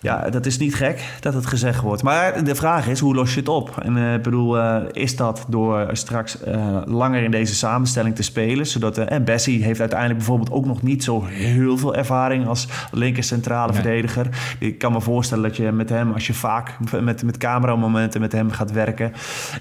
ja, 0.00 0.30
dat 0.30 0.46
is 0.46 0.58
niet 0.58 0.74
gek 0.74 1.04
dat 1.20 1.34
het 1.34 1.46
gezegd 1.46 1.80
wordt. 1.80 2.02
Maar 2.02 2.44
de 2.44 2.54
vraag 2.54 2.88
is, 2.88 3.00
hoe 3.00 3.14
los 3.14 3.34
je 3.34 3.40
het 3.40 3.48
op? 3.48 3.78
En 3.82 3.96
eh, 3.96 4.14
ik 4.14 4.22
bedoel, 4.22 4.58
eh, 4.58 4.82
is 4.92 5.16
dat 5.16 5.46
door 5.48 5.88
straks 5.92 6.42
eh, 6.42 6.76
langer 6.84 7.22
in 7.22 7.30
deze 7.30 7.54
samenstelling 7.54 8.14
te 8.14 8.22
spelen? 8.22 8.66
Zodat, 8.66 8.98
en 8.98 9.24
Bessie 9.24 9.64
heeft 9.64 9.80
uiteindelijk 9.80 10.18
bijvoorbeeld 10.18 10.50
ook 10.50 10.66
nog 10.66 10.82
niet 10.82 11.04
zo 11.04 11.24
heel 11.24 11.78
veel 11.78 11.94
ervaring 11.94 12.46
als 12.46 12.68
linker 12.92 13.22
centrale 13.22 13.72
Nee. 13.72 13.82
verdediger. 13.82 14.56
Ik 14.58 14.78
kan 14.78 14.92
me 14.92 15.00
voorstellen 15.00 15.42
dat 15.44 15.56
je 15.56 15.72
met 15.72 15.88
hem, 15.88 16.12
als 16.12 16.26
je 16.26 16.34
vaak 16.34 16.76
met, 17.00 17.22
met 17.22 17.36
cameramomenten 17.36 18.20
met 18.20 18.32
hem 18.32 18.50
gaat 18.50 18.72
werken, 18.72 19.12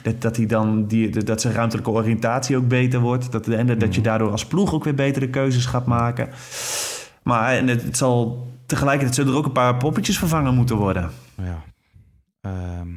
dat, 0.01 0.21
dat, 0.21 0.35
hij 0.37 0.45
dan 0.45 0.85
die, 0.85 1.23
dat 1.23 1.41
zijn 1.41 1.53
ruimtelijke 1.53 1.89
oriëntatie 1.89 2.57
ook 2.57 2.67
beter 2.67 2.99
wordt. 2.99 3.31
Dat, 3.31 3.47
en 3.47 3.79
dat 3.79 3.95
je 3.95 4.01
daardoor 4.01 4.31
als 4.31 4.45
ploeg 4.45 4.73
ook 4.73 4.83
weer 4.83 4.95
betere 4.95 5.29
keuzes 5.29 5.65
gaat 5.65 5.85
maken. 5.85 6.29
Maar 7.23 7.53
en 7.53 7.67
het, 7.67 7.83
het 7.83 7.97
zal 7.97 8.46
tegelijkertijd 8.67 9.15
zullen 9.15 9.31
er 9.31 9.37
ook 9.37 9.45
een 9.45 9.51
paar 9.51 9.77
poppetjes 9.77 10.17
vervangen 10.17 10.53
moeten 10.53 10.75
worden. 10.75 11.11
Ja. 11.37 11.63
Ehm, 12.41 12.89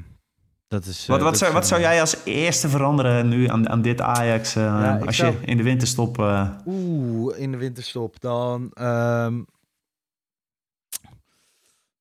dat 0.69 0.85
is, 0.85 1.03
eh, 1.03 1.09
Wat, 1.09 1.21
wat, 1.21 1.29
dat 1.31 1.39
zou, 1.39 1.51
is 1.51 1.55
wat 1.55 1.63
een- 1.63 1.69
zou 1.69 1.81
jij 1.81 2.01
als 2.01 2.17
eerste 2.25 2.69
veranderen 2.69 3.29
nu 3.29 3.49
aan, 3.49 3.69
aan 3.69 3.83
dit 3.83 4.01
Ajax? 4.01 4.57
eh, 4.57 4.63
Ja, 4.63 4.99
als 5.07 5.17
zou- 5.17 5.33
je 5.41 5.47
in 5.47 5.57
de 5.57 5.63
winterstop... 5.63 6.19
eh 6.19 6.51
Oeh, 6.67 7.39
in 7.39 7.51
de 7.53 7.59
winterstop 7.59 8.21
dan. 8.21 8.71
ehm, 8.73 9.43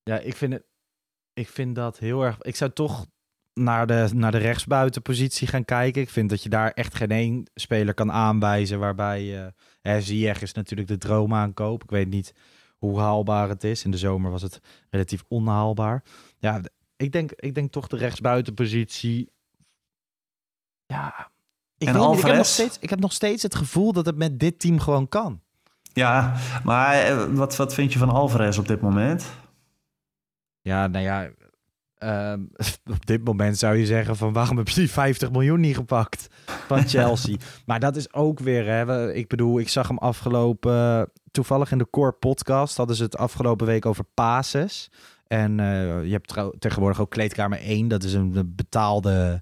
ja, 0.03 0.17
ik 0.19 0.35
vind 0.35 0.53
het. 0.53 0.63
Ik 1.33 1.47
vind 1.47 1.75
dat 1.75 1.99
heel 1.99 2.21
erg. 2.23 2.37
Ik 2.41 2.55
zou 2.55 2.71
toch 2.71 3.05
naar 3.53 3.87
de, 3.87 4.09
naar 4.13 4.31
de 4.31 4.37
rechtsbuitenpositie 4.37 5.47
gaan 5.47 5.65
kijken. 5.65 6.01
Ik 6.01 6.09
vind 6.09 6.29
dat 6.29 6.43
je 6.43 6.49
daar 6.49 6.71
echt 6.71 6.95
geen 6.95 7.09
één 7.11 7.43
speler 7.53 7.93
kan 7.93 8.11
aanwijzen 8.11 8.79
waarbij... 8.79 9.51
Uh, 9.83 9.95
Ziyech 9.99 10.41
is 10.41 10.53
natuurlijk 10.53 10.87
de 10.87 10.97
droom 10.97 11.33
aankoop. 11.33 11.83
Ik 11.83 11.89
weet 11.89 12.09
niet 12.09 12.33
hoe 12.79 12.99
haalbaar 12.99 13.49
het 13.49 13.63
is. 13.63 13.83
In 13.83 13.91
de 13.91 13.97
zomer 13.97 14.31
was 14.31 14.41
het 14.41 14.59
relatief 14.89 15.23
onhaalbaar. 15.27 16.03
Ja, 16.37 16.61
ik 16.95 17.11
denk, 17.11 17.31
ik 17.31 17.55
denk 17.55 17.71
toch 17.71 17.87
de 17.87 17.97
rechtsbuitenpositie. 17.97 19.31
Ja, 20.85 21.07
ik, 21.07 21.17
En 21.17 21.27
niet, 21.27 21.29
ik, 21.77 21.87
heb 21.87 21.95
nog 21.95 22.05
Alvarez? 22.05 22.49
steeds, 22.53 22.77
ik 22.79 22.89
heb 22.89 22.99
nog 22.99 23.13
steeds 23.13 23.43
het 23.43 23.55
gevoel 23.55 23.93
dat 23.93 24.05
het 24.05 24.17
met 24.17 24.39
dit 24.39 24.59
team 24.59 24.79
gewoon 24.79 25.07
kan. 25.07 25.41
Ja, 25.93 26.35
maar 26.63 26.93
eh, 26.93 27.23
wat, 27.25 27.55
wat 27.55 27.73
vind 27.73 27.93
je 27.93 27.99
van 27.99 28.09
Alvarez 28.09 28.57
op 28.57 28.67
dit 28.67 28.81
moment? 28.81 29.25
Ja, 30.61 30.87
nou 30.87 31.03
ja, 31.03 31.29
ehm, 31.97 32.43
op 32.95 33.05
dit 33.05 33.23
moment 33.23 33.57
zou 33.57 33.75
je 33.77 33.85
zeggen 33.85 34.15
van 34.15 34.33
waarom 34.33 34.57
heb 34.57 34.69
je 34.69 34.79
die 34.79 34.91
50 34.91 35.31
miljoen 35.31 35.59
niet 35.59 35.75
gepakt 35.75 36.27
van 36.67 36.87
Chelsea? 36.89 37.35
maar 37.65 37.79
dat 37.79 37.95
is 37.95 38.13
ook 38.13 38.39
weer, 38.39 38.65
hè, 38.65 39.13
ik 39.13 39.27
bedoel, 39.27 39.59
ik 39.59 39.69
zag 39.69 39.87
hem 39.87 39.97
afgelopen, 39.97 41.11
toevallig 41.31 41.71
in 41.71 41.77
de 41.77 41.89
Core 41.89 42.11
podcast 42.11 42.77
hadden 42.77 42.95
ze 42.95 43.03
het 43.03 43.17
afgelopen 43.17 43.65
week 43.65 43.85
over 43.85 44.03
pases. 44.13 44.91
En 45.27 45.59
eh, 45.59 46.03
je 46.03 46.11
hebt 46.11 46.59
tegenwoordig 46.59 47.01
ook 47.01 47.09
kleedkamer 47.09 47.59
1, 47.59 47.87
dat 47.87 48.03
is 48.03 48.13
een 48.13 48.53
betaalde, 48.55 49.41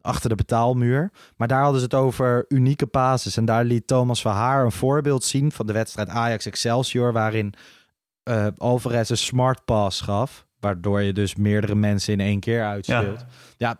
achter 0.00 0.28
de 0.28 0.34
betaalmuur. 0.34 1.12
Maar 1.36 1.48
daar 1.48 1.62
hadden 1.62 1.78
ze 1.78 1.84
het 1.84 1.94
over 1.94 2.44
unieke 2.48 2.86
pases. 2.86 3.36
En 3.36 3.44
daar 3.44 3.64
liet 3.64 3.86
Thomas 3.86 4.20
Verhaar 4.20 4.64
een 4.64 4.72
voorbeeld 4.72 5.24
zien 5.24 5.52
van 5.52 5.66
de 5.66 5.72
wedstrijd 5.72 6.08
Ajax 6.08 6.46
Excelsior, 6.46 7.12
waarin 7.12 7.54
eh 8.22 8.46
Alvarez 8.56 9.10
een 9.10 9.16
smart 9.16 9.64
pass 9.64 10.00
gaf. 10.00 10.46
Waardoor 10.60 11.02
je 11.02 11.12
dus 11.12 11.34
meerdere 11.34 11.74
mensen 11.74 12.12
in 12.12 12.20
één 12.20 12.40
keer 12.40 12.64
uitspeelt. 12.64 13.24
Ja, 13.56 13.76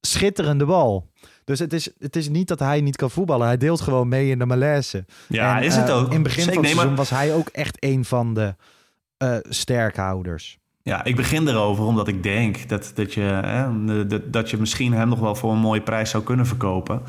schitterende 0.00 0.64
bal. 0.64 1.10
Dus 1.44 1.58
het 1.58 1.72
is, 1.72 1.88
het 1.98 2.16
is 2.16 2.28
niet 2.28 2.48
dat 2.48 2.58
hij 2.58 2.80
niet 2.80 2.96
kan 2.96 3.10
voetballen. 3.10 3.46
Hij 3.46 3.56
deelt 3.56 3.80
gewoon 3.80 4.08
mee 4.08 4.30
in 4.30 4.38
de 4.38 4.46
malaise. 4.46 5.04
Ja, 5.28 5.56
En, 5.58 5.62
is 5.62 5.76
het 5.76 5.88
eh, 5.88 5.96
ook. 5.98 6.06
In 6.06 6.12
het 6.14 6.22
begin 6.22 6.42
Zeker. 6.42 6.54
van 6.54 6.62
het 6.64 6.72
seizoen 6.72 6.96
was 6.96 7.10
hij 7.10 7.34
ook 7.34 7.48
echt 7.48 7.76
een 7.84 8.04
van 8.04 8.34
de 8.34 8.54
eh, 9.16 9.36
sterkhouders. 9.48 10.58
Ja, 10.82 11.04
ik 11.04 11.16
begin 11.16 11.48
erover 11.48 11.84
omdat 11.84 12.08
ik 12.08 12.22
denk 12.22 12.68
dat, 12.68 12.92
dat, 12.94 13.14
je, 13.14 13.20
hè, 13.20 14.06
dat, 14.06 14.32
dat 14.32 14.50
je 14.50 14.56
misschien 14.56 14.92
hem 14.92 15.08
nog 15.08 15.18
wel 15.18 15.34
voor 15.34 15.52
een 15.52 15.58
mooie 15.58 15.80
prijs 15.82 16.10
zou 16.10 16.22
kunnen 16.24 16.46
verkopen. 16.46 17.02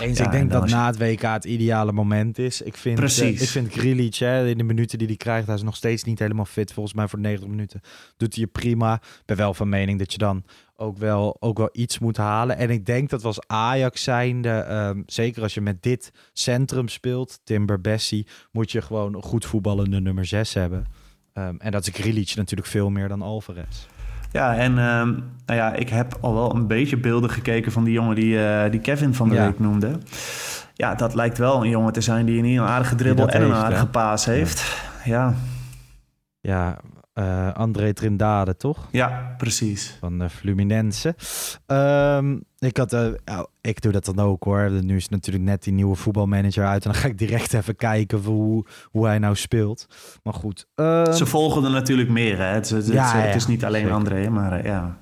Eens, 0.00 0.18
Ja, 0.18 0.24
ik 0.24 0.32
en 0.32 0.38
denk 0.38 0.50
dat 0.50 0.64
is- 0.64 0.70
na 0.70 0.86
het 0.86 0.98
WK 0.98 1.20
het 1.22 1.44
ideale 1.44 1.92
moment 1.92 2.38
is. 2.38 2.62
Ik 2.62 2.76
vind, 2.76 2.94
Precies. 2.98 3.36
eh, 3.36 3.42
ik 3.42 3.48
vind 3.48 3.72
Grealish, 3.72 4.18
hè, 4.18 4.46
in 4.48 4.58
de 4.58 4.64
minuten 4.64 4.98
die 4.98 5.06
hij 5.06 5.16
krijgt, 5.16 5.46
hij 5.46 5.56
is 5.56 5.62
nog 5.62 5.76
steeds 5.76 6.04
niet 6.04 6.18
helemaal 6.18 6.44
fit. 6.44 6.72
Volgens 6.72 6.94
mij 6.94 7.08
voor 7.08 7.18
90 7.18 7.48
minuten 7.48 7.80
doet 8.16 8.34
hij 8.34 8.42
het 8.42 8.52
prima. 8.52 8.94
Ik 8.94 9.22
ben 9.26 9.36
wel 9.36 9.54
van 9.54 9.68
mening 9.68 9.98
dat 9.98 10.12
je 10.12 10.18
dan 10.18 10.44
ook 10.82 10.98
wel, 10.98 11.36
ook 11.40 11.58
wel 11.58 11.68
iets 11.72 11.98
moet 11.98 12.16
halen. 12.16 12.56
En 12.56 12.70
ik 12.70 12.86
denk 12.86 13.10
dat 13.10 13.20
we 13.20 13.26
als 13.26 13.46
Ajax 13.46 14.02
zijnde, 14.02 14.48
ehm, 14.48 15.02
zeker 15.06 15.42
als 15.42 15.54
je 15.54 15.60
met 15.60 15.82
dit 15.82 16.10
centrum 16.32 16.88
speelt, 16.88 17.40
Timber 17.44 17.80
Bessie, 17.80 18.26
moet 18.52 18.70
je 18.72 18.82
gewoon 18.82 19.14
een 19.14 19.22
goed 19.22 19.44
voetballende 19.44 20.00
nummer 20.00 20.26
6 20.26 20.54
hebben. 20.54 20.84
Ehm, 21.32 21.54
en 21.58 21.70
dat 21.70 21.86
is 21.86 21.92
Grealish 21.94 22.34
natuurlijk 22.34 22.68
veel 22.70 22.90
meer 22.90 23.08
dan 23.08 23.22
Alvarez. 23.22 23.86
Ja, 24.32 24.56
en 24.56 24.78
ehm, 24.78 25.08
nou 25.46 25.58
ja, 25.60 25.72
ik 25.72 25.88
heb 25.88 26.18
al 26.20 26.34
wel 26.34 26.54
een 26.54 26.66
beetje 26.66 26.96
beelden 26.96 27.30
gekeken 27.30 27.72
van 27.72 27.84
die 27.84 27.92
jongen 27.92 28.14
die, 28.14 28.44
eh, 28.46 28.70
die 28.70 28.80
Kevin 28.80 29.14
van 29.14 29.28
de 29.28 29.34
Ja. 29.34 29.46
week 29.46 29.58
noemde. 29.58 29.98
Ja, 30.74 30.94
dat 30.94 31.14
lijkt 31.14 31.38
wel 31.38 31.62
een 31.62 31.70
jongen 31.70 31.92
te 31.92 32.00
zijn 32.00 32.26
die 32.26 32.42
een 32.42 32.60
aardige 32.60 32.94
dribbel 32.94 33.28
en 33.28 33.42
een 33.42 33.52
aardige 33.52 33.86
paas 33.86 34.24
heeft. 34.24 34.82
Ja, 35.04 35.34
Ja, 36.40 36.78
eh, 37.12 37.52
André 37.54 37.92
Trindade, 37.92 38.56
toch? 38.56 38.88
ja 38.90 39.34
precies. 39.36 39.96
van 40.00 40.18
de 40.18 40.30
Fluminense. 40.30 41.14
Ehm, 41.66 42.38
ik, 42.58 42.76
had, 42.76 42.92
eh, 42.92 43.08
nou, 43.24 43.46
ik 43.60 43.80
doe 43.80 43.92
dat 43.92 44.04
dan 44.04 44.18
ook 44.18 44.44
hoor. 44.44 44.70
Nu 44.70 44.96
is 44.96 45.08
natuurlijk 45.08 45.44
net 45.44 45.62
die 45.62 45.72
nieuwe 45.72 45.94
voetbalmanager 45.94 46.66
uit. 46.66 46.84
En 46.84 46.90
dan 46.92 47.00
ga 47.00 47.08
ik 47.08 47.18
direct 47.18 47.54
even 47.54 47.76
kijken 47.76 48.18
hoe, 48.18 48.64
hoe 48.84 49.06
hij 49.06 49.18
nou 49.18 49.34
speelt. 49.36 49.86
Maar 50.22 50.34
goed. 50.34 50.66
ehm, 50.74 51.12
Ze 51.12 51.26
volgen 51.26 51.64
er 51.64 51.70
natuurlijk 51.70 52.08
meer. 52.08 52.38
Hè? 52.38 52.44
Het, 52.44 52.68
Ja, 52.86 53.16
het 53.16 53.34
is 53.34 53.46
niet 53.46 53.64
alleen 53.64 53.80
zeker. 53.80 53.96
André, 53.96 54.28
maar 54.28 54.52
eh, 54.52 54.64
ja. 54.64 54.98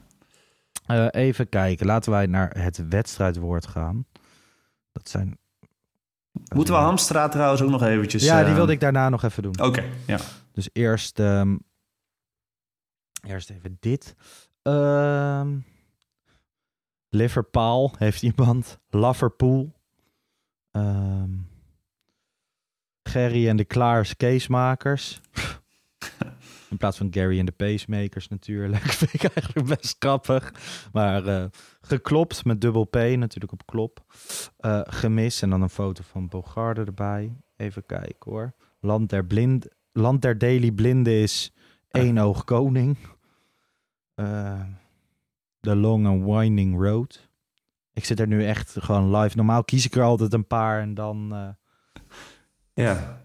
eh, 0.86 1.06
even 1.10 1.48
kijken. 1.48 1.86
Laten 1.86 2.10
wij 2.10 2.26
naar 2.26 2.50
het 2.58 2.88
wedstrijdwoord 2.88 3.66
gaan. 3.66 4.04
Dat 4.92 5.08
zijn... 5.08 5.38
Moeten 6.54 6.74
we 6.74 6.80
Hamstra 6.80 7.28
trouwens 7.28 7.62
ook 7.62 7.70
nog 7.70 7.82
eventjes... 7.82 8.24
Ja, 8.24 8.38
die 8.40 8.48
eh, 8.48 8.54
wilde 8.54 8.72
ik 8.72 8.80
daarna 8.80 9.08
nog 9.08 9.22
even 9.22 9.42
doen. 9.42 9.60
Oké, 9.62 9.84
ja. 10.06 10.18
Dus 10.52 10.68
eerst, 10.72 11.18
ehm, 11.18 11.56
eerst 13.20 13.50
even 13.50 13.76
dit. 13.80 14.14
Ehm 14.62 15.58
Liverpool 17.08 17.94
heeft 17.98 18.22
iemand. 18.22 18.78
Liverpool. 18.88 19.72
Ehm 20.70 21.30
Gerry 23.02 23.48
en 23.48 23.56
de 23.56 23.64
Klaars 23.64 24.16
casemakers. 24.16 25.20
In 26.70 26.76
plaats 26.76 26.96
van 26.96 27.08
Gary 27.10 27.38
en 27.38 27.46
de 27.46 27.52
pacemakers 27.52 28.28
natuurlijk. 28.28 28.82
Vind 29.00 29.14
ik 29.14 29.22
eigenlijk 29.22 29.68
best 29.68 29.96
grappig. 29.98 30.52
Maar 30.92 31.26
eh, 31.26 31.44
geklopt 31.80 32.44
met 32.44 32.60
dubbel 32.60 32.84
P 32.84 32.94
natuurlijk 32.94 33.52
op 33.52 33.66
klop. 33.66 34.04
Eh, 34.56 34.80
gemis 34.84 35.42
en 35.42 35.50
dan 35.50 35.62
een 35.62 35.70
foto 35.70 36.02
van 36.06 36.28
Bogarde 36.28 36.84
erbij. 36.84 37.36
Even 37.56 37.86
kijken 37.86 38.30
hoor. 38.30 38.52
Land 38.80 39.10
der, 39.10 39.24
blind, 39.24 39.66
Land 39.92 40.22
der 40.22 40.38
Daily 40.38 40.70
Blinde 40.70 41.20
is 41.20 41.52
één 41.90 42.18
oog 42.18 42.44
koning. 42.44 42.96
Eh, 44.14 44.60
The 45.60 45.76
Long 45.76 46.06
and 46.06 46.24
Winding 46.24 46.82
Road. 46.82 47.28
Ik 47.92 48.04
zit 48.04 48.20
er 48.20 48.26
nu 48.26 48.46
echt 48.46 48.76
gewoon 48.80 49.16
live. 49.16 49.36
Normaal 49.36 49.64
kies 49.64 49.84
ik 49.86 49.94
er 49.94 50.02
altijd 50.02 50.32
een 50.32 50.46
paar 50.46 50.80
en 50.80 50.94
dan... 50.94 51.28
eh, 51.32 51.48
Ja. 52.74 53.18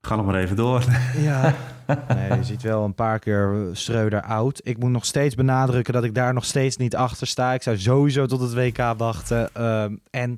Ga 0.00 0.16
nog 0.16 0.26
maar 0.26 0.34
even 0.34 0.56
door. 0.56 0.84
Ja. 1.16 1.54
Nee, 2.14 2.38
je 2.38 2.44
ziet 2.44 2.62
wel 2.62 2.84
een 2.84 2.94
paar 2.94 3.18
keer 3.18 3.68
Schreuder 3.72 4.22
oud. 4.22 4.60
Ik 4.64 4.78
moet 4.78 4.90
nog 4.90 5.04
steeds 5.04 5.34
benadrukken 5.34 5.92
dat 5.92 6.04
ik 6.04 6.14
daar 6.14 6.34
nog 6.34 6.44
steeds 6.44 6.76
niet 6.76 6.96
achter 6.96 7.26
sta. 7.26 7.52
Ik 7.52 7.62
zou 7.62 7.78
sowieso 7.78 8.26
tot 8.26 8.40
het 8.40 8.54
WK 8.54 8.76
wachten. 8.96 9.54
Ehm, 9.54 9.96
en 10.10 10.36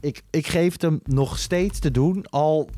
ik, 0.00 0.22
ik 0.30 0.46
geef 0.46 0.72
het 0.72 0.82
hem 0.82 1.00
nog 1.04 1.38
steeds 1.38 1.78
te 1.78 1.90
doen. 1.90 2.26
Al 2.30 2.68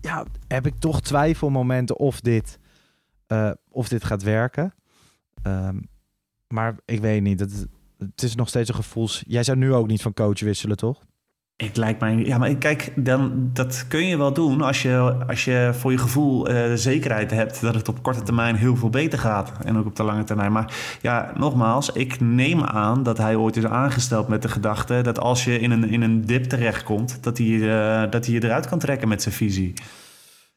ja, 0.00 0.24
heb 0.48 0.66
ik 0.66 0.74
toch 0.78 1.00
twijfelmomenten 1.00 1.96
of 1.98 2.20
dit, 2.20 2.58
eh, 3.30 3.50
of 3.68 3.88
dit 3.88 4.04
gaat 4.04 4.22
werken. 4.22 4.74
Ehm, 5.42 5.78
maar 6.48 6.76
ik 6.84 7.00
weet 7.00 7.22
niet. 7.22 7.40
Het, 7.40 7.66
het 7.98 8.22
is 8.22 8.34
nog 8.34 8.48
steeds 8.48 8.68
een 8.68 8.74
gevoels... 8.74 9.22
Jij 9.26 9.42
zou 9.42 9.58
nu 9.58 9.74
ook 9.74 9.86
niet 9.86 10.02
van 10.02 10.12
coach 10.12 10.40
wisselen, 10.40 10.76
toch? 10.76 11.04
Het 11.56 11.76
lijkt 11.76 12.00
mij... 12.00 12.16
Ja, 12.16 12.38
maar 12.38 12.54
kijk, 12.54 12.92
dan, 12.96 13.50
dat 13.52 13.84
kun 13.88 14.06
je 14.06 14.16
wel 14.16 14.32
doen 14.32 14.60
als 14.60 14.82
je, 14.82 15.16
als 15.26 15.44
je 15.44 15.70
voor 15.72 15.92
je 15.92 15.98
gevoel 15.98 16.48
eh, 16.48 16.74
zekerheid 16.74 17.30
hebt... 17.30 17.60
dat 17.60 17.74
het 17.74 17.88
op 17.88 18.02
korte 18.02 18.22
termijn 18.22 18.56
heel 18.56 18.76
veel 18.76 18.90
beter 18.90 19.18
gaat. 19.18 19.52
En 19.64 19.78
ook 19.78 19.86
op 19.86 19.96
de 19.96 20.02
lange 20.02 20.24
termijn. 20.24 20.52
Maar 20.52 20.98
ja, 21.00 21.32
nogmaals, 21.36 21.90
ik 21.90 22.20
neem 22.20 22.62
aan 22.62 23.02
dat 23.02 23.18
hij 23.18 23.36
ooit 23.36 23.56
is 23.56 23.66
aangesteld 23.66 24.28
met 24.28 24.42
de 24.42 24.48
gedachte... 24.48 25.00
dat 25.02 25.18
als 25.18 25.44
je 25.44 25.58
in 25.58 25.70
een, 25.70 25.88
in 25.88 26.02
een 26.02 26.24
dip 26.24 26.44
terechtkomt, 26.44 27.22
dat 27.22 27.38
hij, 27.38 27.54
eh, 27.54 28.10
dat 28.10 28.24
hij 28.24 28.34
je 28.34 28.44
eruit 28.44 28.66
kan 28.66 28.78
trekken 28.78 29.08
met 29.08 29.22
zijn 29.22 29.34
visie. 29.34 29.74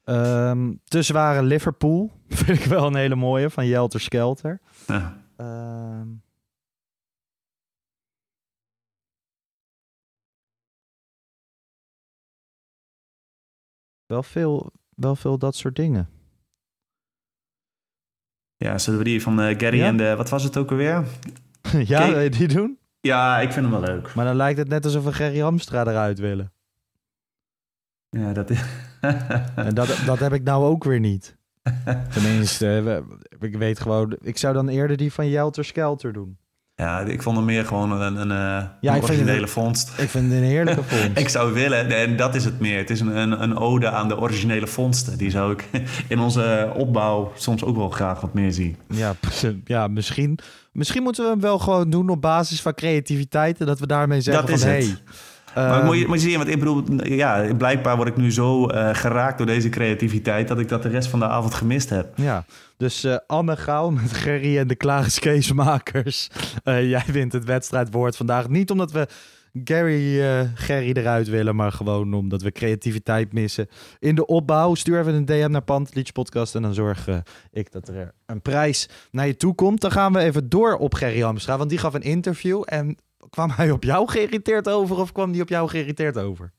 Ehm 0.03 0.73
te 0.83 1.01
zware 1.01 1.43
Liverpool. 1.43 2.11
Vind 2.29 2.59
ik 2.59 2.65
wel 2.65 2.85
een 2.87 2.95
hele 2.95 3.15
mooie 3.15 3.49
van 3.49 3.67
Jelter 3.67 3.99
Skelter. 3.99 4.61
Ja. 4.87 5.23
Ehm. 5.35 6.07
Wel 14.05 14.23
veel, 14.23 14.71
wel 14.95 15.15
veel 15.15 15.37
dat 15.37 15.55
soort 15.55 15.75
dingen. 15.75 16.09
Ja, 18.55 18.77
zullen 18.77 18.99
we 18.99 19.05
die 19.05 19.21
van 19.21 19.41
eh, 19.41 19.59
Gary 19.59 19.77
Ja? 19.77 19.85
en 19.85 19.97
de... 19.97 20.15
Wat 20.15 20.29
was 20.29 20.43
het 20.43 20.57
ook 20.57 20.71
alweer? 20.71 21.05
ja, 21.85 22.19
je 22.19 22.29
die 22.29 22.47
doen? 22.47 22.77
Ja, 22.99 23.39
ik 23.39 23.51
vind 23.51 23.65
hem 23.65 23.81
wel 23.81 23.95
leuk. 23.95 24.13
Maar 24.13 24.25
dan 24.25 24.35
lijkt 24.35 24.59
het 24.59 24.67
net 24.67 24.85
alsof 24.85 25.03
we 25.03 25.13
Gerry 25.13 25.39
Hamstra 25.39 25.81
eruit 25.81 26.19
willen. 26.19 26.53
Ja, 28.09 28.33
dat 28.33 28.49
is... 28.49 28.61
En 29.55 29.73
dat, 29.73 29.97
dat 30.05 30.19
heb 30.19 30.33
ik 30.33 30.43
nou 30.43 30.65
ook 30.65 30.83
weer 30.83 30.99
niet. 30.99 31.35
Tenminste, 32.13 33.03
ik 33.39 33.55
weet 33.55 33.79
gewoon... 33.79 34.17
Ik 34.21 34.37
zou 34.37 34.53
dan 34.53 34.67
eerder 34.67 34.97
die 34.97 35.13
van 35.13 35.29
Jelter 35.29 35.65
Skelter 35.65 36.13
doen. 36.13 36.37
Ja, 36.75 36.99
ik 36.99 37.21
vond 37.21 37.35
hem 37.37 37.45
meer 37.45 37.65
gewoon 37.65 37.91
een, 38.01 38.29
een, 38.29 38.31
eh, 38.81 38.95
ik 38.95 39.03
originele 39.03 39.41
het- 39.41 39.49
vondst. 39.49 39.89
Ik 39.99 40.09
vind 40.09 40.23
het 40.31 40.33
een 40.41 40.47
heerlijke 40.47 40.83
vondst. 40.93 41.17
Ik 41.19 41.29
zou 41.29 41.53
willen, 41.53 41.89
en 41.91 42.15
dat 42.17 42.35
is 42.35 42.45
het 42.45 42.59
meer. 42.59 42.77
Het 42.77 42.89
is 42.89 42.99
een, 42.99 43.17
een, 43.17 43.43
een 43.43 43.57
ode 43.57 43.89
aan 43.89 44.07
de 44.07 44.19
originele 44.19 44.67
vondsten. 44.67 45.17
Die 45.17 45.29
zou 45.29 45.51
ik 45.53 45.69
in 46.07 46.19
onze 46.19 46.71
opbouw 46.75 47.31
soms 47.35 47.63
ook 47.63 47.75
wel 47.75 47.89
graag 47.89 48.21
wat 48.21 48.33
meer 48.33 48.51
zien. 48.51 48.75
Ja, 48.87 49.13
ja 49.65 49.87
misschien, 49.87 50.39
misschien 50.71 51.03
moeten 51.03 51.23
we 51.23 51.29
hem 51.29 51.39
wel 51.39 51.59
gewoon 51.59 51.89
doen 51.89 52.09
op 52.09 52.21
basis 52.21 52.61
van 52.61 52.73
creativiteit. 52.73 53.59
En 53.59 53.65
dat 53.65 53.79
we 53.79 53.87
daarmee 53.87 54.21
zeggen 54.21 54.45
Dat 54.47 54.59
van, 54.59 54.69
het. 54.69 54.83
hey, 54.85 54.95
Maar 55.55 55.77
Ehm, 55.77 55.85
moet, 55.85 55.97
je, 55.97 56.07
moet 56.07 56.21
je 56.21 56.29
zien, 56.29 56.37
want 56.37 56.49
ik 56.49 56.59
bedoel, 56.59 56.83
ja, 57.03 57.53
blijkbaar 57.53 57.95
word 57.95 58.07
ik 58.07 58.17
nu 58.17 58.31
zo 58.31 58.67
eh, 58.67 58.95
geraakt 58.95 59.37
door 59.37 59.47
deze 59.47 59.69
creativiteit 59.69 60.47
dat 60.47 60.59
ik 60.59 60.69
dat 60.69 60.83
de 60.83 60.89
rest 60.89 61.09
van 61.09 61.19
de 61.19 61.27
avond 61.27 61.53
gemist 61.53 61.89
heb. 61.89 62.17
Ja, 62.17 62.45
dus 62.77 63.03
eh, 63.03 63.17
Anne 63.27 63.57
Gauw 63.57 63.89
met 63.89 64.13
Gerry 64.23 64.57
en 64.57 64.67
de 64.67 64.75
Klagerskeesmakers. 64.75 66.29
Eh 66.63 66.89
jij 66.89 67.03
wint 67.07 67.33
het 67.33 67.45
wedstrijdwoord 67.45 68.15
vandaag. 68.15 68.49
Niet 68.49 68.71
omdat 68.71 68.91
we 68.91 69.07
Gary, 69.63 70.19
Gerry 70.55 70.91
eruit 70.91 71.27
willen, 71.27 71.55
maar 71.55 71.71
gewoon 71.71 72.13
omdat 72.13 72.41
we 72.41 72.51
creativiteit 72.51 73.33
missen. 73.33 73.67
In 73.99 74.15
de 74.15 74.25
opbouw, 74.25 74.75
stuur 74.75 74.99
even 74.99 75.13
een 75.13 75.25
DM 75.25 75.51
naar 75.51 75.61
Pantelietje 75.61 76.13
Podcast 76.13 76.55
en 76.55 76.61
dan 76.61 76.73
zorg 76.73 77.07
ik 77.51 77.71
dat 77.71 77.87
er 77.87 78.13
een 78.25 78.41
prijs 78.41 78.89
naar 79.11 79.27
je 79.27 79.37
toe 79.37 79.55
komt. 79.55 79.81
Dan 79.81 79.91
gaan 79.91 80.13
we 80.13 80.19
even 80.19 80.49
door 80.49 80.75
op 80.75 80.93
Gerry 80.93 81.21
Hamstra, 81.21 81.57
want 81.57 81.69
die 81.69 81.79
gaf 81.79 81.93
een 81.93 82.01
interview 82.01 82.63
en 82.65 82.97
kwam 83.29 83.49
hij 83.49 83.71
op 83.71 83.83
jou 83.83 84.09
geïrriteerd 84.09 84.69
over 84.69 84.97
of 84.97 85.11
kwam 85.11 85.31
die 85.31 85.41
op 85.41 85.49
jou 85.49 85.69
geïrriteerd 85.69 86.17
over? 86.17 86.51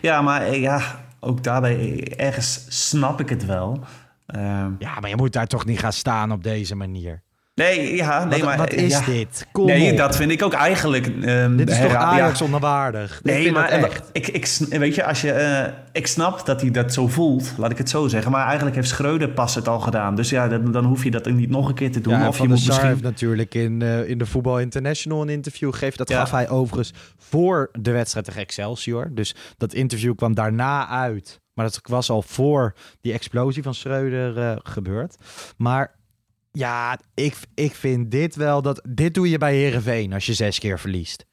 Ja, 0.00 0.22
maar 0.22 0.42
eh, 0.42 0.60
ja, 0.60 1.04
ook 1.20 1.42
daarbij, 1.42 1.76
eh, 1.78 2.26
ergens 2.26 2.64
snap 2.88 3.20
ik 3.20 3.28
het 3.28 3.46
wel. 3.46 3.84
Ehm, 4.26 4.72
Ja, 4.78 5.00
maar 5.00 5.08
je 5.08 5.16
moet 5.16 5.32
daar 5.32 5.46
toch 5.46 5.64
niet 5.64 5.78
gaan 5.78 5.92
staan 5.92 6.32
op 6.32 6.42
deze 6.42 6.74
manier. 6.74 7.22
Nee, 7.60 7.96
ja, 7.96 8.24
nee, 8.24 8.38
wat, 8.38 8.48
maar... 8.48 8.58
wat 8.58 8.72
is 8.72 8.92
ja. 8.92 9.04
dit? 9.04 9.46
Kom 9.52 9.66
Nee, 9.66 9.90
op. 9.90 9.96
dat 9.96 10.16
vind 10.16 10.30
ik 10.30 10.42
ook 10.42 10.52
eigenlijk... 10.52 11.06
ehm, 11.06 11.56
Dit 11.56 11.70
is 11.70 11.80
toch 11.80 11.94
Ajax 11.94 12.38
ja. 12.38 13.06
Nee, 13.22 13.52
maar 13.52 13.68
eh, 13.68 13.82
echt. 13.82 14.10
ik, 14.12 14.28
ik, 14.28 14.46
weet 14.68 14.94
je, 14.94 15.04
als 15.04 15.20
je, 15.20 15.32
eh, 15.32 15.72
ik 15.92 16.06
snap 16.06 16.46
dat 16.46 16.60
hij 16.60 16.70
dat 16.70 16.92
zo 16.92 17.08
voelt, 17.08 17.52
laat 17.56 17.70
ik 17.70 17.78
het 17.78 17.90
zo 17.90 18.08
zeggen. 18.08 18.30
Maar 18.30 18.46
eigenlijk 18.46 18.76
heeft 18.76 18.88
Schreuder 18.88 19.28
pas 19.28 19.54
het 19.54 19.68
al 19.68 19.80
gedaan. 19.80 20.14
Dus 20.14 20.30
ja, 20.30 20.48
dan, 20.48 20.72
dan 20.72 20.84
hoef 20.84 21.04
je 21.04 21.10
dat 21.10 21.30
niet 21.30 21.50
nog 21.50 21.68
een 21.68 21.74
keer 21.74 21.92
te 21.92 22.00
doen. 22.00 22.12
Ja, 22.12 22.28
of 22.28 22.38
je 22.38 22.48
moet 22.48 22.58
Sar 22.58 22.66
misschien... 22.68 22.88
heeft 22.88 23.02
natuurlijk 23.02 23.54
in, 23.54 23.82
eh, 23.82 24.08
in 24.08 24.18
de 24.18 24.26
Voetbal 24.26 24.60
International 24.60 25.22
een 25.22 25.28
interview 25.28 25.72
gegeven. 25.72 25.98
Dat 25.98 26.12
gaf 26.12 26.30
hij 26.30 26.48
overigens 26.48 26.92
voor 27.18 27.68
de 27.80 27.90
wedstrijd 27.90 28.26
tegen 28.26 28.40
Excelsior. 28.40 29.10
Dus 29.14 29.34
dat 29.56 29.72
interview 29.72 30.14
kwam 30.14 30.34
daarna 30.34 30.88
uit. 30.88 31.40
Maar 31.54 31.64
dat 31.64 31.80
was 31.82 32.10
al 32.10 32.22
voor 32.22 32.74
die 33.00 33.12
explosie 33.12 33.62
van 33.62 33.74
Schreuder 33.74 34.60
gebeurd. 34.62 35.16
Maar 35.56 35.98
ja, 36.52 36.98
ik, 37.14 37.36
ik 37.54 37.74
vind 37.74 38.10
dit 38.10 38.36
wel 38.36 38.62
dat... 38.62 38.82
Dit 38.88 39.14
doe 39.14 39.30
je 39.30 39.38
bij 39.38 39.54
Herenveen 39.56 40.12
als 40.12 40.26
je 40.26 40.34
zes 40.34 40.58
keer 40.58 40.78
verliest. 40.78 41.28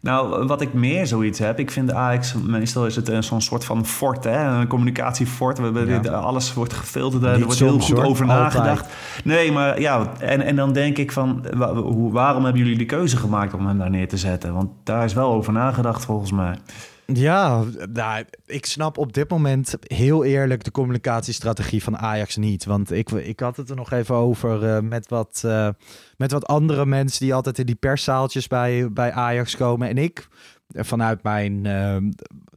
Nou, 0.00 0.46
wat 0.46 0.60
ik 0.60 0.72
meer 0.72 1.06
zoiets 1.06 1.38
heb, 1.38 1.58
ik 1.58 1.70
vind 1.70 1.92
Ajax, 1.92 2.34
meestal 2.34 2.86
is 2.86 2.96
het 2.96 3.08
eh, 3.08 3.20
zo'n 3.22 3.40
soort 3.40 3.64
van 3.64 3.86
fort, 3.86 4.24
hè? 4.24 4.44
een 4.46 4.66
communicatiefort. 4.66 5.58
We 5.58 5.84
Ja. 5.86 5.98
dit- 5.98 6.08
Alles 6.12 6.54
wordt 6.54 6.72
gefilterd, 6.72 7.22
er 7.22 7.44
wordt 7.44 7.58
heel 7.58 7.78
goed 7.80 7.98
over 7.98 8.28
Altijd. 8.28 8.42
nagedacht. 8.54 8.86
Nee, 9.24 9.52
maar 9.52 9.80
ja, 9.80 10.12
en, 10.18 10.40
en 10.40 10.56
dan 10.56 10.72
denk 10.72 10.98
ik 10.98 11.12
van, 11.12 11.44
waarom 12.12 12.44
hebben 12.44 12.62
jullie 12.62 12.78
de 12.78 12.84
keuze 12.86 13.16
gemaakt 13.16 13.54
om 13.54 13.66
hem 13.66 13.78
daar 13.78 13.90
neer 13.90 14.08
te 14.08 14.16
zetten? 14.16 14.54
Want 14.54 14.70
daar 14.84 15.04
is 15.04 15.14
wel 15.14 15.32
over 15.32 15.52
nagedacht 15.52 16.04
volgens 16.04 16.32
mij. 16.32 16.56
Ja, 17.06 17.64
nou, 17.92 18.24
ik 18.46 18.66
snap 18.66 18.98
op 18.98 19.12
dit 19.12 19.30
moment 19.30 19.74
heel 19.80 20.24
eerlijk 20.24 20.64
de 20.64 20.70
communicatiestrategie 20.70 21.82
van 21.82 21.98
Ajax 21.98 22.36
niet. 22.36 22.64
Want 22.64 22.92
ik, 22.92 23.10
ik 23.10 23.40
had 23.40 23.56
het 23.56 23.70
er 23.70 23.76
nog 23.76 23.92
even 23.92 24.14
over 24.14 24.68
eh, 24.68 24.80
met, 24.80 25.08
wat, 25.08 25.42
eh, 25.44 25.68
met 26.16 26.30
wat 26.30 26.46
andere 26.46 26.86
mensen 26.86 27.20
die 27.20 27.34
altijd 27.34 27.58
in 27.58 27.66
die 27.66 27.74
perszaaltjes 27.74 28.46
bij, 28.46 28.92
bij 28.92 29.12
Ajax 29.12 29.56
komen. 29.56 29.88
En 29.88 29.98
ik, 29.98 30.28
vanuit 30.68 31.22
mijn 31.22 31.66
eh, 31.66 31.96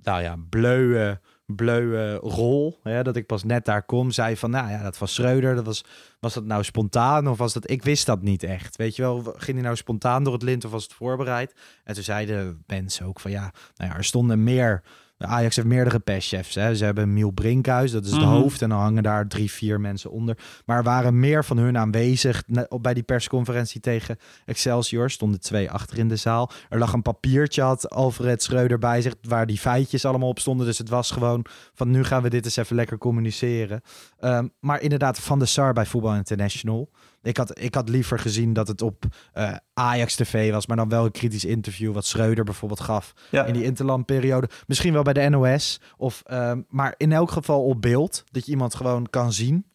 nou 0.03 0.21
ja, 0.21 0.35
bleuwe, 0.49 1.19
bleuwe 1.45 2.15
rol, 2.15 2.79
hè, 2.83 3.03
dat 3.03 3.15
ik 3.15 3.25
pas 3.25 3.43
net 3.43 3.65
daar 3.65 3.83
kom, 3.83 4.11
zei 4.11 4.37
van, 4.37 4.49
nou 4.49 4.69
ja, 4.69 4.83
dat 4.83 4.97
was 4.97 5.13
Schreuder, 5.13 5.55
dat 5.55 5.65
was, 5.65 5.83
was 6.19 6.33
dat 6.33 6.45
nou 6.45 6.63
spontaan 6.63 7.27
of 7.27 7.37
was 7.37 7.53
dat, 7.53 7.69
ik 7.69 7.83
wist 7.83 8.05
dat 8.05 8.21
niet 8.21 8.43
echt. 8.43 8.75
Weet 8.75 8.95
je 8.95 9.01
wel, 9.01 9.21
ging 9.23 9.57
hij 9.57 9.65
nou 9.65 9.75
spontaan 9.75 10.23
door 10.23 10.33
het 10.33 10.43
lint 10.43 10.65
of 10.65 10.71
was 10.71 10.83
het 10.83 10.93
voorbereid? 10.93 11.53
En 11.83 11.93
toen 11.93 12.03
zeiden 12.03 12.63
mensen 12.67 13.05
ook 13.05 13.19
van, 13.19 13.31
ja, 13.31 13.53
nou 13.75 13.91
ja, 13.91 13.97
er 13.97 14.03
stonden 14.03 14.43
meer. 14.43 14.83
Ajax 15.17 15.55
heeft 15.55 15.67
meerdere 15.67 15.99
perschefs. 15.99 16.55
Hè. 16.55 16.75
Ze 16.75 16.85
hebben 16.85 17.13
Miel 17.13 17.31
Brinkhuis, 17.31 17.91
dat 17.91 18.05
is 18.05 18.11
het 18.11 18.19
Mhm. 18.21 18.29
hoofd. 18.29 18.61
En 18.61 18.69
dan 18.69 18.79
hangen 18.79 19.03
daar 19.03 19.27
drie, 19.27 19.51
vier 19.51 19.79
mensen 19.81 20.11
onder. 20.11 20.37
Maar 20.65 20.77
er 20.77 20.83
waren 20.83 21.19
meer 21.19 21.45
van 21.45 21.57
hun 21.57 21.77
aanwezig 21.77 22.43
bij 22.81 22.93
die 22.93 23.03
persconferentie 23.03 23.81
tegen 23.81 24.17
Excelsior. 24.45 25.09
Stonden 25.09 25.39
twee 25.39 25.71
achter 25.71 25.97
in 25.97 26.07
de 26.07 26.15
zaal. 26.15 26.51
Er 26.69 26.79
lag 26.79 26.93
een 26.93 27.01
papiertje, 27.01 27.61
had 27.61 27.89
Alfred 27.89 28.43
Schreuder 28.43 28.79
bij 28.79 29.01
zich, 29.01 29.13
waar 29.21 29.45
die 29.45 29.57
feitjes 29.59 30.05
allemaal 30.05 30.29
op 30.29 30.39
stonden. 30.39 30.65
Dus 30.65 30.77
het 30.77 30.89
was 30.89 31.11
gewoon 31.11 31.45
van 31.73 31.91
nu 31.91 32.03
gaan 32.03 32.21
we 32.23 32.29
dit 32.29 32.45
eens 32.45 32.55
even 32.57 32.75
lekker 32.75 32.97
communiceren. 32.97 33.81
Ehm, 34.19 34.47
maar 34.59 34.81
inderdaad, 34.81 35.19
Van 35.19 35.39
de 35.39 35.45
Sar 35.45 35.73
bij 35.73 35.85
Voetbal 35.85 36.15
International. 36.15 36.89
Ik 37.25 37.37
had, 37.37 37.59
ik 37.59 37.73
had 37.75 37.89
liever 37.89 38.19
gezien 38.19 38.53
dat 38.53 38.67
het 38.67 38.81
op 38.81 39.03
eh, 39.33 39.55
Ajax 39.73 40.15
TV 40.15 40.51
was, 40.51 40.67
maar 40.67 40.77
dan 40.77 40.89
wel 40.89 41.05
een 41.05 41.11
kritisch 41.11 41.45
interview 41.45 41.93
wat 41.93 42.05
Schreuder 42.05 42.43
bijvoorbeeld 42.43 42.79
gaf 42.79 43.13
Ja. 43.31 43.45
in 43.45 43.53
die 43.53 43.63
interlandperiode. 43.63 44.49
Misschien 44.67 44.93
wel 44.93 45.03
bij 45.03 45.13
de 45.13 45.29
NOS, 45.29 45.81
of, 45.97 46.21
ehm, 46.25 46.61
maar 46.69 46.93
in 46.97 47.11
elk 47.11 47.31
geval 47.31 47.63
op 47.63 47.81
beeld, 47.81 48.23
dat 48.31 48.45
je 48.45 48.51
iemand 48.51 48.75
gewoon 48.75 49.09
kan 49.09 49.33
zien. 49.33 49.65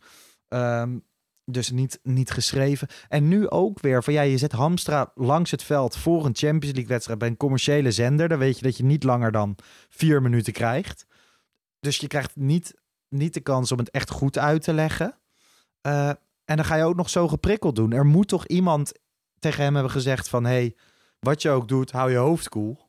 Ehm, 0.49 0.99
dus 1.45 1.71
niet, 1.71 1.99
niet 2.03 2.31
geschreven. 2.31 2.89
En 3.09 3.29
nu 3.29 3.49
ook 3.49 3.81
weer 3.81 4.03
van 4.05 4.13
ja, 4.13 4.23
je 4.23 4.39
zet 4.39 4.53
Hamstra 4.53 5.13
langs 5.15 5.51
het 5.51 5.63
veld 5.63 5.97
voor 5.97 6.25
een 6.25 6.37
Champions 6.37 6.75
League 6.75 6.87
wedstrijd 6.93 7.19
bij 7.19 7.29
een 7.29 7.37
commerciële 7.37 7.91
zender. 7.91 8.29
Dan 8.29 8.39
weet 8.39 8.57
je 8.57 8.63
dat 8.63 8.77
je 8.77 8.85
niet 8.85 9.03
langer 9.05 9.33
dan 9.33 9.57
vier 9.89 10.23
minuten 10.23 10.53
krijgt. 10.53 11.07
Dus 11.81 11.97
je 11.97 12.07
krijgt 12.07 12.37
niet, 12.37 12.75
niet 13.09 13.35
de 13.35 13.41
kans 13.41 13.73
om 13.73 13.79
het 13.79 13.91
echt 13.91 14.11
goed 14.11 14.39
uit 14.39 14.63
te 14.63 14.73
leggen. 14.73 15.19
Eh, 15.81 16.11
en 16.51 16.57
dan 16.57 16.65
ga 16.65 16.75
je 16.75 16.85
ook 16.85 16.97
nog 16.97 17.11
zo 17.11 17.29
geprikkeld 17.29 17.77
doen. 17.77 17.93
Er 17.93 18.07
moet 18.07 18.29
toch 18.29 18.47
iemand 18.47 18.93
tegen 19.39 19.65
hem 19.65 19.75
hebben 19.75 19.93
gezegd 19.93 20.29
van... 20.29 20.45
hey, 20.45 20.77
wat 21.21 21.43
je 21.43 21.51
ook 21.51 21.69
doet, 21.69 21.91
hou 21.91 22.11
je 22.11 22.17
hoofd 22.17 22.49
koel. 22.49 22.89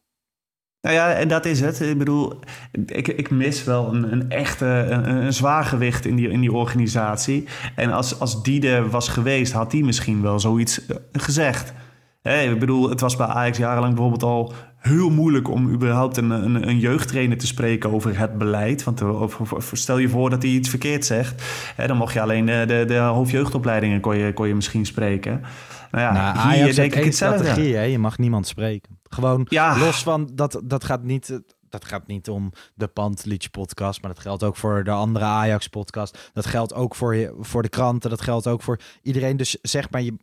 Nou 0.82 0.96
ja, 0.96 1.14
en 1.14 1.28
dat 1.28 1.46
is 1.46 1.60
het. 1.60 1.80
Ik 1.80 1.98
bedoel, 1.98 2.40
ik, 2.72 3.08
ik 3.08 3.30
mis 3.30 3.64
wel 3.64 3.94
een, 3.94 4.12
een 4.12 4.30
echte 4.30 4.66
een, 4.66 5.10
een 5.10 5.34
zwaargewicht 5.34 6.06
in 6.06 6.16
die, 6.16 6.30
in 6.30 6.40
die 6.40 6.52
organisatie. 6.52 7.48
En 7.76 7.92
als, 7.92 8.20
als 8.20 8.44
die 8.44 8.70
er 8.70 8.90
was 8.90 9.08
geweest, 9.08 9.54
had 9.54 9.72
die 9.72 9.84
misschien 9.84 10.22
wel 10.22 10.40
zoiets 10.40 10.86
eh, 10.86 10.96
gezegd. 11.12 11.74
Hè, 12.22 12.42
ik 12.42 12.60
bedoel, 12.60 12.90
het 12.90 13.02
was 13.02 13.16
bij 13.16 13.28
Ajax 13.28 13.58
jarenlang 13.58 13.94
bijvoorbeeld 13.94 14.24
al 14.24 14.54
heel 14.82 15.10
moeilijk 15.10 15.50
om 15.50 15.70
überhaupt 15.70 16.18
een, 16.18 16.30
een, 16.30 16.68
een 16.68 16.80
jeugdtrainer 16.80 17.38
te 17.38 17.48
spreken 17.48 17.92
over 17.92 18.18
het 18.20 18.38
beleid. 18.38 18.84
Want 18.84 19.02
eh, 19.02 19.24
stel 19.72 19.98
je 19.98 20.10
voor 20.10 20.30
dat 20.30 20.42
hij 20.42 20.52
iets 20.52 20.70
verkeerd 20.70 21.06
zegt. 21.06 21.44
Hè, 21.76 21.88
dan 21.88 21.98
mocht 21.98 22.14
je 22.14 22.22
alleen 22.22 22.46
de, 22.46 22.64
de, 22.68 22.84
de 22.88 22.98
hoofdjeugdopleidingen 22.98 24.00
kon 24.00 24.18
je, 24.18 24.34
kon 24.34 24.48
je 24.48 24.56
misschien 24.56 24.86
spreken. 24.86 25.42
Nou 25.92 26.04
ja, 26.04 26.12
nou, 26.12 26.34
hier 26.34 26.62
Ajax 26.62 26.76
denk 26.76 26.96
ik 26.96 27.04
hetzelfde. 27.04 27.44
strategie, 27.44 27.76
hè? 27.76 27.82
Je 27.84 28.00
mag 28.00 28.18
niemand 28.18 28.48
spreken. 28.48 29.00
Gewoon 29.10 29.46
Ja. 29.50 29.78
los 29.78 30.04
van, 30.04 30.30
dat, 30.34 30.62
dat 30.64 30.84
gaat 30.84 31.04
niet... 31.04 31.40
Dat 31.70 31.86
gaat 31.86 32.08
niet 32.08 32.30
om 32.30 32.52
de 32.76 32.88
Pantelietje 32.88 33.50
podcast, 33.50 34.02
maar 34.02 34.14
dat 34.14 34.22
geldt 34.22 34.44
ook 34.44 34.56
voor 34.56 34.84
de 34.84 34.92
andere 34.92 35.26
Ajax 35.26 35.68
podcast. 35.68 36.30
Dat 36.34 36.46
geldt 36.46 36.74
ook 36.74 36.96
voor, 36.96 37.16
je, 37.16 37.36
voor 37.40 37.62
de 37.62 37.70
kranten, 37.70 38.10
dat 38.10 38.22
geldt 38.22 38.48
ook 38.48 38.62
voor 38.62 38.80
iedereen. 39.02 39.38
Dus 39.38 39.58
zeg 39.62 39.90
maar, 39.90 40.02
je, 40.02 40.18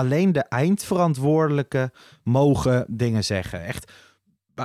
alleen 0.00 0.32
de 0.32 0.44
eindverantwoordelijke 0.48 1.92
mogen 2.22 2.84
dingen 2.88 3.24
zeggen. 3.24 3.64
Echt, 3.64 3.92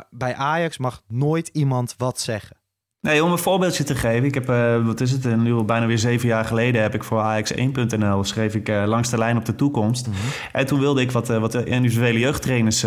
bij- 0.10 0.36
Ajax 0.36 0.78
mag 0.78 1.02
nooit 1.08 1.48
iemand 1.48 1.94
wat 1.98 2.20
zeggen. 2.20 2.58
Nee, 3.02 3.24
om 3.24 3.32
een 3.32 3.38
voorbeeldje 3.38 3.84
te 3.84 3.96
geven. 3.96 4.24
Ik 4.26 4.34
heb, 4.34 4.50
eh, 4.50 4.86
wat 4.86 5.02
is 5.02 5.12
het, 5.12 5.38
nu 5.38 5.54
al 5.54 5.66
bijna 5.66 5.86
weer 5.86 5.98
zeven 5.98 6.28
jaar 6.28 6.46
geleden 6.46 6.82
heb 6.82 6.94
ik 6.94 7.04
voor 7.04 7.22
AX1.nl 7.22 8.24
schreef 8.24 8.56
ik 8.56 8.70
eh, 8.70 8.84
langs 8.86 9.10
de 9.10 9.18
lijn 9.18 9.38
op 9.38 9.46
de 9.46 9.56
toekomst. 9.56 10.08
En 10.52 10.66
toen 10.66 10.80
wilde 10.80 11.02
ik 11.02 11.12
wat, 11.12 11.30
eh, 11.30 11.38
wat 11.40 11.56
individuele 11.56 12.20
jeugdtrainers 12.20 12.86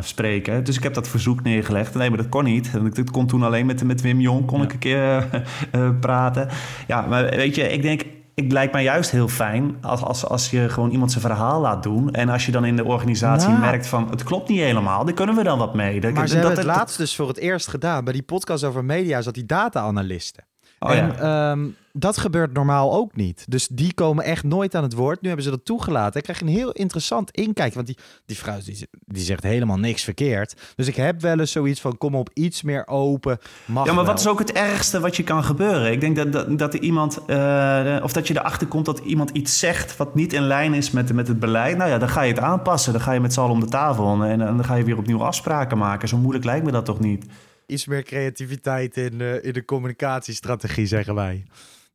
spreken. 0.00 0.64
Dus 0.64 0.76
ik 0.76 0.82
heb 0.82 0.94
dat 0.94 1.08
verzoek 1.08 1.42
neergelegd. 1.42 1.94
Nee, 1.94 2.08
maar 2.08 2.18
dat 2.18 2.28
kon 2.28 2.44
niet. 2.44 2.70
En 2.74 2.90
Dat 2.90 3.10
kon 3.10 3.26
toen 3.26 3.42
alleen 3.42 3.66
met, 3.66 3.84
met 3.84 4.00
Wim 4.00 4.20
Jong 4.20 4.46
kon 4.46 4.62
ik 4.62 4.72
een 4.72 4.78
keer 4.78 5.28
praten. 6.00 6.48
Ja, 6.86 7.00
maar 7.00 7.24
weet 7.24 7.54
je, 7.54 7.68
ik 7.68 7.82
denk... 7.82 8.02
Het 8.34 8.52
lijkt 8.52 8.72
mij 8.72 8.82
juist 8.82 9.10
heel 9.10 9.28
fijn 9.28 9.76
als, 9.80 10.02
als, 10.02 10.26
als 10.26 10.50
je 10.50 10.68
gewoon 10.68 10.90
iemand 10.90 11.10
zijn 11.10 11.24
verhaal 11.24 11.60
laat 11.60 11.82
doen. 11.82 12.10
En 12.10 12.28
als 12.28 12.46
je 12.46 12.52
dan 12.52 12.64
in 12.64 12.76
de 12.76 12.84
organisatie 12.84 13.48
Nou. 13.48 13.60
merkt 13.60 13.86
van 13.86 14.10
het 14.10 14.22
klopt 14.22 14.48
niet 14.48 14.60
helemaal, 14.60 15.04
dan 15.04 15.14
kunnen 15.14 15.34
we 15.34 15.42
dan 15.42 15.58
wat 15.58 15.74
mee. 15.74 16.00
Dat, 16.00 16.12
Maar 16.12 16.28
ze 16.28 16.34
dat- 16.34 16.42
hebben 16.44 16.58
het 16.58 16.68
dat- 16.68 16.76
laatst 16.76 16.98
dus 16.98 17.16
voor 17.16 17.28
het 17.28 17.38
eerst 17.38 17.68
gedaan. 17.68 18.04
Bij 18.04 18.12
die 18.12 18.22
podcast 18.22 18.64
over 18.64 18.84
media 18.84 19.20
zat 19.22 19.34
die 19.34 19.46
data-analisten. 19.46 20.44
Oh, 20.84 20.96
en 20.96 21.06
ja. 21.06 21.50
ehm, 21.50 21.66
dat 21.92 22.16
gebeurt 22.16 22.52
normaal 22.52 22.92
ook 22.92 23.16
niet. 23.16 23.44
Dus 23.48 23.68
die 23.68 23.94
komen 23.94 24.24
echt 24.24 24.44
nooit 24.44 24.74
aan 24.74 24.82
het 24.82 24.94
woord. 24.94 25.20
Nu 25.20 25.26
hebben 25.26 25.44
ze 25.44 25.50
dat 25.50 25.64
toegelaten. 25.64 26.12
Dan 26.12 26.22
krijg 26.22 26.40
een 26.40 26.46
heel 26.46 26.70
interessant 26.70 27.30
inkijk. 27.30 27.74
Want 27.74 27.86
die, 27.86 27.96
die 28.26 28.36
vrouw 28.36 28.58
die, 28.64 28.88
die 29.04 29.22
zegt 29.22 29.42
helemaal 29.42 29.76
niks 29.76 30.02
verkeerd. 30.02 30.54
Dus 30.76 30.86
ik 30.86 30.96
heb 30.96 31.20
wel 31.20 31.40
eens 31.40 31.52
zoiets 31.52 31.80
van... 31.80 31.98
kom 31.98 32.14
op, 32.14 32.30
iets 32.32 32.62
meer 32.62 32.86
open. 32.86 33.38
Mag 33.64 33.86
Ja, 33.86 33.92
maar 33.92 34.04
wel. 34.04 34.12
wat 34.12 34.20
is 34.20 34.26
ook 34.26 34.38
het 34.38 34.52
ergste 34.52 35.00
wat 35.00 35.16
je 35.16 35.22
kan 35.22 35.44
gebeuren? 35.44 35.92
Ik 35.92 36.00
denk 36.00 36.16
dat, 36.16 36.32
dat, 36.32 36.58
dat 36.58 36.74
er 36.74 36.80
iemand, 36.80 37.24
eh, 37.26 37.96
of 38.02 38.12
dat 38.12 38.28
je 38.28 38.34
erachter 38.34 38.66
komt 38.66 38.84
dat 38.84 38.98
iemand 38.98 39.30
iets 39.30 39.58
zegt 39.58 39.96
wat 39.96 40.14
niet 40.14 40.32
in 40.32 40.42
lijn 40.42 40.74
is 40.74 40.90
met, 40.90 41.12
met 41.12 41.28
het 41.28 41.38
beleid. 41.38 41.76
Nou 41.76 41.90
ja, 41.90 41.98
dan 41.98 42.08
ga 42.08 42.22
je 42.22 42.32
het 42.32 42.42
aanpassen. 42.42 42.92
Dan 42.92 43.02
ga 43.02 43.12
je 43.12 43.20
met 43.20 43.32
z'n 43.32 43.40
allen 43.40 43.52
om 43.52 43.60
de 43.60 43.66
tafel 43.66 44.22
en, 44.22 44.30
en 44.30 44.38
dan 44.38 44.64
ga 44.64 44.74
je 44.74 44.84
weer 44.84 44.98
opnieuw 44.98 45.22
afspraken 45.22 45.78
maken. 45.78 46.08
Zo 46.08 46.16
moeilijk 46.16 46.44
lijkt 46.44 46.64
me 46.64 46.72
dat 46.72 46.84
toch 46.84 47.00
niet? 47.00 47.26
Iets 47.66 47.86
meer 47.86 48.02
creativiteit 48.02 48.96
in, 48.96 49.20
eh, 49.20 49.44
in 49.44 49.52
de 49.52 49.64
communicatiestrategie, 49.64 50.86
zeggen 50.86 51.14
wij. 51.14 51.44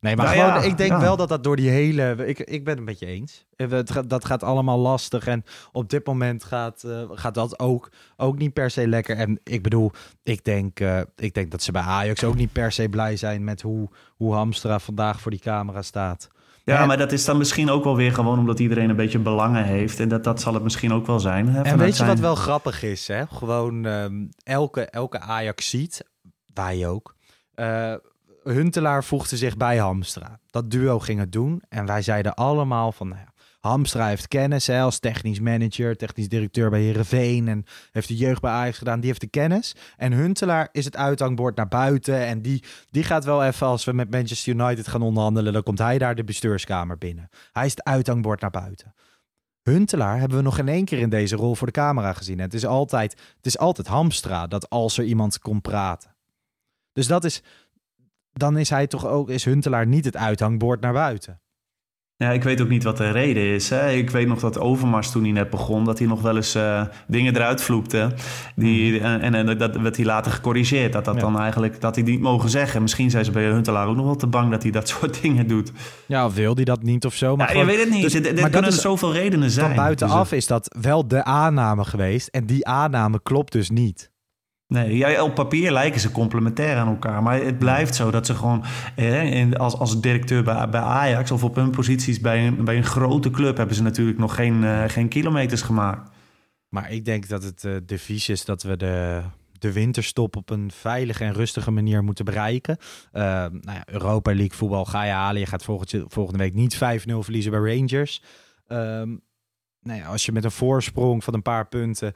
Nee, 0.00 0.16
maar 0.16 0.24
Nou 0.24 0.38
gewoon, 0.38 0.62
ja, 0.62 0.68
ik 0.68 0.76
denk 0.76 0.90
ja. 0.90 1.00
wel 1.00 1.16
dat 1.16 1.28
dat 1.28 1.44
door 1.44 1.56
die 1.56 1.70
hele... 1.70 2.26
Ik, 2.26 2.38
ik 2.38 2.64
ben 2.64 2.76
het 2.76 2.84
met 2.84 2.98
je 2.98 3.06
eens. 3.06 3.44
Eh, 3.56 3.80
dat 4.06 4.24
gaat 4.24 4.42
allemaal 4.42 4.78
lastig. 4.78 5.26
En 5.26 5.44
op 5.72 5.90
dit 5.90 6.06
moment 6.06 6.44
gaat, 6.44 6.84
eh, 6.84 7.02
gaat 7.10 7.34
dat 7.34 7.58
ook, 7.58 7.90
ook 8.16 8.38
niet 8.38 8.52
per 8.52 8.70
se 8.70 8.88
lekker. 8.88 9.16
En 9.16 9.40
ik 9.44 9.62
bedoel, 9.62 9.90
ik 10.22 10.44
denk, 10.44 10.80
eh, 10.80 11.00
ik 11.16 11.34
denk 11.34 11.50
dat 11.50 11.62
ze 11.62 11.72
bij 11.72 11.82
Ajax 11.82 12.24
ook 12.24 12.34
niet 12.34 12.52
per 12.52 12.72
se 12.72 12.88
blij 12.88 13.16
zijn... 13.16 13.44
met 13.44 13.62
hoe, 13.62 13.88
hoe 14.16 14.34
Hamstra 14.34 14.78
vandaag 14.78 15.20
voor 15.20 15.30
die 15.30 15.40
camera 15.40 15.82
staat. 15.82 16.28
Ja, 16.64 16.80
En- 16.80 16.86
maar 16.86 16.96
dat 16.98 17.12
is 17.12 17.24
dan 17.24 17.36
misschien 17.38 17.70
ook 17.70 17.84
wel 17.84 17.96
weer 17.96 18.12
gewoon 18.12 18.38
omdat 18.38 18.58
iedereen 18.58 18.90
een 18.90 18.96
beetje 18.96 19.18
belangen 19.18 19.64
heeft. 19.64 20.00
En 20.00 20.08
dat, 20.08 20.24
dat 20.24 20.40
zal 20.40 20.54
het 20.54 20.62
misschien 20.62 20.92
ook 20.92 21.06
wel 21.06 21.20
zijn. 21.20 21.48
Hè, 21.48 21.62
En 21.62 21.78
weet 21.78 21.96
je 21.96 22.04
wat 22.06 22.18
wel 22.18 22.34
grappig 22.34 22.82
is? 22.82 23.08
Hè? 23.08 23.26
Gewoon 23.26 23.84
ehm, 23.86 24.26
elke, 24.42 24.84
elke 24.84 25.20
Ajax 25.20 25.70
ziet, 25.70 26.04
wij 26.54 26.88
ook. 26.88 27.14
eh, 27.54 27.94
Huntelaar 28.44 29.04
voegde 29.04 29.36
zich 29.36 29.56
bij 29.56 29.76
Hamstra. 29.76 30.38
Dat 30.50 30.70
duo 30.70 30.98
ging 30.98 31.20
het 31.20 31.32
doen. 31.32 31.62
En 31.68 31.86
wij 31.86 32.02
zeiden 32.02 32.34
allemaal 32.34 32.92
van, 32.92 33.08
nou 33.08 33.20
ja, 33.20 33.29
Hamstra 33.60 34.06
heeft 34.06 34.28
kennis 34.28 34.66
hè, 34.66 34.80
als 34.80 34.98
technisch 34.98 35.40
manager, 35.40 35.96
technisch 35.96 36.28
directeur 36.28 36.70
bij 36.70 36.80
Herenveen 36.80 37.48
en 37.48 37.64
heeft 37.92 38.08
de 38.08 38.16
jeugd 38.16 38.40
bij 38.40 38.50
Ajax 38.50 38.78
gedaan. 38.78 39.00
Die 39.00 39.08
heeft 39.08 39.20
de 39.20 39.26
kennis. 39.26 39.74
En 39.96 40.12
Huntelaar 40.12 40.68
is 40.72 40.84
het 40.84 40.96
uithangbord 40.96 41.56
naar 41.56 41.68
buiten. 41.68 42.26
En 42.26 42.42
die, 42.42 42.64
die 42.90 43.02
gaat 43.02 43.24
wel 43.24 43.44
even, 43.44 43.66
als 43.66 43.84
we 43.84 43.92
met 43.92 44.10
Manchester 44.10 44.54
United 44.54 44.88
gaan 44.88 45.02
onderhandelen, 45.02 45.52
dan 45.52 45.62
komt 45.62 45.78
hij 45.78 45.98
daar 45.98 46.14
de 46.14 46.24
bestuurskamer 46.24 46.98
binnen. 46.98 47.28
Hij 47.52 47.66
is 47.66 47.70
het 47.70 47.84
uithangbord 47.84 48.40
naar 48.40 48.50
buiten. 48.50 48.94
Huntelaar 49.62 50.18
hebben 50.18 50.36
we 50.36 50.44
nog 50.44 50.58
in 50.58 50.68
één 50.68 50.84
keer 50.84 50.98
in 50.98 51.10
deze 51.10 51.36
rol 51.36 51.54
voor 51.54 51.66
de 51.66 51.72
camera 51.72 52.12
gezien. 52.12 52.38
En 52.38 52.44
het 52.44 52.54
is 52.54 52.66
altijd, 52.66 53.12
het 53.36 53.46
is 53.46 53.58
altijd 53.58 53.86
Hamstra 53.86 54.46
dat 54.46 54.70
als 54.70 54.98
er 54.98 55.04
iemand 55.04 55.38
komt 55.38 55.62
praten. 55.62 56.14
Dus 56.92 57.06
dat 57.06 57.24
is, 57.24 57.42
dan 58.32 58.58
is 58.58 58.70
hij 58.70 58.86
toch 58.86 59.06
ook, 59.06 59.30
is 59.30 59.44
Huntelaar 59.44 59.86
niet 59.86 60.04
het 60.04 60.16
uithangbord 60.16 60.80
naar 60.80 60.92
buiten. 60.92 61.40
Ja, 62.22 62.30
ik 62.30 62.42
weet 62.42 62.60
ook 62.60 62.68
niet 62.68 62.82
wat 62.84 62.96
de 62.96 63.10
reden 63.10 63.42
is. 63.42 63.70
Hè. 63.70 63.90
Ik 63.90 64.10
weet 64.10 64.26
nog 64.26 64.40
dat 64.40 64.58
Overmars 64.58 65.10
toen 65.10 65.22
hij 65.22 65.32
net 65.32 65.50
begon... 65.50 65.84
dat 65.84 65.98
hij 65.98 66.08
nog 66.08 66.20
wel 66.22 66.36
eens 66.36 66.54
eh, 66.54 66.82
dingen 67.06 67.36
eruit 67.36 67.62
vloekte. 67.62 68.12
Die, 68.56 69.00
en, 69.00 69.20
en, 69.20 69.34
en 69.34 69.58
dat 69.58 69.76
werd 69.76 69.96
hij 69.96 70.04
later 70.04 70.32
gecorrigeerd. 70.32 70.92
Dat, 70.92 71.04
dat, 71.04 71.14
Ja. 71.14 71.20
dan 71.20 71.40
eigenlijk, 71.40 71.80
dat 71.80 71.94
hij 71.94 72.04
niet 72.04 72.20
mogen 72.20 72.50
zeggen. 72.50 72.82
Misschien 72.82 73.10
zijn 73.10 73.24
ze 73.24 73.30
bij 73.30 73.44
Huntelaar 73.44 73.86
ook 73.86 73.96
nog 73.96 74.04
wel 74.04 74.16
te 74.16 74.26
bang... 74.26 74.50
dat 74.50 74.62
hij 74.62 74.72
dat 74.72 74.88
soort 74.98 75.22
dingen 75.22 75.46
doet. 75.46 75.72
Ja, 76.06 76.26
of 76.26 76.34
wil 76.34 76.54
hij 76.54 76.64
dat 76.64 76.82
niet 76.82 77.04
of 77.04 77.14
zo? 77.14 77.36
Maar 77.36 77.52
Ja, 77.54 77.60
je 77.60 77.66
weet 77.66 77.80
het 77.80 77.90
niet. 77.90 78.02
dus- 78.02 78.14
er 78.42 78.50
kunnen 78.50 78.72
zoveel 78.72 79.12
redenen 79.12 79.50
zijn. 79.50 79.66
van 79.66 79.76
buitenaf 79.76 80.28
Dus, 80.28 80.38
is 80.38 80.46
dat 80.46 80.76
wel 80.80 81.08
de 81.08 81.24
aanname 81.24 81.84
geweest. 81.84 82.28
En 82.28 82.46
die 82.46 82.66
aanname 82.66 83.20
klopt 83.22 83.52
dus 83.52 83.70
niet. 83.70 84.10
Nee, 84.70 85.22
op 85.22 85.34
papier 85.34 85.72
lijken 85.72 86.00
ze 86.00 86.12
complementair 86.12 86.76
aan 86.76 86.88
elkaar. 86.88 87.22
Maar 87.22 87.42
het 87.44 87.58
blijft 87.58 87.94
zo 87.94 88.10
dat 88.10 88.26
ze 88.26 88.34
gewoon 88.34 88.64
eh, 88.96 89.52
als, 89.52 89.78
als 89.78 90.00
directeur 90.00 90.42
bij, 90.42 90.68
bij 90.68 90.80
Ajax 90.80 91.30
of 91.30 91.44
op 91.44 91.54
hun 91.54 91.70
posities 91.70 92.20
bij 92.20 92.46
een, 92.46 92.64
bij 92.64 92.76
een 92.76 92.84
grote 92.84 93.30
club 93.30 93.56
hebben 93.56 93.76
ze 93.76 93.82
natuurlijk 93.82 94.18
nog 94.18 94.34
geen, 94.34 94.64
eh, 94.64 94.84
geen 94.86 95.08
kilometers 95.08 95.62
gemaakt. 95.62 96.10
Maar 96.68 96.92
ik 96.92 97.04
denk 97.04 97.28
dat 97.28 97.42
het 97.42 97.64
eh 97.64 97.72
devies 97.86 98.28
is 98.28 98.44
dat 98.44 98.62
we 98.62 98.76
de, 98.76 99.22
de 99.58 99.72
winterstop 99.72 100.36
op 100.36 100.50
een 100.50 100.70
veilige 100.70 101.24
en 101.24 101.32
rustige 101.32 101.70
manier 101.70 102.04
moeten 102.04 102.24
bereiken. 102.24 102.76
Nou 103.12 103.60
ja, 103.62 103.82
Europa 103.86 104.34
League 104.34 104.56
voetbal 104.56 104.84
ga 104.84 105.04
je 105.04 105.12
halen. 105.12 105.40
Je 105.40 105.46
gaat 105.46 105.64
volgende, 105.64 106.04
volgende 106.08 106.38
week 106.38 106.54
niet 106.54 106.74
5-0 106.74 106.78
verliezen 107.18 107.50
bij 107.50 107.76
Rangers. 107.76 108.22
Ehm, 108.66 109.16
nou 109.82 109.98
ja, 109.98 110.06
als 110.06 110.24
je 110.24 110.32
met 110.32 110.44
een 110.44 110.50
voorsprong 110.50 111.24
van 111.24 111.34
een 111.34 111.42
paar 111.42 111.68
punten 111.68 112.14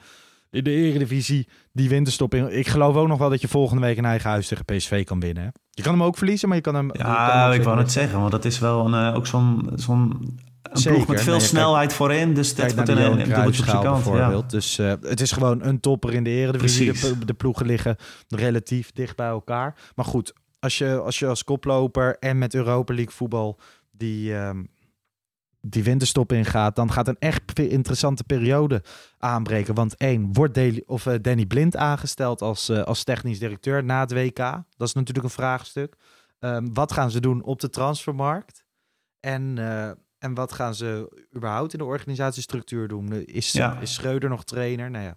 in 0.54 0.64
de 0.64 0.70
Eredivisie 0.70 1.48
die 1.72 1.88
winterstop 1.88 2.34
in... 2.34 2.58
Ik 2.58 2.66
geloof 2.68 2.96
ook 2.96 3.08
nog 3.08 3.18
wel 3.18 3.30
dat 3.30 3.40
je 3.40 3.48
volgende 3.48 3.82
week 3.82 3.96
in 3.96 4.04
eigen 4.04 4.30
huis 4.30 4.48
tegen 4.48 4.64
PSV 4.64 5.04
kan 5.04 5.20
winnen. 5.20 5.42
hè? 5.42 5.48
Je 5.70 5.82
kan 5.82 5.92
hem 5.92 6.02
ook 6.02 6.16
verliezen, 6.16 6.48
maar 6.48 6.56
je 6.56 6.62
kan 6.62 6.74
hem... 6.74 6.86
je 6.86 6.98
kan 6.98 7.06
hem 7.06 7.14
Ja, 7.16 7.52
ik 7.52 7.62
wou 7.62 7.78
het 7.78 7.92
zeggen, 7.92 8.18
want 8.18 8.30
dat 8.30 8.44
is 8.44 8.58
wel 8.58 8.86
een, 8.86 9.08
eh, 9.08 9.16
ook 9.16 9.26
zo'n 9.26 9.70
zo'n 9.74 10.00
een 10.62 10.78
Zeker. 10.80 10.92
ploeg 10.94 11.08
met 11.08 11.20
veel 11.20 11.30
Nee, 11.32 11.38
kijk- 11.40 11.50
snelheid 11.50 11.92
voorin. 11.92 12.34
Dus 12.34 12.54
dat 12.54 12.74
wordt 12.74 12.86
de 12.86 12.92
een, 12.92 12.98
een 13.12 13.16
dubbeltje 13.18 13.46
op 13.46 13.54
zijn 13.54 13.66
Cruijffschaal 13.66 13.82
kant. 13.82 14.04
Ja. 14.04 14.10
bijvoorbeeld. 14.12 14.50
Dus 14.50 14.78
eh, 14.78 14.92
het 15.00 15.20
is 15.20 15.32
gewoon 15.32 15.62
een 15.62 15.80
topper 15.80 16.14
in 16.14 16.24
de 16.24 16.30
Eredivisie. 16.30 16.92
De, 16.92 17.24
de 17.24 17.34
ploegen 17.34 17.66
liggen 17.66 17.96
relatief 18.28 18.92
dicht 18.92 19.16
bij 19.16 19.26
elkaar. 19.28 19.74
Maar 19.94 20.04
goed, 20.04 20.32
als 20.60 20.78
je 20.78 20.98
als, 20.98 21.18
je 21.18 21.26
als 21.26 21.44
koploper 21.44 22.16
en 22.18 22.38
met 22.38 22.54
Europa 22.54 22.94
League 22.94 23.12
voetbal 23.14 23.58
die, 23.90 24.34
ehm, 24.36 24.62
die 25.66 25.84
winterstop 25.84 26.32
ingaat... 26.32 26.76
dan 26.76 26.92
gaat 26.92 27.08
een 27.08 27.18
echt 27.18 27.58
interessante 27.58 28.24
periode 28.24 28.82
aanbreken. 29.18 29.74
Want 29.74 29.96
één, 29.96 30.32
wordt 30.32 30.54
Deli, 30.54 30.82
of, 30.86 31.06
eh, 31.06 31.14
Danny 31.20 31.46
Blind 31.46 31.76
aangesteld 31.76 32.42
als, 32.42 32.68
eh, 32.68 32.82
als 32.82 33.04
technisch 33.04 33.38
directeur 33.38 33.84
na 33.84 34.00
het 34.00 34.12
WK? 34.12 34.36
Dat 34.76 34.88
is 34.88 34.94
natuurlijk 34.94 35.24
een 35.26 35.32
vraagstuk. 35.32 35.96
Ehm, 36.38 36.66
wat 36.72 36.92
gaan 36.92 37.10
ze 37.10 37.20
doen 37.20 37.42
op 37.42 37.60
de 37.60 37.70
transfermarkt? 37.70 38.64
En, 39.20 39.58
eh, 39.58 39.90
en 40.18 40.34
wat 40.34 40.52
gaan 40.52 40.74
ze 40.74 41.22
überhaupt 41.36 41.72
in 41.72 41.78
de 41.78 41.84
organisatiestructuur 41.84 42.88
doen? 42.88 43.12
Is, 43.12 43.52
Ja. 43.52 43.78
is 43.80 43.94
Schreuder 43.94 44.28
nog 44.28 44.44
trainer? 44.44 44.90
Nou 44.90 45.04
ja, 45.04 45.16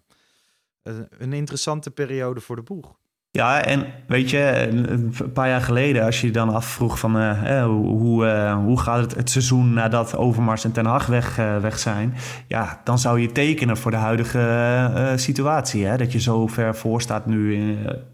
een 1.09 1.33
interessante 1.33 1.91
periode 1.91 2.41
voor 2.41 2.55
de 2.55 2.61
boeg. 2.63 2.96
Ja, 3.38 3.63
en 3.63 3.85
weet 4.07 4.29
je, 4.29 4.67
een 4.71 5.31
paar 5.33 5.47
jaar 5.47 5.61
geleden, 5.61 6.03
als 6.05 6.21
je 6.21 6.27
je 6.27 6.33
dan 6.33 6.53
afvroeg 6.53 6.99
van 6.99 7.19
eh, 7.19 7.65
hoe, 7.65 8.25
eh, 8.25 8.55
hoe 8.55 8.79
gaat 8.79 8.99
het 8.99 9.15
het 9.15 9.29
seizoen 9.29 9.73
nadat 9.73 10.15
Overmars 10.15 10.63
en 10.63 10.71
Ten 10.71 10.85
Hag 10.85 11.05
weg, 11.05 11.38
eh, 11.38 11.57
weg 11.57 11.79
zijn, 11.79 12.13
ja, 12.47 12.81
dan 12.83 12.99
zou 12.99 13.19
je 13.19 13.31
tekenen 13.31 13.77
voor 13.77 13.91
de 13.91 13.97
huidige 13.97 15.13
situatie. 15.15 15.85
Hè? 15.85 15.97
Dat 15.97 16.11
je 16.11 16.19
zo 16.19 16.47
ver 16.47 16.75
voor 16.75 17.01
staat 17.01 17.25
nu 17.25 17.55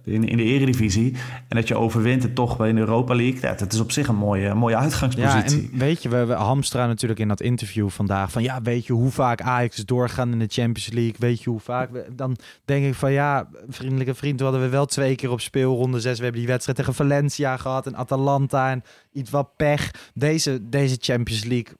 in, 0.03 0.28
in, 0.30 0.38
de 0.38 0.43
Eredivisie 0.43 1.15
en 1.47 1.55
dat 1.55 1.67
je 1.67 1.76
overwint 1.76 2.24
het 2.24 2.36
toch 2.36 2.65
in 2.65 2.76
de 2.76 2.82
Europa 2.82 3.15
League. 3.15 3.41
Ja, 3.41 3.53
dat 3.53 3.74
is 3.74 3.80
op 3.80 3.91
zich 3.91 4.07
een 4.07 4.15
mooie, 4.15 4.53
mooie 4.53 4.76
Ja, 4.76 4.82
uitgangspositie. 4.82 5.69
en 5.74 5.80
weet 5.80 6.03
je, 6.03 6.09
we, 6.09 6.26
we 6.26 6.34
Hamstra 6.34 6.88
natuurlijk 6.88 7.19
in 7.19 7.28
dat 7.28 7.41
interview 7.41 7.89
vandaag 7.89 8.32
van 8.32 8.43
ja, 8.43 8.61
weet 8.61 8.86
je 8.86 8.93
hoe 8.93 9.11
vaak 9.11 9.41
Ajax 9.41 9.86
doorgaan 9.86 10.32
in 10.32 10.39
de 10.39 10.47
Champions 10.49 10.89
League? 10.89 11.15
Weet 11.17 11.43
je 11.43 11.49
hoe 11.49 11.59
vaak? 11.59 11.89
Dan 12.11 12.38
denk 12.65 12.86
ik 12.86 12.93
van 12.93 13.11
ja, 13.11 13.47
vriendelijke 13.69 14.13
vriend, 14.13 14.39
hadden 14.39 14.61
we 14.61 14.69
wel 14.69 14.86
twee 14.86 15.12
keer 15.16 15.32
op 15.32 15.41
speelronde 15.41 15.99
zes. 15.99 16.18
We 16.18 16.24
hebben 16.24 16.41
die 16.41 16.49
wedstrijd 16.49 16.78
tegen 16.78 16.93
Valencia 16.93 17.57
gehad 17.57 17.86
en 17.86 17.95
Atalanta 17.95 18.72
en 18.72 18.84
iets 19.11 19.30
wat 19.30 19.55
pech. 19.55 19.91
Deze, 20.14 20.70
deze 20.70 20.97
Champions 20.99 21.43
League 21.43 21.74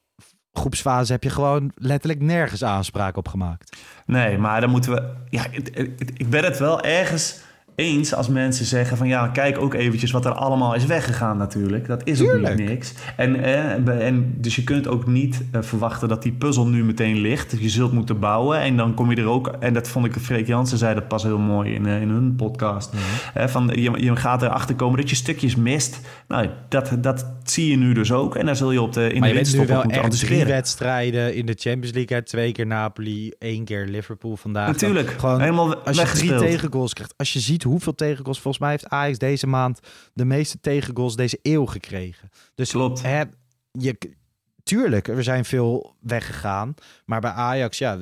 groepsfase 0.52 1.12
heb 1.12 1.24
je 1.24 1.30
gewoon 1.30 1.72
letterlijk 1.76 2.22
nergens 2.22 2.64
aanspraak 2.64 3.18
op 3.18 3.28
gemaakt. 3.28 3.78
Nee, 4.06 4.38
maar 4.38 4.62
dan 4.62 4.70
moeten 4.70 4.92
we. 4.92 5.14
Ja, 5.30 5.46
het- 5.52 5.78
ik 6.14 6.30
ben 6.30 6.44
het 6.44 6.58
wel 6.60 6.82
ergens 6.82 7.40
eens 7.76 8.14
als 8.14 8.28
mensen 8.28 8.66
zeggen 8.66 8.98
van 8.98 9.08
ja, 9.08 9.28
kijk 9.28 9.58
ook 9.58 9.74
eventjes 9.74 10.12
wat 10.12 10.26
er 10.26 10.34
allemaal 10.34 10.76
is 10.76 10.86
weggegaan 10.86 11.38
natuurlijk. 11.38 11.88
Dat 11.88 12.02
is 12.04 12.22
ook 12.22 12.30
Tuurlijk. 12.30 12.58
niet 12.58 12.68
niks. 12.68 12.94
En, 13.18 13.44
eh, 13.44 14.06
en 14.08 14.34
dus 14.38 14.56
je 14.56 14.64
kunt 14.64 14.88
ook 14.88 15.08
niet 15.08 15.44
eh, 15.52 15.62
verwachten 15.62 16.08
dat 16.08 16.24
die 16.24 16.32
puzzel 16.32 16.68
nu 16.68 16.84
meteen 16.84 17.18
ligt. 17.18 17.56
Je 17.60 17.70
zult 17.70 17.92
moeten 17.92 18.20
bouwen 18.20 18.60
en 18.60 18.78
dan 18.78 18.94
kom 18.94 19.10
je 19.10 19.16
er 19.16 19.28
ook. 19.28 19.48
En 19.60 19.74
dat 19.74 19.88
vond 19.88 20.06
ik, 20.06 20.14
Freek 20.22 20.48
Jansen 20.48 20.78
zei 20.78 20.94
dat 20.94 21.08
pas 21.08 21.24
heel 21.24 21.38
mooi 21.38 21.74
in, 21.74 21.86
eh, 21.86 22.02
in 22.02 22.10
hun 22.10 22.36
podcast. 22.36 22.94
Eh, 23.34 23.48
van, 23.48 23.72
je, 23.74 23.92
je 23.96 24.16
gaat 24.16 24.42
erachter 24.42 24.76
komen 24.76 25.00
dat 25.00 25.10
je 25.10 25.16
stukjes 25.16 25.56
mist. 25.56 26.00
Nou, 26.28 26.50
dat, 26.70 26.92
dat 27.00 27.26
zie 27.44 27.70
je 27.70 27.78
nu 27.78 27.94
dus 27.94 28.12
ook. 28.12 28.36
En 28.36 28.46
daar 28.46 28.56
zul 28.56 28.72
je 28.72 28.82
op 28.82 28.94
de, 28.94 29.14
in 29.14 29.20
maar 29.20 29.30
de 29.30 29.36
winterstop 29.36 29.64
op 29.64 29.68
wel 29.68 30.02
moeten 30.02 30.20
drie 30.20 30.46
wedstrijden 30.46 31.36
in 31.36 31.46
de 31.46 31.56
Champions 31.58 31.96
League. 31.96 32.18
Hè? 32.18 32.24
Twee 32.24 32.52
keer 32.52 32.68
Napoli, 32.68 33.32
één 33.40 33.66
keer 33.66 33.86
Liverpool 33.88 34.36
vandaag. 34.36 34.66
Dan 34.66 34.74
Natuurlijk, 34.74 35.20
Gewoon 35.20 35.40
helemaal 35.40 35.76
als 35.76 35.98
je 35.98 36.06
drie 36.06 36.36
tegengoals 36.36 36.94
krijgt. 36.94 37.14
Als 37.18 37.34
je 37.34 37.40
ziet 37.40 37.63
hoeveel 37.64 37.96
tegengoals... 37.96 38.40
Volgens 38.42 38.64
mij 38.64 38.72
heeft 38.72 38.90
Ajax 38.90 39.18
deze 39.18 39.48
maand 39.48 39.80
de 40.14 40.26
meeste 40.26 40.60
tegengoals 40.60 41.16
deze 41.16 41.40
eeuw 41.42 41.66
gekregen. 41.66 42.30
Dus 42.56 42.72
Klopt. 42.72 43.02
Hè, 43.02 43.22
je, 43.72 43.98
tuurlijk, 44.64 45.08
er 45.08 45.24
zijn 45.24 45.46
veel 45.46 45.96
weggegaan. 46.00 46.74
Maar 47.06 47.22
bij 47.22 47.32
Ajax, 47.32 47.78
ja, 47.78 47.98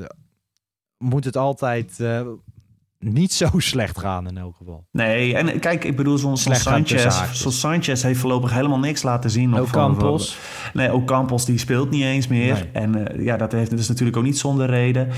moet 0.97 1.25
het 1.25 1.37
altijd 1.37 1.99
eh, 1.99 2.21
niet 2.99 3.33
zo 3.33 3.49
slecht 3.71 3.99
gaan 3.99 4.27
in 4.27 4.37
elk 4.37 4.55
geval. 4.57 4.85
Nee, 4.91 5.35
en 5.35 5.59
kijk, 5.59 5.83
ik 5.83 5.95
bedoel, 5.95 6.17
zo'n 6.17 6.37
Sanchez, 6.37 7.21
zo'n 7.33 7.51
Sanchez 7.51 8.03
heeft 8.03 8.19
voorlopig 8.19 8.53
helemaal 8.53 8.79
niks 8.79 9.03
laten 9.03 9.29
zien. 9.29 9.55
Ook 9.55 9.63
Of- 9.63 9.71
Campos. 9.71 10.37
Nee, 10.73 10.89
ook 10.91 11.05
Campos 11.07 11.45
die 11.45 11.57
speelt 11.57 11.89
niet 11.89 12.03
eens 12.03 12.27
meer. 12.27 12.53
Nee. 12.53 12.69
En 12.71 13.07
eh, 13.07 13.25
ja, 13.25 13.37
dat 13.37 13.51
heeft 13.51 13.69
dat 13.69 13.79
is 13.79 13.87
natuurlijk 13.87 14.17
ook 14.17 14.23
niet 14.23 14.37
zonder 14.37 14.69
reden. 14.69 15.09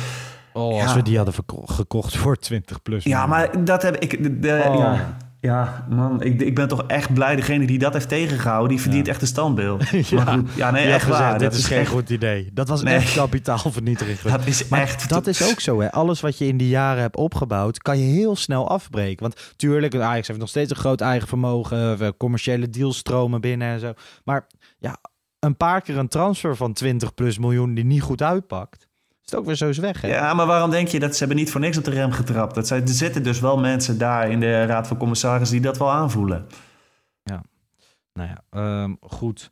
Oh, 0.54 0.82
als 0.82 0.91
Ja. 0.91 0.95
we 0.95 1.01
die 1.01 1.18
hadden 1.18 1.34
gekocht 1.66 2.18
voor 2.18 2.36
20 2.38 2.82
plus. 2.82 3.04
Ja, 3.04 3.26
maar 3.26 3.64
dat 3.66 3.82
heb 3.82 3.95
ik. 3.97 4.24
De, 4.24 4.39
de- 4.39 4.64
Oh. 4.68 4.76
ja, 4.78 5.18
ja, 5.39 5.86
man, 5.89 6.22
ik, 6.22 6.41
ik 6.41 6.56
ben 6.56 6.68
toch 6.68 6.84
echt 6.88 7.14
blij. 7.14 7.36
Degene 7.36 7.66
die 7.66 7.80
dat 7.80 7.93
heeft 7.93 8.10
tegengehouden, 8.10 8.70
die 8.70 8.82
verdient 8.82 9.08
echt 9.08 9.22
een 9.22 9.28
standbeeld. 9.28 9.84
Ja. 10.10 10.24
Maar 10.24 10.34
goed, 10.38 10.49
ja, 10.56 10.72
nee, 10.72 10.86
echt 10.91 11.08
waar. 11.08 11.18
gezegd, 11.18 11.39
dit 11.39 11.49
dat 11.51 11.60
is 11.60 11.66
geen 11.66 11.80
echt- 11.80 11.89
goed 11.89 12.10
idee. 12.10 12.49
Dat 12.54 12.68
was 12.68 12.84
Nee. 12.84 12.95
echt 12.95 13.14
kapitaalvernietiging. 13.24 14.20
Dat 14.20 14.45
is 14.45 14.68
Maar 14.68 14.80
echt. 14.82 15.10
dat 15.10 15.28
is 15.28 15.51
ook 15.51 15.60
zo, 15.60 15.80
hè. 15.82 15.91
Alles 15.91 16.22
wat 16.22 16.38
je 16.38 16.47
in 16.47 16.58
die 16.58 16.70
jaren 16.70 17.01
hebt 17.01 17.16
opgebouwd, 17.16 17.78
kan 17.78 17.97
je 17.97 18.06
heel 18.06 18.36
snel 18.36 18.70
afbreken. 18.70 19.22
Want 19.24 19.54
tuurlijk, 19.56 19.95
Ajax 19.95 20.28
heeft 20.28 20.39
nog 20.39 20.49
steeds 20.49 20.70
een 20.70 20.76
groot 20.78 21.01
eigen 21.01 21.28
vermogen. 21.28 21.99
eh, 21.99 22.08
Commerciële 22.18 22.70
deals 22.70 22.97
stromen 22.97 23.41
binnen 23.41 23.68
en 23.68 23.80
zo. 23.80 23.93
Maar 24.24 24.47
ja, 24.80 24.97
een 25.39 25.58
paar 25.58 25.82
keer 25.82 25.97
een 25.97 26.08
transfer 26.08 26.56
van 26.56 26.74
20 26.74 27.14
plus 27.14 27.38
miljoen 27.38 27.74
die 27.74 27.86
niet 27.86 28.01
goed 28.01 28.22
uitpakt, 28.22 28.88
is 29.26 29.32
het 29.32 29.36
ook 29.36 29.45
weer 29.45 29.55
zo 29.55 29.67
eens 29.67 29.78
weg, 29.78 30.01
hè. 30.01 30.07
Ja, 30.07 30.34
maar 30.34 30.45
waarom 30.45 30.69
denk 30.69 30.88
je 30.88 30.99
dat 30.99 31.11
ze 31.11 31.17
hebben 31.17 31.38
niet 31.38 31.51
voor 31.51 31.61
niks 31.61 31.78
op 31.78 31.84
de 31.84 31.91
rem 31.91 32.11
getrapt? 32.11 32.55
Dat 32.55 32.67
zijn, 32.67 32.82
er 32.82 32.88
zitten 32.88 33.24
dus 33.24 33.39
wel 33.39 33.57
mensen 33.57 33.97
daar 33.97 34.32
in 34.32 34.39
de 34.39 34.65
Raad 34.65 34.88
van 34.88 34.97
Commissarissen 34.97 35.57
die 35.57 35.65
dat 35.65 35.78
wel 35.78 35.91
aanvoelen. 35.91 36.47
Nou 38.13 38.30
ja, 38.30 38.43
ehm, 38.49 38.93
goed. 39.01 39.49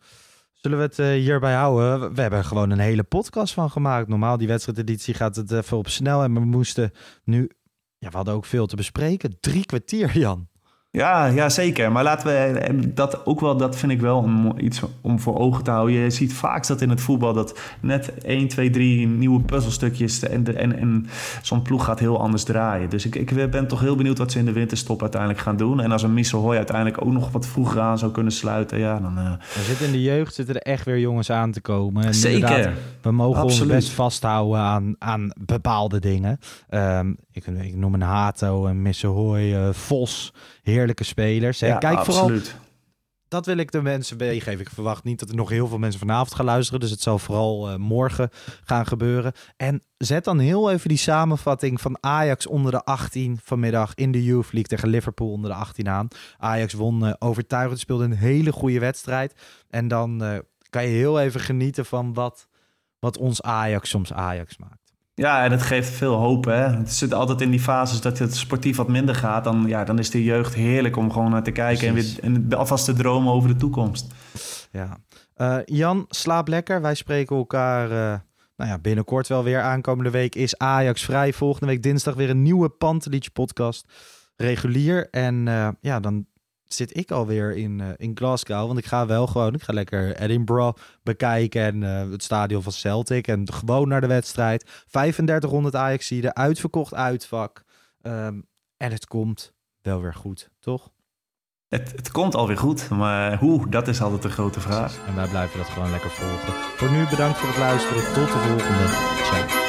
Zullen 0.54 0.78
we 0.78 0.84
het 0.84 1.00
uh, 1.00 1.08
hierbij 1.08 1.54
houden? 1.54 2.14
We 2.14 2.22
hebben 2.22 2.46
gewoon 2.46 2.70
een 2.70 2.80
hele 2.80 3.04
podcast 3.04 3.54
van 3.54 3.70
gemaakt. 3.70 4.08
Normaal, 4.08 4.38
die 4.38 4.48
wedstrijdeditie 4.48 5.14
gaat 5.14 5.36
het 5.36 5.52
even 5.52 5.78
op 5.78 5.88
snel. 5.88 6.24
En 6.24 6.34
we 6.34 6.40
moesten 6.40 6.92
nu... 7.24 7.50
Ja, 7.98 8.10
we 8.10 8.16
hadden 8.16 8.34
ook 8.34 8.46
veel 8.46 8.66
te 8.66 8.76
bespreken. 8.76 9.40
Drie 9.40 9.66
kwartier, 9.66 10.18
Jan. 10.18 10.48
Ja, 10.94 11.26
ja, 11.26 11.50
zeker. 11.50 11.92
Maar 11.92 12.04
laten 12.04 12.28
we 12.28 12.94
dat 12.94 13.26
ook 13.26 13.40
wel, 13.40 13.58
dat 13.58 13.76
vind 13.76 13.92
ik 13.92 14.02
wel 14.02 14.30
iets 14.58 14.82
om 15.02 15.20
voor 15.20 15.38
ogen 15.38 15.64
te 15.64 15.72
houden. 15.72 15.96
Je 15.96 16.10
ziet 16.10 16.34
vaak 16.34 16.68
dat 16.68 16.82
in 16.82 16.90
het 16.90 17.02
voetbal 17.02 17.34
dat 17.34 17.60
net 17.80 18.14
1, 18.24 18.48
2, 18.48 18.70
3 18.70 19.08
nieuwe 19.08 19.42
puzzelstukjes 19.42 20.24
en, 20.24 20.58
en, 20.58 20.78
en 20.80 21.08
zo'n 21.42 21.62
ploeg 21.62 21.86
gaat 21.86 22.00
heel 22.00 22.22
anders 22.22 22.44
draaien. 22.44 22.90
Dus 22.90 23.06
ik, 23.06 23.16
ik 23.16 23.52
ben 23.52 23.68
toch 23.68 23.80
heel 23.80 23.96
benieuwd 23.96 24.18
wat 24.18 24.32
ze 24.32 24.40
in 24.40 24.46
de 24.46 24.52
winterstop 24.52 25.02
uiteindelijk 25.02 25.42
gaan 25.42 25.58
doen. 25.58 25.82
En 25.82 25.92
als 25.92 26.04
een 26.04 26.14
Misselhooi 26.14 26.58
uiteindelijk 26.58 27.06
ook 27.06 27.14
nog 27.14 27.32
wat 27.32 27.48
vroeger 27.48 27.82
aan 27.82 27.98
zou 27.98 28.12
kunnen 28.12 28.32
sluiten, 28.32 28.80
ja, 28.80 29.00
dan... 29.00 29.18
Uh... 29.18 29.26
Er 29.32 29.64
zitten 29.64 29.86
in 29.86 29.92
de 29.92 30.02
jeugd 30.02 30.34
zitten 30.34 30.56
er 30.56 30.62
echt 30.62 30.86
weer 30.86 31.00
jongens 31.00 31.30
aan 31.30 31.52
te 31.52 31.62
komen. 31.62 32.06
En 32.06 32.14
zeker. 32.14 32.74
We 33.02 33.12
mogen 33.12 33.44
ons 33.44 33.66
best 33.66 33.90
vasthouden 33.90 34.60
aan, 34.60 34.96
aan 35.00 35.32
bepaalde 35.40 36.00
dingen. 36.00 36.40
Um, 36.70 37.18
ik, 37.32 37.46
ik 37.46 37.76
noem 37.76 37.94
een 37.94 38.02
Hato, 38.02 38.66
een 38.66 38.82
Misselhooi, 38.82 39.68
uh, 39.68 39.74
Vos 39.74 40.34
heerlijke 40.62 41.04
spelers. 41.04 41.60
Ja, 41.60 41.78
Kijk 41.78 41.98
absoluut. 41.98 42.48
vooral. 42.48 42.70
Dat 43.32 43.46
wil 43.46 43.58
ik 43.58 43.72
de 43.72 43.82
mensen 43.82 44.18
meegeven. 44.18 44.60
Ik 44.60 44.70
verwacht 44.70 45.04
niet 45.04 45.20
dat 45.20 45.30
er 45.30 45.36
nog 45.36 45.50
heel 45.50 45.68
veel 45.68 45.78
mensen 45.78 46.00
vanavond 46.00 46.36
gaan 46.36 46.46
luisteren. 46.46 46.80
Dus 46.80 46.90
het 46.90 47.02
zal 47.02 47.20
vooral 47.20 47.72
uh, 47.72 47.76
morgen 47.76 48.30
gaan 48.64 48.86
gebeuren. 48.86 49.34
En 49.58 49.84
zet 49.98 50.24
dan 50.24 50.40
heel 50.40 50.72
even 50.72 50.90
die 50.90 50.98
samenvatting 50.98 51.82
van 51.82 51.98
Ajax 52.00 52.48
onder 52.48 52.72
de 52.72 52.84
18 52.84 53.40
vanmiddag 53.44 53.96
in 53.96 54.12
de 54.12 54.24
Youth 54.24 54.52
League 54.52 54.64
tegen 54.64 54.90
Liverpool 54.90 55.32
onder 55.32 55.50
de 55.50 55.56
18 55.56 55.90
aan. 55.90 56.08
Ajax 56.38 56.74
won 56.74 57.06
uh, 57.06 57.14
overtuigend, 57.20 57.80
speelde 57.80 58.04
een 58.04 58.18
hele 58.18 58.52
goede 58.52 58.80
wedstrijd. 58.80 59.36
En 59.70 59.88
dan 59.88 60.24
uh, 60.24 60.38
kan 60.70 60.84
je 60.84 60.90
heel 60.90 61.20
even 61.20 61.40
genieten 61.40 61.86
van 61.86 62.14
wat, 62.14 62.48
wat 63.00 63.18
ons 63.18 63.42
Ajax 63.42 63.90
soms 63.90 64.14
Ajax 64.14 64.58
maakt. 64.58 64.81
Ja, 65.14 65.44
en 65.44 65.52
het 65.52 65.62
geeft 65.62 65.90
veel 65.90 66.14
hoop. 66.14 66.46
Hè? 66.46 66.68
Het 66.68 66.94
zit 66.94 67.14
altijd 67.14 67.42
in 67.42 67.52
die 67.52 67.60
fases 67.60 68.02
dat 68.02 68.20
het 68.20 68.36
sportief 68.36 68.78
wat 68.78 68.88
minder 68.88 69.16
gaat. 69.16 69.44
Dan, 69.44 69.64
ja, 69.68 69.84
dan 69.84 70.00
is 70.00 70.10
de 70.10 70.24
jeugd 70.24 70.54
heerlijk 70.54 70.98
om 70.98 71.12
gewoon 71.12 71.32
naar 71.32 71.44
te 71.44 71.52
kijken 71.52 71.88
en, 71.88 71.94
weer, 71.94 72.16
en 72.22 72.54
alvast 72.54 72.86
te 72.86 72.94
dromen 72.94 73.34
over 73.34 73.50
de 73.50 73.56
toekomst. 73.56 74.14
Ja. 74.72 74.98
Uh, 75.38 75.58
Jan, 75.66 76.06
slaap 76.10 76.48
lekker. 76.48 76.82
Wij 76.82 76.96
spreken 76.96 77.36
elkaar 77.36 77.92
uh, 77.92 78.20
nou 78.56 78.70
ja, 78.70 78.80
binnenkort 78.80 79.28
wel 79.28 79.44
weer. 79.44 79.62
Aankomende 79.62 80.10
week 80.12 80.36
is 80.36 80.58
Ajax 80.58 81.04
vrij. 81.04 81.34
Volgende 81.34 81.66
week 81.66 81.84
dinsdag 81.84 82.16
weer 82.16 82.30
een 82.30 82.42
nieuwe 82.42 82.70
Pantelietje 82.70 83.32
podcast. 83.32 83.86
Regulier. 84.36 85.10
En 85.10 85.48
uh, 85.48 85.68
ja, 85.82 86.00
dan 86.00 86.26
zit 86.74 86.98
ik 86.98 87.12
alweer 87.12 87.56
in, 87.56 87.80
uh, 87.80 87.88
in 87.98 88.12
Glasgow. 88.18 88.68
Want 88.68 88.78
ik 88.80 88.86
ga 88.86 89.06
wel 89.06 89.28
gewoon, 89.28 89.54
ik 89.54 89.64
ga 89.64 89.74
lekker 89.74 90.16
Edinburgh 90.16 90.82
bekijken 91.04 91.62
en 91.62 91.82
uh, 91.82 92.12
het 92.12 92.24
stadion 92.24 92.64
van 92.64 92.72
Celtic. 92.72 93.28
En 93.28 93.54
gewoon 93.54 93.88
naar 93.88 94.02
de 94.02 94.08
wedstrijd. 94.08 94.64
3500 94.90 95.76
Ajaxide, 95.76 96.34
uitverkocht 96.34 96.94
uitvak. 96.94 97.64
Um, 98.02 98.46
en 98.78 98.92
het 98.92 99.06
komt 99.06 99.54
wel 99.82 100.02
weer 100.02 100.14
goed, 100.14 100.50
toch? 100.60 100.92
Het, 101.68 101.92
het 101.92 102.12
komt 102.12 102.36
alweer 102.36 102.58
goed, 102.58 102.90
maar 102.90 103.38
hoe, 103.38 103.70
dat 103.70 103.88
is 103.88 104.02
altijd 104.02 104.22
de 104.22 104.30
grote 104.30 104.60
vraag. 104.60 104.98
En 105.08 105.16
wij 105.16 105.28
blijven 105.28 105.58
dat 105.58 105.68
gewoon 105.68 105.92
lekker 105.92 106.10
volgen. 106.10 106.54
Voor 106.54 106.92
nu 106.92 107.08
bedankt 107.10 107.38
voor 107.38 107.50
het 107.50 107.58
luisteren. 107.58 108.04
Tot 108.04 108.28
de 108.28 108.40
volgende. 108.40 108.88
Ciao. 109.24 109.61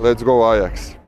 Let's 0.00 0.22
go 0.22 0.54
Ajax. 0.54 0.98